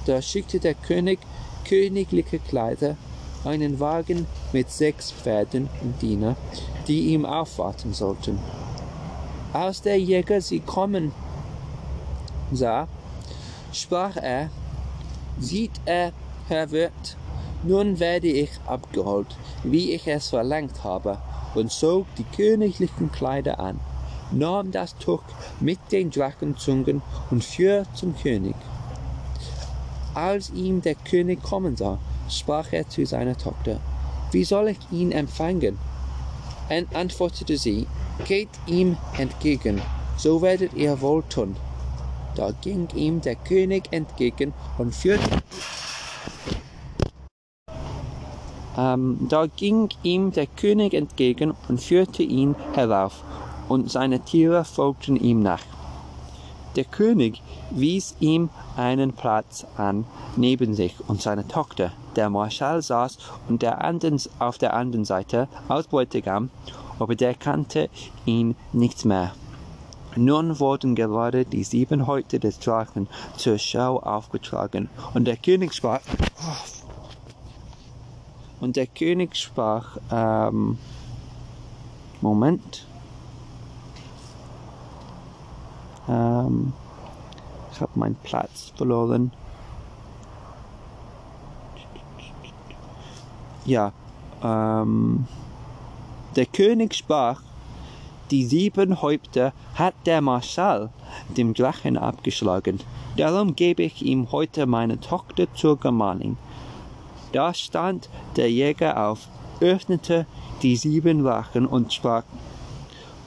Da 0.07 0.22
schickte 0.22 0.61
der 0.61 0.74
König 0.74 1.18
königliche 1.71 2.41
Kleider, 2.41 2.97
einen 3.45 3.79
Wagen 3.79 4.27
mit 4.53 4.71
sechs 4.71 5.12
Pferden 5.12 5.68
und 5.83 6.03
Diener, 6.03 6.35
die 6.89 7.12
ihm 7.12 7.25
aufwarten 7.25 7.95
sollten. 7.95 8.41
Als 9.53 9.81
der 9.81 9.99
Jäger 9.99 10.41
sie 10.41 10.59
kommen 10.59 11.12
sah, 12.53 12.89
sprach 13.73 14.16
er, 14.16 14.51
sieht 15.39 15.81
er, 15.85 16.12
Herr 16.49 16.73
Wirt, 16.73 17.16
nun 17.62 18.01
werde 18.01 18.27
ich 18.27 18.51
abgeholt, 18.66 19.29
wie 19.62 19.93
ich 19.93 20.09
es 20.09 20.31
verlangt 20.31 20.83
habe, 20.83 21.18
und 21.55 21.71
zog 21.71 22.07
die 22.16 22.25
königlichen 22.25 23.12
Kleider 23.12 23.61
an, 23.61 23.79
nahm 24.33 24.73
das 24.73 24.97
Tuch 24.97 25.23
mit 25.61 25.79
den 25.93 26.11
Drachenzungen 26.11 27.03
und 27.31 27.45
fuhr 27.45 27.85
zum 27.95 28.16
König. 28.16 28.57
Als 30.15 30.51
ihm 30.51 30.83
der 30.83 30.97
König 30.97 31.43
kommen 31.43 31.77
sah, 31.77 31.99
sprach 32.29 32.73
er 32.73 32.89
zu 32.89 33.07
seiner 33.07 33.37
Tochter, 33.37 33.81
wie 34.33 34.45
soll 34.45 34.69
ich 34.69 34.79
ihn 34.91 35.13
empfangen? 35.13 35.79
Und 36.69 36.95
antwortete 36.95 37.57
sie, 37.57 37.87
geht 38.27 38.49
ihm 38.67 38.97
entgegen, 39.19 39.81
so 40.17 40.43
werdet 40.43 40.75
ihr 40.75 41.01
wohl 41.01 41.23
tun. 41.25 41.57
Da 42.37 42.53
ging 42.61 42.89
ihm 42.95 43.21
der 43.21 43.35
König 43.35 43.85
entgegen 43.93 44.53
und 44.79 44.95
führte 44.95 45.43
ähm, 48.79 49.27
da 49.29 49.47
ging 49.47 49.89
ihm 50.03 50.33
der 50.33 50.47
König 50.47 50.95
entgegen 50.95 51.53
und 51.69 51.81
führte 51.81 52.23
ihn 52.23 52.55
herauf, 52.73 53.23
und 53.69 53.91
seine 53.91 54.21
Tiere 54.21 54.65
folgten 54.65 55.17
ihm 55.17 55.43
nach. 55.43 55.63
Der 56.77 56.85
König 56.85 57.43
wies 57.71 58.14
ihm 58.21 58.49
einen 58.77 59.12
Platz 59.12 59.66
an 59.77 60.05
neben 60.37 60.75
sich, 60.75 60.95
und 61.09 61.21
seine 61.21 61.49
Tochter 61.49 61.93
der 62.16 62.31
Marschall 62.31 62.83
saß 62.83 63.18
und 63.49 63.62
der 63.62 63.83
anderen, 63.83 64.21
auf 64.39 64.59
der 64.59 64.75
anderen 64.75 65.05
Seite 65.05 65.49
als 65.68 65.89
Bräutigam, 65.89 66.51
aber 66.99 67.16
der 67.16 67.35
kannte 67.35 67.89
ihn 68.25 68.55
nicht 68.73 69.05
mehr. 69.05 69.33
Nun 70.16 70.59
wurden 70.59 70.95
gerade 70.95 71.45
die 71.45 71.64
sieben 71.64 72.07
Häupter 72.07 72.39
des 72.39 72.59
Drachen 72.59 73.09
zur 73.37 73.59
Schau 73.59 73.99
aufgetragen, 73.99 74.89
und 75.14 75.25
der 75.25 75.37
König 75.37 75.75
sprach, 75.75 76.01
und 78.61 78.77
der 78.77 78.87
König 78.87 79.37
sprach, 79.37 79.97
ähm, 80.12 80.79
Moment, 82.21 82.87
ähm, 86.09 86.73
ich 87.73 87.81
habe 87.81 87.93
meinen 87.95 88.17
Platz 88.17 88.73
verloren. 88.77 89.33
Ja, 93.65 93.93
ähm, 94.43 95.27
der 96.37 96.47
König 96.47 96.95
sprach, 96.95 97.43
die 98.31 98.45
sieben 98.45 99.03
Häupter 99.03 99.53
hat 99.75 99.95
der 100.07 100.21
Marschall 100.21 100.91
dem 101.37 101.55
Drachen 101.55 101.97
abgeschlagen. 101.97 102.81
Darum 103.17 103.57
gebe 103.57 103.83
ich 103.83 104.03
ihm 104.03 104.31
heute 104.31 104.67
meine 104.67 105.01
Tochter 105.01 105.53
zur 105.55 105.79
Gemahlin. 105.79 106.37
Da 107.33 107.53
stand 107.55 108.09
der 108.37 108.51
Jäger 108.51 109.09
auf, 109.09 109.29
öffnete 109.61 110.27
die 110.63 110.77
sieben 110.77 111.23
Lachen 111.23 111.67
und 111.67 111.93
sprach, 111.93 112.25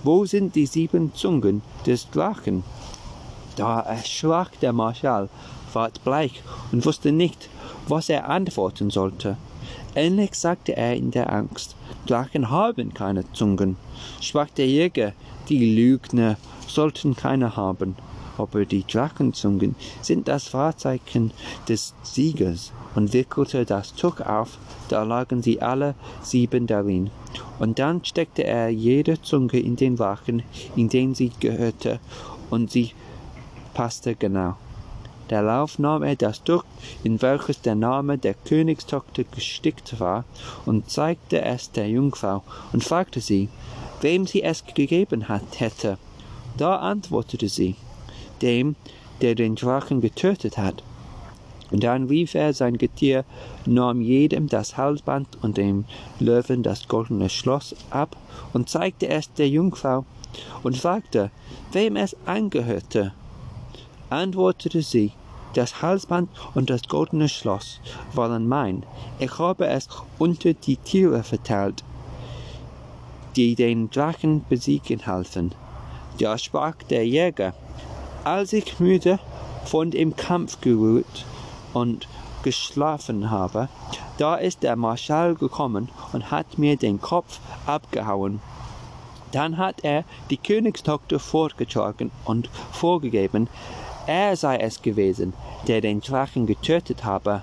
wo 0.04 0.26
sind 0.26 0.56
die 0.56 0.66
sieben 0.66 1.14
Zungen 1.14 1.62
des 1.86 2.10
Drachen? 2.10 2.64
Da 3.56 3.80
erschrak 3.80 4.60
der 4.60 4.74
Marschall, 4.74 5.30
ward 5.74 6.04
bleich 6.04 6.41
und 6.72 6.86
wusste 6.86 7.12
nicht, 7.12 7.49
was 7.88 8.10
er 8.10 8.30
antworten 8.30 8.89
sollte. 8.89 9.38
Endlich 9.95 10.36
sagte 10.36 10.76
er 10.76 10.95
in 10.95 11.12
der 11.12 11.32
Angst, 11.32 11.76
Drachen 12.08 12.49
haben 12.49 12.93
keine 12.93 13.32
Zungen. 13.32 13.78
Sprach 14.20 14.49
der 14.49 14.68
Jäger, 14.68 15.14
die 15.49 15.76
Lügner 15.76 16.38
sollten 16.68 17.16
keine 17.16 17.56
haben. 17.56 17.95
Aber 18.38 18.66
die 18.66 18.84
Drachenzungen 18.86 19.76
sind 20.02 20.28
das 20.28 20.54
Wahrzeichen 20.54 21.32
des 21.68 21.94
Siegers 22.04 22.72
und 22.96 23.14
wickelte 23.14 23.66
das 23.66 23.94
Tuch 23.94 24.22
auf, 24.22 24.58
da 24.90 25.04
lagen 25.04 25.42
sie 25.42 25.62
alle 25.62 25.96
sieben 26.22 26.68
darin. 26.68 27.10
Und 27.60 27.80
dann 27.80 28.04
steckte 28.04 28.44
er 28.44 28.70
jede 28.70 29.22
Zunge 29.22 29.60
in 29.60 29.76
den 29.76 30.00
Wachen, 30.00 30.44
in 30.76 30.90
den 30.90 31.16
sie 31.16 31.32
gehörte, 31.40 32.00
und 32.50 32.72
sie 32.72 32.92
passte 33.74 34.16
genau. 34.16 34.56
Darauf 35.28 35.80
nahm 35.80 36.04
er 36.04 36.16
das 36.16 36.44
Tuch, 36.44 36.64
in 37.04 37.22
welches 37.22 37.62
der 37.62 37.76
Name 37.76 38.18
der 38.18 38.34
Königstochter 38.34 39.24
gestickt 39.24 40.00
war, 40.00 40.26
und 40.66 40.90
zeigte 40.90 41.42
es 41.42 41.72
der 41.72 41.90
Jungfrau 41.90 42.44
und 42.74 42.84
fragte 42.84 43.22
sie, 43.22 43.50
wem 44.02 44.28
sie 44.28 44.44
es 44.44 44.66
gegeben 44.66 45.30
hat, 45.30 45.60
hätte. 45.60 45.98
Da 46.58 46.76
antwortete 46.76 47.50
sie, 47.50 47.76
dem, 48.44 48.76
der 49.22 49.34
den 49.34 49.56
Drachen 49.56 50.02
getötet 50.02 50.58
hat. 50.58 50.84
Und 51.72 51.84
dann 51.84 52.08
rief 52.08 52.36
er 52.36 52.54
sein 52.54 52.78
Getier, 52.78 53.26
nahm 53.66 54.02
jedem 54.02 54.48
das 54.48 54.78
Halsband 54.78 55.28
und 55.41 55.58
dem 55.58 55.86
Löwen 56.20 56.62
das 56.62 56.88
goldene 56.88 57.30
Schloss 57.30 57.76
ab 57.89 58.16
und 58.54 58.70
zeigte 58.70 59.08
es 59.08 59.34
der 59.34 59.50
Jungfrau 59.50 60.06
und 60.62 60.78
fragte, 60.78 61.32
wem 61.72 61.96
es 61.96 62.16
angehörte 62.28 63.14
antwortete 64.14 64.82
sie, 64.82 65.12
das 65.56 65.82
Halsband 65.82 66.30
und 66.54 66.70
das 66.70 66.84
goldene 66.84 67.30
Schloss 67.30 67.80
waren 68.14 68.48
mein. 68.48 68.84
Ich 69.20 69.39
habe 69.39 69.68
es 69.68 69.88
unter 70.20 70.54
die 70.54 70.78
Tiere 70.78 71.24
verteilt, 71.24 71.84
die 73.36 73.56
den 73.56 73.89
Drachen 73.89 74.46
besiegen 74.50 75.06
halfen. 75.06 75.54
Da 76.20 76.38
sprach 76.38 76.76
der 76.89 77.08
Jäger, 77.08 77.54
als 78.24 78.54
ich 78.54 78.80
müde 78.80 79.20
von 79.66 79.92
dem 79.92 80.16
Kampf 80.16 80.62
gerührt 80.62 81.26
und 81.74 82.08
geschlafen 82.44 83.32
habe, 83.32 83.70
da 84.18 84.36
ist 84.36 84.64
der 84.64 84.76
Marschall 84.76 85.36
gekommen 85.36 85.90
und 86.12 86.32
hat 86.32 86.58
mir 86.58 86.78
den 86.78 87.02
Kopf 87.02 87.40
abgehauen. 87.66 88.42
Dann 89.32 89.58
hat 89.58 89.84
er 89.84 90.04
die 90.30 90.38
Königstochter 90.38 91.20
fortgetragen 91.20 92.12
und 92.26 92.50
vorgegeben, 92.72 93.50
er 94.06 94.36
sei 94.36 94.58
es 94.58 94.82
gewesen, 94.82 95.34
der 95.68 95.82
den 95.82 96.02
Drachen 96.02 96.46
getötet 96.46 97.04
habe. 97.04 97.42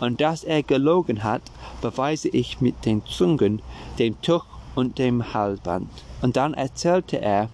Und 0.00 0.20
dass 0.20 0.44
er 0.44 0.62
gelogen 0.62 1.24
hat, 1.24 1.42
beweise 1.80 2.28
ich 2.28 2.60
mit 2.60 2.84
den 2.84 3.04
Zungen, 3.06 3.62
dem 3.98 4.20
Tuch 4.22 4.44
und 4.74 4.98
dem 4.98 5.32
Halband. 5.34 5.88
Und 6.20 6.36
dann 6.36 6.54
erzählte 6.54 7.20
er, 7.20 7.48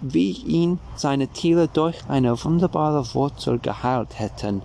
wie 0.00 0.32
ihn 0.32 0.78
seine 0.96 1.28
Tiere 1.28 1.68
durch 1.68 1.96
eine 2.08 2.42
wunderbare 2.44 3.14
Wurzel 3.14 3.58
geheilt 3.58 4.18
hätten 4.18 4.62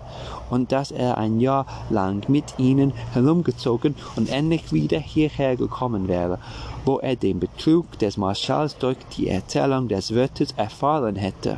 und 0.50 0.72
dass 0.72 0.92
er 0.92 1.18
ein 1.18 1.40
Jahr 1.40 1.66
lang 1.90 2.24
mit 2.28 2.58
ihnen 2.58 2.94
herumgezogen 3.14 3.96
und 4.16 4.30
endlich 4.30 4.74
wieder 4.74 5.00
hierher 5.00 5.56
gekommen 5.56 6.08
wäre, 6.08 6.40
wo 6.86 7.00
er 7.00 7.16
den 7.16 7.40
Betrug 7.40 7.98
des 8.00 8.18
Marschalls 8.18 8.78
durch 8.78 8.98
die 9.18 9.30
Erzählung 9.30 9.88
des 9.88 10.14
Wirtes 10.14 10.52
erfahren 10.58 11.16
hätte. 11.16 11.58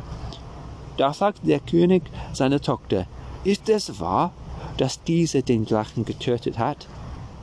Da 0.96 1.12
fragte 1.12 1.46
der 1.46 1.60
König 1.60 2.02
seine 2.32 2.60
Tochter, 2.60 3.06
ist 3.44 3.68
es 3.68 3.98
wahr, 3.98 4.32
dass 4.76 5.02
diese 5.02 5.42
den 5.42 5.64
Drachen 5.64 6.04
getötet 6.04 6.58
hat? 6.58 6.86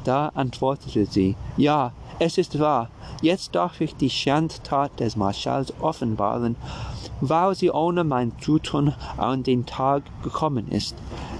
Da 0.04 0.30
antwortete 0.34 1.06
sie, 1.06 1.36
ja, 1.58 1.92
es 2.20 2.38
ist 2.38 2.60
wahr, 2.60 2.90
jetzt 3.22 3.56
darf 3.56 3.80
ich 3.80 3.96
die 3.96 4.10
Schandtat 4.10 5.00
des 5.00 5.16
Marschalls 5.16 5.74
offenbaren, 5.80 6.58
weil 7.22 7.56
sie 7.56 7.72
ohne 7.72 8.04
mein 8.04 8.34
Zutun 8.40 8.94
an 9.18 9.44
den 9.44 9.66
Tag 9.66 10.04
gekommen 10.22 10.70
ist, 10.70 10.96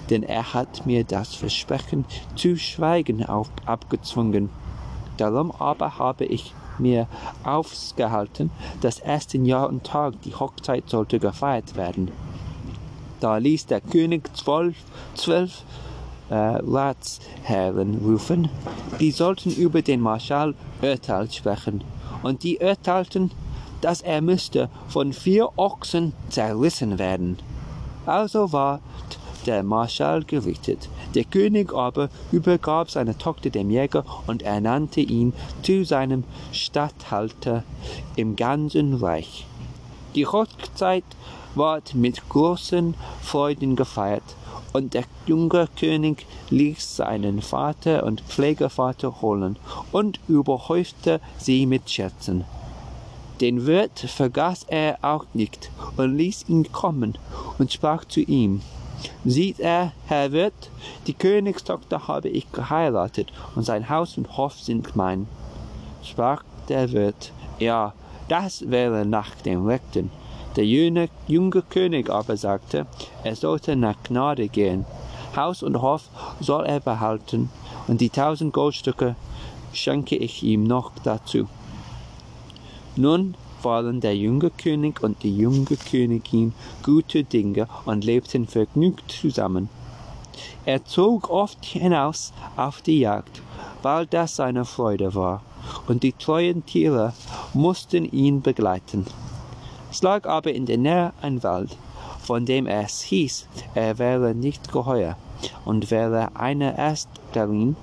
denn 0.10 0.24
er 0.24 0.54
hat 0.54 0.86
mir 0.86 1.04
das 1.04 1.36
Versprechen 1.36 2.06
zu 2.36 2.58
schweigen 2.58 3.26
auf, 3.26 3.50
abgezwungen. 3.66 4.50
Darum 5.18 5.52
aber 5.52 5.98
habe 6.00 6.26
ich 6.26 6.54
mir 6.78 7.08
aufgehalten, 7.44 8.50
dass 8.80 9.00
erst 9.00 9.36
in 9.36 9.44
Jahr 9.46 9.68
und 9.68 9.84
Tag 9.84 10.22
die 10.22 10.34
Hochzeit 10.34 10.90
sollte 10.90 11.20
gefeiert 11.20 11.76
werden. 11.76 12.10
Da 13.20 13.36
ließ 13.36 13.66
der 13.66 13.82
König 13.82 14.34
zwölf, 14.34 14.78
zwölf 15.14 15.64
äh, 16.30 16.36
Ratsherren 16.36 18.00
rufen, 18.04 18.50
die 19.00 19.12
sollten 19.12 19.52
über 19.52 19.82
den 19.82 20.02
Marschall 20.02 20.56
Urteil 20.82 21.30
sprechen, 21.32 21.84
und 22.24 22.44
die 22.44 22.60
urteilten, 22.60 23.32
dass 23.82 24.02
er 24.02 24.22
müsste 24.22 24.70
von 24.88 25.14
vier 25.14 25.50
Ochsen 25.58 26.14
zerrissen 26.30 27.00
werden. 27.00 27.38
Also 28.06 28.52
ward 28.52 28.82
der 29.46 29.64
Marschall 29.64 30.24
gerichtet. 30.24 30.90
Der 31.16 31.24
König 31.24 31.74
aber 31.74 32.10
übergab 32.32 32.92
seine 32.92 33.18
Tochter 33.18 33.50
dem 33.50 33.70
Jäger 33.70 34.04
und 34.28 34.44
ernannte 34.44 35.02
ihn 35.02 35.34
zu 35.64 35.86
seinem 35.86 36.24
Statthalter 36.52 37.64
im 38.16 38.36
ganzen 38.36 38.96
Reich. 38.96 39.46
Die 40.16 40.28
Hochzeit 40.28 41.06
ward 41.56 41.96
mit 41.96 42.28
großen 42.30 42.96
Freuden 43.22 43.76
gefeiert, 43.76 44.24
und 44.74 44.94
der 44.94 45.04
junge 45.26 45.68
König 45.80 46.26
ließ 46.50 46.98
seinen 46.98 47.42
Vater 47.42 48.04
und 48.04 48.22
Pflegevater 48.22 49.22
holen 49.22 49.58
und 49.92 50.20
überhäufte 50.28 51.22
sie 51.38 51.66
mit 51.66 51.90
Schätzen. 51.90 52.46
Den 53.42 53.66
Wirt 53.66 54.00
vergaß 54.00 54.66
er 54.68 55.00
auch 55.02 55.26
nicht 55.34 55.72
und 55.96 56.18
ließ 56.18 56.50
ihn 56.50 56.72
kommen 56.72 57.18
und 57.58 57.72
sprach 57.72 58.06
zu 58.06 58.20
ihm, 58.20 58.62
Sieht 59.24 59.60
er, 59.60 59.94
Herr 60.08 60.34
Wirt, 60.34 60.70
die 61.08 61.14
Königstochter 61.14 62.10
habe 62.10 62.28
ich 62.28 62.52
geheiratet 62.52 63.32
und 63.56 63.64
sein 63.64 63.90
Haus 63.90 64.18
und 64.18 64.36
Hof 64.36 64.60
sind 64.60 64.96
mein. 64.98 65.28
Sprach 66.04 66.44
der 66.68 66.92
Wirt, 66.92 67.32
ja, 67.60 67.94
das 68.28 68.70
wäre 68.70 69.06
nach 69.06 69.36
dem 69.36 69.66
Rechten. 69.66 70.12
Der 70.60 70.68
junge, 70.68 71.08
junge 71.26 71.62
König 71.62 72.10
aber 72.10 72.36
sagte, 72.36 72.86
er 73.24 73.38
sollte 73.38 73.78
nach 73.78 73.96
Gnade 74.04 74.50
gehen. 74.50 74.86
Haus 75.34 75.64
und 75.64 75.82
Hof 75.82 76.10
soll 76.42 76.66
er 76.66 76.82
behalten, 76.82 77.50
und 77.88 78.02
die 78.02 78.10
tausend 78.10 78.52
Goldstücke 78.52 79.16
schenke 79.72 80.18
ich 80.18 80.44
ihm 80.44 80.66
noch 80.66 80.92
dazu. 81.02 81.48
Nun 82.98 83.36
waren 83.64 84.02
der 84.02 84.18
junge 84.18 84.50
König 84.50 85.02
und 85.02 85.24
die 85.24 85.34
junge 85.34 85.78
Königin 85.90 86.52
gute 86.84 87.24
Dinge 87.24 87.70
und 87.86 88.04
lebten 88.04 88.46
vergnügt 88.46 89.14
zusammen. 89.14 89.70
Er 90.66 90.84
zog 90.84 91.30
oft 91.30 91.64
hinaus 91.64 92.34
auf 92.58 92.82
die 92.82 93.00
Jagd, 93.00 93.42
weil 93.82 94.08
das 94.08 94.36
seine 94.36 94.66
Freude 94.66 95.16
war, 95.16 95.42
und 95.88 96.04
die 96.04 96.12
treuen 96.12 96.66
Tiere 96.66 97.14
mussten 97.54 98.04
ihn 98.04 98.42
begleiten. 98.42 99.06
Es 99.92 100.02
lag 100.02 100.26
aber 100.28 100.54
in 100.54 100.66
der 100.66 100.78
Nähe 100.78 101.14
ein 101.22 101.42
Wald, 101.44 101.76
von 102.22 102.46
dem 102.46 102.68
es 102.68 103.02
hieß, 103.02 103.48
er 103.74 103.98
wäre 103.98 104.36
nicht 104.36 104.72
geheuer. 104.72 105.18
und 105.66 105.92
wäre 105.92 106.36
einer 106.36 106.78
erst 106.78 107.10
darin, 107.34 107.76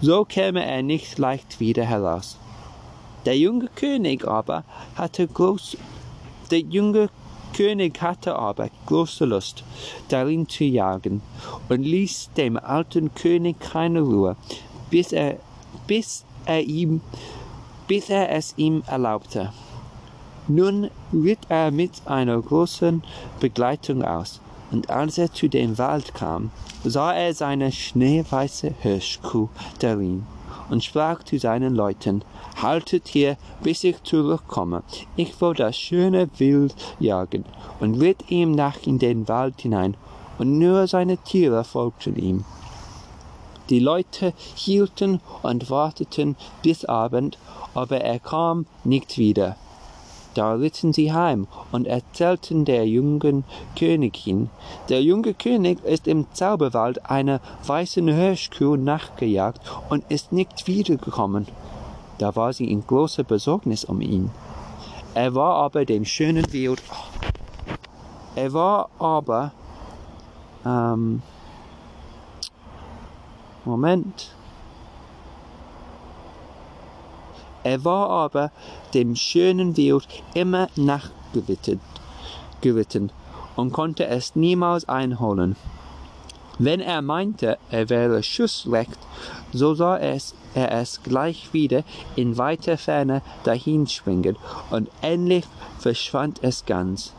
so 0.00 0.24
käme 0.24 0.64
er 0.64 0.82
nicht 0.82 1.18
leicht 1.18 1.60
wieder 1.60 1.84
heraus. 1.84 2.36
Der 3.24 3.38
junge 3.38 3.68
König 3.74 4.26
aber 4.26 4.64
hatte 4.96 5.26
groß, 5.26 5.76
der 6.50 6.60
junge 6.60 7.08
König 7.54 8.00
hatte 8.00 8.34
aber 8.34 8.70
große 8.86 9.24
Lust, 9.24 9.62
darin 10.08 10.48
zu 10.48 10.64
jagen, 10.64 11.22
und 11.68 11.82
ließ 11.82 12.30
dem 12.36 12.56
alten 12.56 13.14
König 13.14 13.60
keine 13.60 14.00
Ruhe, 14.00 14.36
bis 14.90 15.12
er, 15.12 15.36
bis 15.86 16.24
er 16.46 16.62
ihm, 16.62 17.00
bis 17.86 18.08
er 18.08 18.30
es 18.32 18.54
ihm 18.56 18.82
erlaubte. 18.86 19.52
Nun 20.48 20.90
ritt 21.12 21.38
er 21.48 21.70
mit 21.70 21.92
einer 22.06 22.40
großen 22.40 23.02
Begleitung 23.40 24.02
aus, 24.04 24.40
und 24.70 24.90
als 24.90 25.18
er 25.18 25.32
zu 25.32 25.48
dem 25.48 25.78
Wald 25.78 26.14
kam, 26.14 26.50
sah 26.84 27.12
er 27.12 27.32
seine 27.34 27.70
schneeweiße 27.70 28.74
Hirschkuh 28.80 29.48
darin 29.78 30.26
und 30.70 30.82
sprach 30.82 31.22
zu 31.22 31.38
seinen 31.38 31.74
Leuten, 31.74 32.24
haltet 32.60 33.08
hier, 33.08 33.36
bis 33.62 33.84
ich 33.84 34.02
zurückkomme. 34.02 34.82
Ich 35.16 35.40
will 35.40 35.54
das 35.54 35.76
schöne 35.76 36.28
Wild 36.38 36.74
jagen, 36.98 37.44
und 37.78 38.00
ritt 38.00 38.30
ihm 38.30 38.52
nach 38.52 38.78
in 38.84 38.98
den 38.98 39.28
Wald 39.28 39.60
hinein, 39.60 39.96
und 40.38 40.58
nur 40.58 40.86
seine 40.86 41.18
Tiere 41.18 41.62
folgten 41.62 42.16
ihm. 42.16 42.44
Die 43.68 43.80
Leute 43.80 44.32
hielten 44.54 45.20
und 45.42 45.70
warteten 45.70 46.36
bis 46.62 46.84
Abend, 46.84 47.38
aber 47.74 48.00
er 48.00 48.18
kam 48.18 48.66
nicht 48.82 49.18
wieder. 49.18 49.56
Da 50.34 50.54
ritten 50.54 50.92
sie 50.92 51.12
heim 51.12 51.46
und 51.72 51.86
erzählten 51.86 52.64
der 52.64 52.86
jungen 52.86 53.44
Königin, 53.78 54.48
der 54.88 55.02
junge 55.02 55.34
König 55.34 55.84
ist 55.84 56.06
im 56.06 56.26
Zauberwald 56.32 57.10
einer 57.10 57.40
weißen 57.66 58.08
Hirschkuh 58.08 58.76
nachgejagt 58.76 59.60
und 59.90 60.04
ist 60.10 60.32
nicht 60.32 60.66
wiedergekommen. 60.66 61.46
Da 62.18 62.34
war 62.34 62.52
sie 62.52 62.70
in 62.70 62.86
großer 62.86 63.24
Besorgnis 63.24 63.84
um 63.84 64.00
ihn. 64.00 64.30
Er 65.14 65.34
war 65.34 65.56
aber 65.56 65.84
dem 65.84 66.06
schönen 66.06 66.50
Wild, 66.52 66.82
er 68.34 68.52
war 68.54 68.88
aber, 68.98 69.52
ähm, 70.64 71.20
Moment, 73.66 74.34
Er 77.64 77.84
war 77.84 78.10
aber 78.10 78.50
dem 78.94 79.16
schönen 79.16 79.76
Wild 79.76 80.06
immer 80.34 80.68
nachgeritten 80.76 81.80
geritten 82.62 83.10
und 83.56 83.72
konnte 83.72 84.06
es 84.06 84.34
niemals 84.34 84.88
einholen. 84.88 85.56
Wenn 86.58 86.80
er 86.80 87.02
meinte, 87.02 87.58
er 87.70 87.90
wäre 87.90 88.22
schussrecht, 88.22 88.98
so 89.52 89.74
sah 89.74 89.98
es, 89.98 90.34
er 90.54 90.72
es 90.72 91.02
gleich 91.02 91.52
wieder 91.52 91.82
in 92.14 92.38
weiter 92.38 92.78
Ferne 92.78 93.22
dahinschwingen, 93.44 94.36
und 94.70 94.88
endlich 95.00 95.44
verschwand 95.78 96.38
es 96.42 96.64
ganz. 96.64 97.12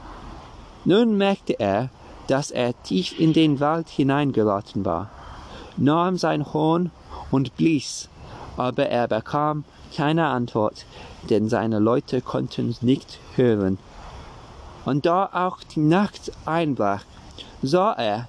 Nun 0.86 1.18
merkte 1.18 1.60
er, 1.60 1.90
dass 2.28 2.52
er 2.52 2.82
tief 2.84 3.20
in 3.20 3.34
den 3.34 3.60
Wald 3.60 3.90
hineingeraten 3.90 4.86
war, 4.86 5.10
nahm 5.78 6.18
sein 6.18 6.54
Horn 6.54 6.92
und 7.32 7.58
blies, 7.58 8.08
aber 8.56 8.88
er 8.88 9.08
bekam 9.08 9.66
keine 9.96 10.28
Antwort, 10.28 10.86
denn 11.30 11.50
seine 11.50 11.80
Leute 11.80 12.22
konnten 12.22 12.76
nicht 12.82 13.20
hören. 13.36 13.78
Und 14.86 15.06
da 15.06 15.30
auch 15.32 15.60
die 15.64 15.80
Nacht 15.80 16.32
einbrach, 16.46 17.04
sah 17.62 17.94
er, 17.94 18.28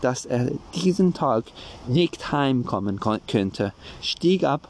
dass 0.00 0.24
er 0.24 0.50
diesen 0.74 1.14
Tag 1.14 1.44
nicht 1.88 2.30
heimkommen 2.30 3.00
könnte, 3.26 3.72
stieg 4.00 4.44
ab, 4.44 4.68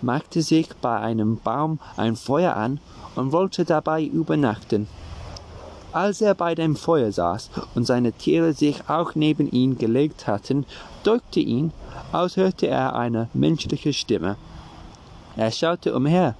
machte 0.00 0.42
sich 0.42 0.68
bei 0.80 0.98
einem 0.98 1.38
Baum 1.38 1.78
ein 1.96 2.16
Feuer 2.16 2.56
an 2.56 2.80
und 3.16 3.32
wollte 3.32 3.64
dabei 3.64 4.04
übernachten. 4.04 4.86
Als 5.92 6.20
er 6.20 6.34
bei 6.34 6.54
dem 6.54 6.76
Feuer 6.76 7.10
saß 7.10 7.50
und 7.74 7.86
seine 7.86 8.12
Tiere 8.12 8.52
sich 8.52 8.88
auch 8.88 9.14
neben 9.14 9.50
ihn 9.50 9.78
gelegt 9.78 10.26
hatten, 10.26 10.66
drückte 11.02 11.40
ihn, 11.40 11.72
als 12.12 12.36
hörte 12.36 12.68
er 12.68 12.94
eine 12.94 13.28
menschliche 13.34 13.92
Stimme. 13.92 14.36
Er 15.38 15.52
schaute 15.52 15.94
umher, 15.94 16.34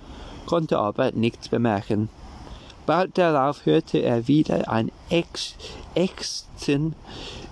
konnte 0.44 0.76
aber 0.76 1.12
nichts 1.12 1.48
bemerken. 1.48 2.08
Bald 2.84 3.16
darauf 3.16 3.64
hörte 3.64 3.98
er 3.98 4.26
wieder 4.26 4.68
ein 4.68 4.90
Ächzen 5.94 6.96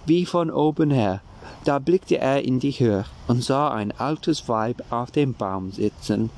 wie 0.06 0.26
von 0.26 0.50
oben 0.50 0.90
her. 0.90 1.20
Da 1.64 1.78
blickte 1.78 2.18
er 2.18 2.42
in 2.42 2.58
die 2.58 2.72
Höhe 2.72 3.04
und 3.28 3.44
sah 3.44 3.70
ein 3.70 3.92
altes 3.96 4.48
Weib 4.48 4.82
auf 4.90 5.12
dem 5.12 5.34
Baum 5.34 5.70
sitzen. 5.70 6.30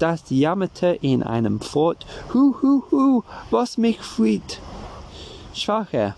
Das 0.00 0.24
jammerte 0.30 0.98
in 1.00 1.22
einem 1.22 1.60
Fort, 1.60 2.04
Hu, 2.34 2.56
hu, 2.60 2.82
hu, 2.90 3.22
was 3.50 3.78
mich 3.78 4.00
friert. 4.00 4.58
Schwacher, 5.54 6.16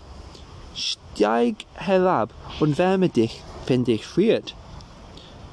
steig 0.73 1.65
herab 1.75 2.33
und 2.59 2.79
wärme 2.79 3.09
dich, 3.09 3.43
wenn 3.67 3.83
dich 3.83 4.07
friert. 4.07 4.55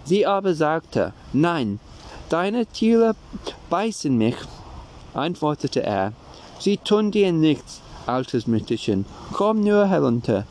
Sie 0.04 0.24
aber 0.24 0.54
sagte, 0.54 1.12
nein, 1.34 1.78
Deine 2.28 2.66
Tiere 2.66 3.14
beißen 3.70 4.16
mich, 4.16 4.34
antwortete 5.14 5.84
er. 5.84 6.12
Sie 6.58 6.76
tun 6.76 7.12
dir 7.12 7.30
nichts, 7.30 7.80
altes 8.06 8.48
Mütterchen, 8.48 9.04
komm 9.32 9.60
nur 9.60 9.86
herunter. 9.86 10.44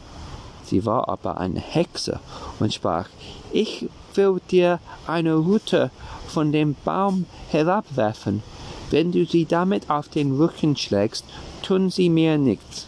Sie 0.64 0.86
war 0.86 1.10
aber 1.10 1.38
eine 1.38 1.60
Hexe 1.60 2.22
und 2.60 2.74
sprach, 2.74 3.10
ich 3.52 3.90
will 4.14 4.40
dir 4.50 4.80
eine 5.06 5.36
Rute 5.36 5.92
von 6.28 6.54
dem 6.54 6.76
Baum 6.86 7.26
herabwerfen. 7.50 8.42
Wenn 8.90 9.12
du 9.12 9.26
sie 9.26 9.46
damit 9.46 9.90
auf 9.90 10.08
den 10.08 10.38
Rücken 10.38 10.78
schlägst, 10.78 11.26
tun 11.62 11.90
sie 11.90 12.10
mir 12.10 12.38
nichts. 12.38 12.88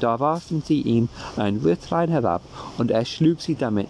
Da 0.00 0.20
warfen 0.20 0.62
sie 0.64 0.80
ihm 0.80 1.08
ein 1.36 1.58
Rütlein 1.58 2.08
herab, 2.08 2.42
und 2.78 2.90
er 2.90 3.04
schlug 3.04 3.40
sie 3.40 3.56
damit. 3.56 3.88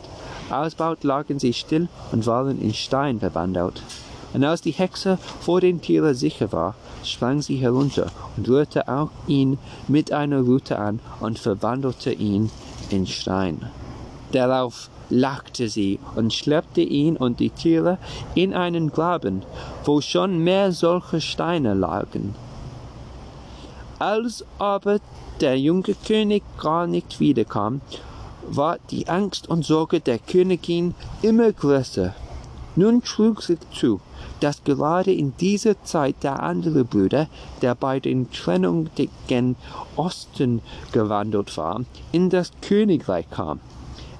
Alsbald 0.50 1.04
lagen 1.04 1.38
sie 1.38 1.52
still 1.52 1.88
und 2.12 2.26
waren 2.26 2.60
in 2.60 2.74
Stein 2.74 3.20
verwandelt. 3.20 3.82
Und 4.34 4.44
als 4.44 4.60
die 4.60 4.72
Hexe 4.72 5.18
vor 5.40 5.60
den 5.60 5.80
Tieren 5.80 6.14
sicher 6.14 6.52
war, 6.52 6.74
sprang 7.02 7.40
sie 7.40 7.56
herunter 7.56 8.06
und 8.36 8.48
rührte 8.48 8.88
auch 8.88 9.10
ihn 9.26 9.58
mit 9.88 10.12
einer 10.12 10.40
Rute 10.40 10.78
an 10.78 11.00
und 11.20 11.38
verwandelte 11.38 12.12
ihn 12.12 12.50
in 12.90 13.06
Stein. 13.06 13.70
Darauf 14.32 14.90
lachte 15.10 15.68
sie 15.68 15.98
und 16.14 16.34
schleppte 16.34 16.82
ihn 16.82 17.16
und 17.16 17.40
die 17.40 17.50
Tiere 17.50 17.98
in 18.34 18.52
einen 18.52 18.90
Graben, 18.90 19.42
wo 19.84 20.00
schon 20.00 20.38
mehr 20.44 20.72
solche 20.72 21.20
Steine 21.20 21.72
lagen. 21.74 22.34
Als 23.98 24.44
aber 24.58 25.00
der 25.40 25.58
junge 25.58 25.94
König 26.06 26.42
gar 26.60 26.86
nicht 26.86 27.20
wiederkam, 27.20 27.80
war 28.50 28.78
die 28.90 29.08
Angst 29.08 29.48
und 29.48 29.64
Sorge 29.64 30.00
der 30.00 30.18
Königin 30.18 30.94
immer 31.22 31.52
größer. 31.52 32.14
Nun 32.76 33.02
trug 33.02 33.42
sich 33.42 33.58
zu, 33.74 34.00
dass 34.40 34.62
gerade 34.62 35.12
in 35.12 35.36
dieser 35.38 35.82
Zeit 35.82 36.22
der 36.22 36.42
andere 36.42 36.84
Bruder, 36.84 37.28
der 37.60 37.74
bei 37.74 37.98
den 37.98 38.30
Trennungen 38.30 38.88
gen 39.26 39.56
Osten 39.96 40.62
gewandelt 40.92 41.56
war, 41.56 41.80
in 42.12 42.30
das 42.30 42.52
Königreich 42.62 43.28
kam. 43.30 43.60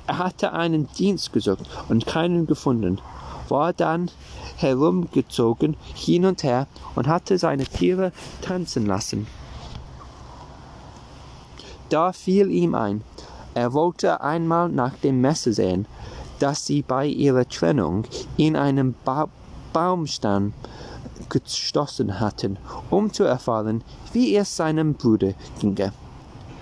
Er 0.07 0.19
hatte 0.19 0.53
einen 0.53 0.89
Dienst 0.99 1.33
gesucht 1.33 1.69
und 1.89 2.07
keinen 2.07 2.47
gefunden, 2.47 3.01
war 3.49 3.73
dann 3.73 4.11
herumgezogen 4.57 5.77
hin 5.95 6.25
und 6.25 6.43
her 6.43 6.67
und 6.97 7.07
hatte 7.07 7.39
seine 7.39 7.65
Tiere 7.65 8.13
tanzen 8.41 8.87
lassen. 8.87 9.27
Da 11.91 12.13
fiel 12.13 12.51
ihm 12.51 12.75
ein, 12.75 13.03
er 13.59 13.73
wollte 13.73 14.21
einmal 14.21 14.69
nach 14.69 14.95
dem 15.03 15.21
Messer 15.21 15.53
sehen, 15.53 15.87
das 16.39 16.65
sie 16.65 16.83
bei 16.83 17.07
ihrer 17.07 17.49
Trennung 17.49 18.05
in 18.37 18.55
einem 18.55 18.95
ba 19.05 19.29
Baumstamm 19.73 20.55
gestoßen 21.29 22.21
hatten, 22.21 22.57
um 22.89 23.13
zu 23.13 23.25
erfahren, 23.25 23.83
wie 24.13 24.37
es 24.37 24.57
seinem 24.57 24.95
Bruder 24.95 25.33
ginge. 25.59 25.93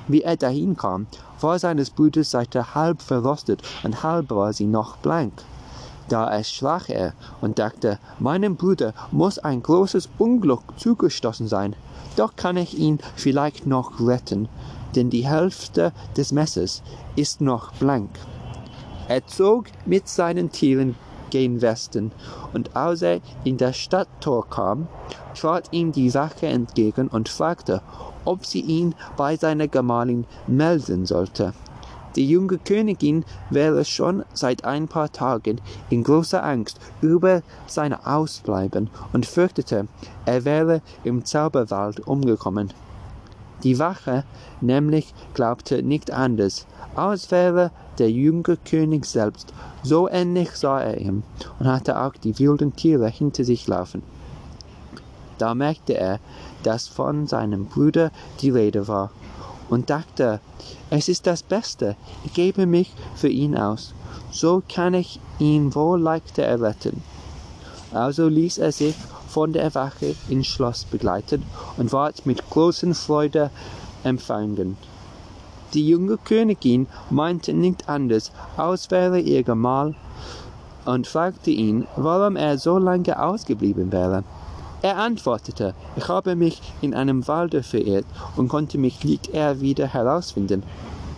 Wie 0.09 0.23
er 0.23 0.37
dahin 0.37 0.75
kam, 0.75 1.07
war 1.41 1.59
seines 1.59 1.91
Bruders 1.91 2.31
Seite 2.31 2.75
halb 2.75 3.03
verrostet 3.03 3.61
und 3.85 4.03
halb 4.03 4.31
war 4.31 4.53
sie 4.55 4.67
noch 4.67 4.97
blank. 4.97 5.35
Da 6.09 6.29
erschrak 6.29 6.89
er 6.89 7.13
und 7.43 7.59
dachte, 7.59 7.99
meinem 8.19 8.57
Bruder 8.57 8.95
muss 9.13 9.39
ein 9.39 9.63
großes 9.63 10.09
Unglück 10.19 10.63
zugestoßen 10.79 11.47
sein, 11.47 11.77
doch 12.17 12.37
kann 12.37 12.57
ich 12.57 12.79
ihn 12.79 12.99
vielleicht 13.17 13.67
noch 13.67 14.01
retten 14.01 14.49
denn 14.97 15.11
die 15.11 15.29
Hälfte 15.29 15.93
des 16.17 16.33
Messers 16.33 16.83
ist 17.15 17.41
noch 17.41 17.73
blank. 17.75 18.11
Er 19.09 19.25
zog 19.27 19.67
mit 19.85 20.09
seinen 20.09 20.51
Tieren 20.51 20.97
gen 21.31 21.61
Westen, 21.61 22.13
und 22.53 22.75
als 22.75 23.03
er 23.03 23.21
in 23.45 23.57
das 23.57 23.77
Stadttor 23.77 24.49
kam, 24.49 24.89
trat 25.39 25.69
ihm 25.73 25.93
die 25.93 26.13
Wache 26.15 26.47
entgegen 26.47 27.09
und 27.09 27.29
fragte, 27.29 27.83
ob 28.25 28.47
sie 28.47 28.61
ihn 28.61 28.95
bei 29.17 29.37
seiner 29.37 29.69
Gemahlin 29.69 30.25
melden 30.47 31.07
sollte. 31.07 31.53
Die 32.17 32.27
junge 32.27 32.57
Königin 32.57 33.25
wäre 33.51 33.85
schon 33.85 34.25
seit 34.33 34.65
ein 34.65 34.89
paar 34.89 35.13
Tagen 35.13 35.61
in 35.91 36.03
großer 36.03 36.43
Angst 36.43 36.81
über 37.03 37.43
sein 37.67 37.93
Ausbleiben 37.93 38.89
und 39.13 39.27
fürchtete, 39.27 39.87
er 40.25 40.45
wäre 40.47 40.81
im 41.05 41.27
Zauberwald 41.27 42.01
umgekommen. 42.07 42.73
Die 43.63 43.79
Wache 43.79 44.25
nämlich 44.61 45.15
glaubte 45.35 45.83
nicht 45.83 46.11
anders, 46.11 46.67
als 46.95 47.31
wäre 47.31 47.71
der 47.99 48.11
junge 48.11 48.57
König 48.57 49.07
selbst, 49.07 49.53
so 49.83 50.09
ähnlich 50.09 50.51
sah 50.53 50.81
er 50.81 50.99
ihm 50.99 51.23
und 51.59 51.67
hatte 51.67 52.01
auch 52.01 52.13
die 52.13 52.39
wilden 52.39 52.77
Tiere 52.77 53.09
hinter 53.09 53.45
sich 53.45 53.67
laufen. 53.67 54.03
Da 55.39 55.55
merkte 55.55 55.95
er, 55.95 56.21
dass 56.63 56.89
von 56.89 57.27
seinem 57.27 57.67
Bruder 57.67 58.11
die 58.41 58.51
Rede 58.51 58.89
war 58.89 59.11
und 59.69 59.91
dachte, 59.91 60.41
es 60.91 61.09
ist 61.09 61.27
das 61.27 61.43
Beste, 61.43 61.97
ich 62.25 62.33
gebe 62.33 62.67
mich 62.67 62.93
für 63.15 63.29
ihn 63.29 63.57
aus, 63.57 63.95
so 64.31 64.63
kann 64.69 64.95
ich 64.95 65.21
ihn 65.39 65.75
wohl 65.75 66.01
leichter 66.01 66.45
erretten. 66.45 67.03
Also 67.93 68.29
ließ 68.29 68.59
er 68.59 68.73
sich 68.73 68.97
von 69.37 69.53
der 69.53 69.75
Wache 69.75 70.15
ins 70.31 70.47
Schloss 70.47 70.87
begleiten 70.87 71.43
und 71.77 71.93
ward 71.93 72.25
mit 72.25 72.49
großer 72.49 72.95
Freude 72.95 73.51
empfangen. 74.03 74.79
Die 75.75 75.87
junge 75.87 76.17
Königin 76.17 76.87
meinte 77.11 77.53
nicht 77.53 77.87
anders, 77.87 78.33
als 78.57 78.91
wäre 78.91 79.21
ihr 79.21 79.43
Gemahl, 79.43 79.95
und 80.87 81.07
fragte 81.07 81.51
ihn, 81.51 81.87
warum 81.97 82.37
er 82.37 82.57
so 82.57 82.79
lange 82.79 83.23
ausgeblieben 83.23 83.93
wäre. 83.93 84.25
Er 84.81 84.97
antwortete, 84.97 85.75
ich 85.97 86.09
habe 86.09 86.35
mich 86.35 86.63
in 86.81 86.95
einem 86.95 87.29
Walde 87.29 87.63
verirrt 87.63 88.07
und 88.37 88.49
konnte 88.49 88.79
mich 88.79 89.05
nicht 89.05 89.29
eher 89.35 89.61
wieder 89.61 89.87
herausfinden. 89.87 90.63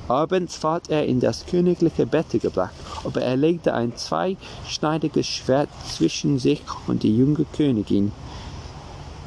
Abends 0.09 0.63
ward 0.63 0.89
er 0.89 1.05
in 1.07 1.21
das 1.21 1.45
königliche 1.45 2.07
Bett 2.07 2.31
gebracht, 2.31 2.75
aber 3.05 3.21
er 3.21 3.37
legte 3.37 3.75
ein 3.75 3.95
zweischneidiges 3.95 5.27
Schwert 5.27 5.69
zwischen 5.87 6.39
sich 6.39 6.63
und 6.87 7.03
die 7.03 7.15
junge 7.15 7.45
Königin. 7.45 8.13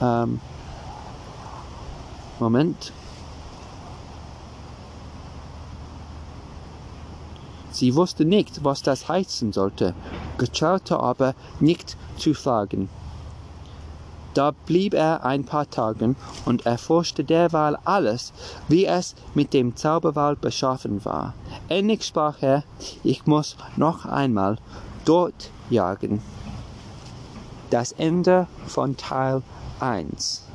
Ähm, 0.01 0.39
Moment. 2.39 2.91
Sie 7.71 7.95
wusste 7.95 8.25
nicht, 8.25 8.63
was 8.63 8.81
das 8.81 9.07
heißen 9.07 9.53
sollte, 9.53 9.93
getraute 10.37 10.99
aber 10.99 11.35
nicht 11.59 11.95
zu 12.17 12.33
fragen. 12.33 12.89
Da 14.33 14.51
blieb 14.51 14.93
er 14.93 15.25
ein 15.25 15.43
paar 15.43 15.69
Tage 15.69 16.15
und 16.45 16.65
erforschte 16.65 17.23
derweil 17.23 17.77
alles, 17.83 18.31
wie 18.69 18.85
es 18.85 19.15
mit 19.33 19.53
dem 19.53 19.75
Zauberwald 19.75 20.39
beschaffen 20.39 21.03
war. 21.03 21.33
Endlich 21.67 22.05
sprach 22.05 22.41
er, 22.41 22.63
ich 23.03 23.25
muss 23.25 23.57
noch 23.75 24.05
einmal 24.05 24.57
dort 25.03 25.49
jagen. 25.69 26.21
Das 27.69 27.91
Ende 27.91 28.47
von 28.67 28.95
Teil 28.97 29.41
1 29.79 30.50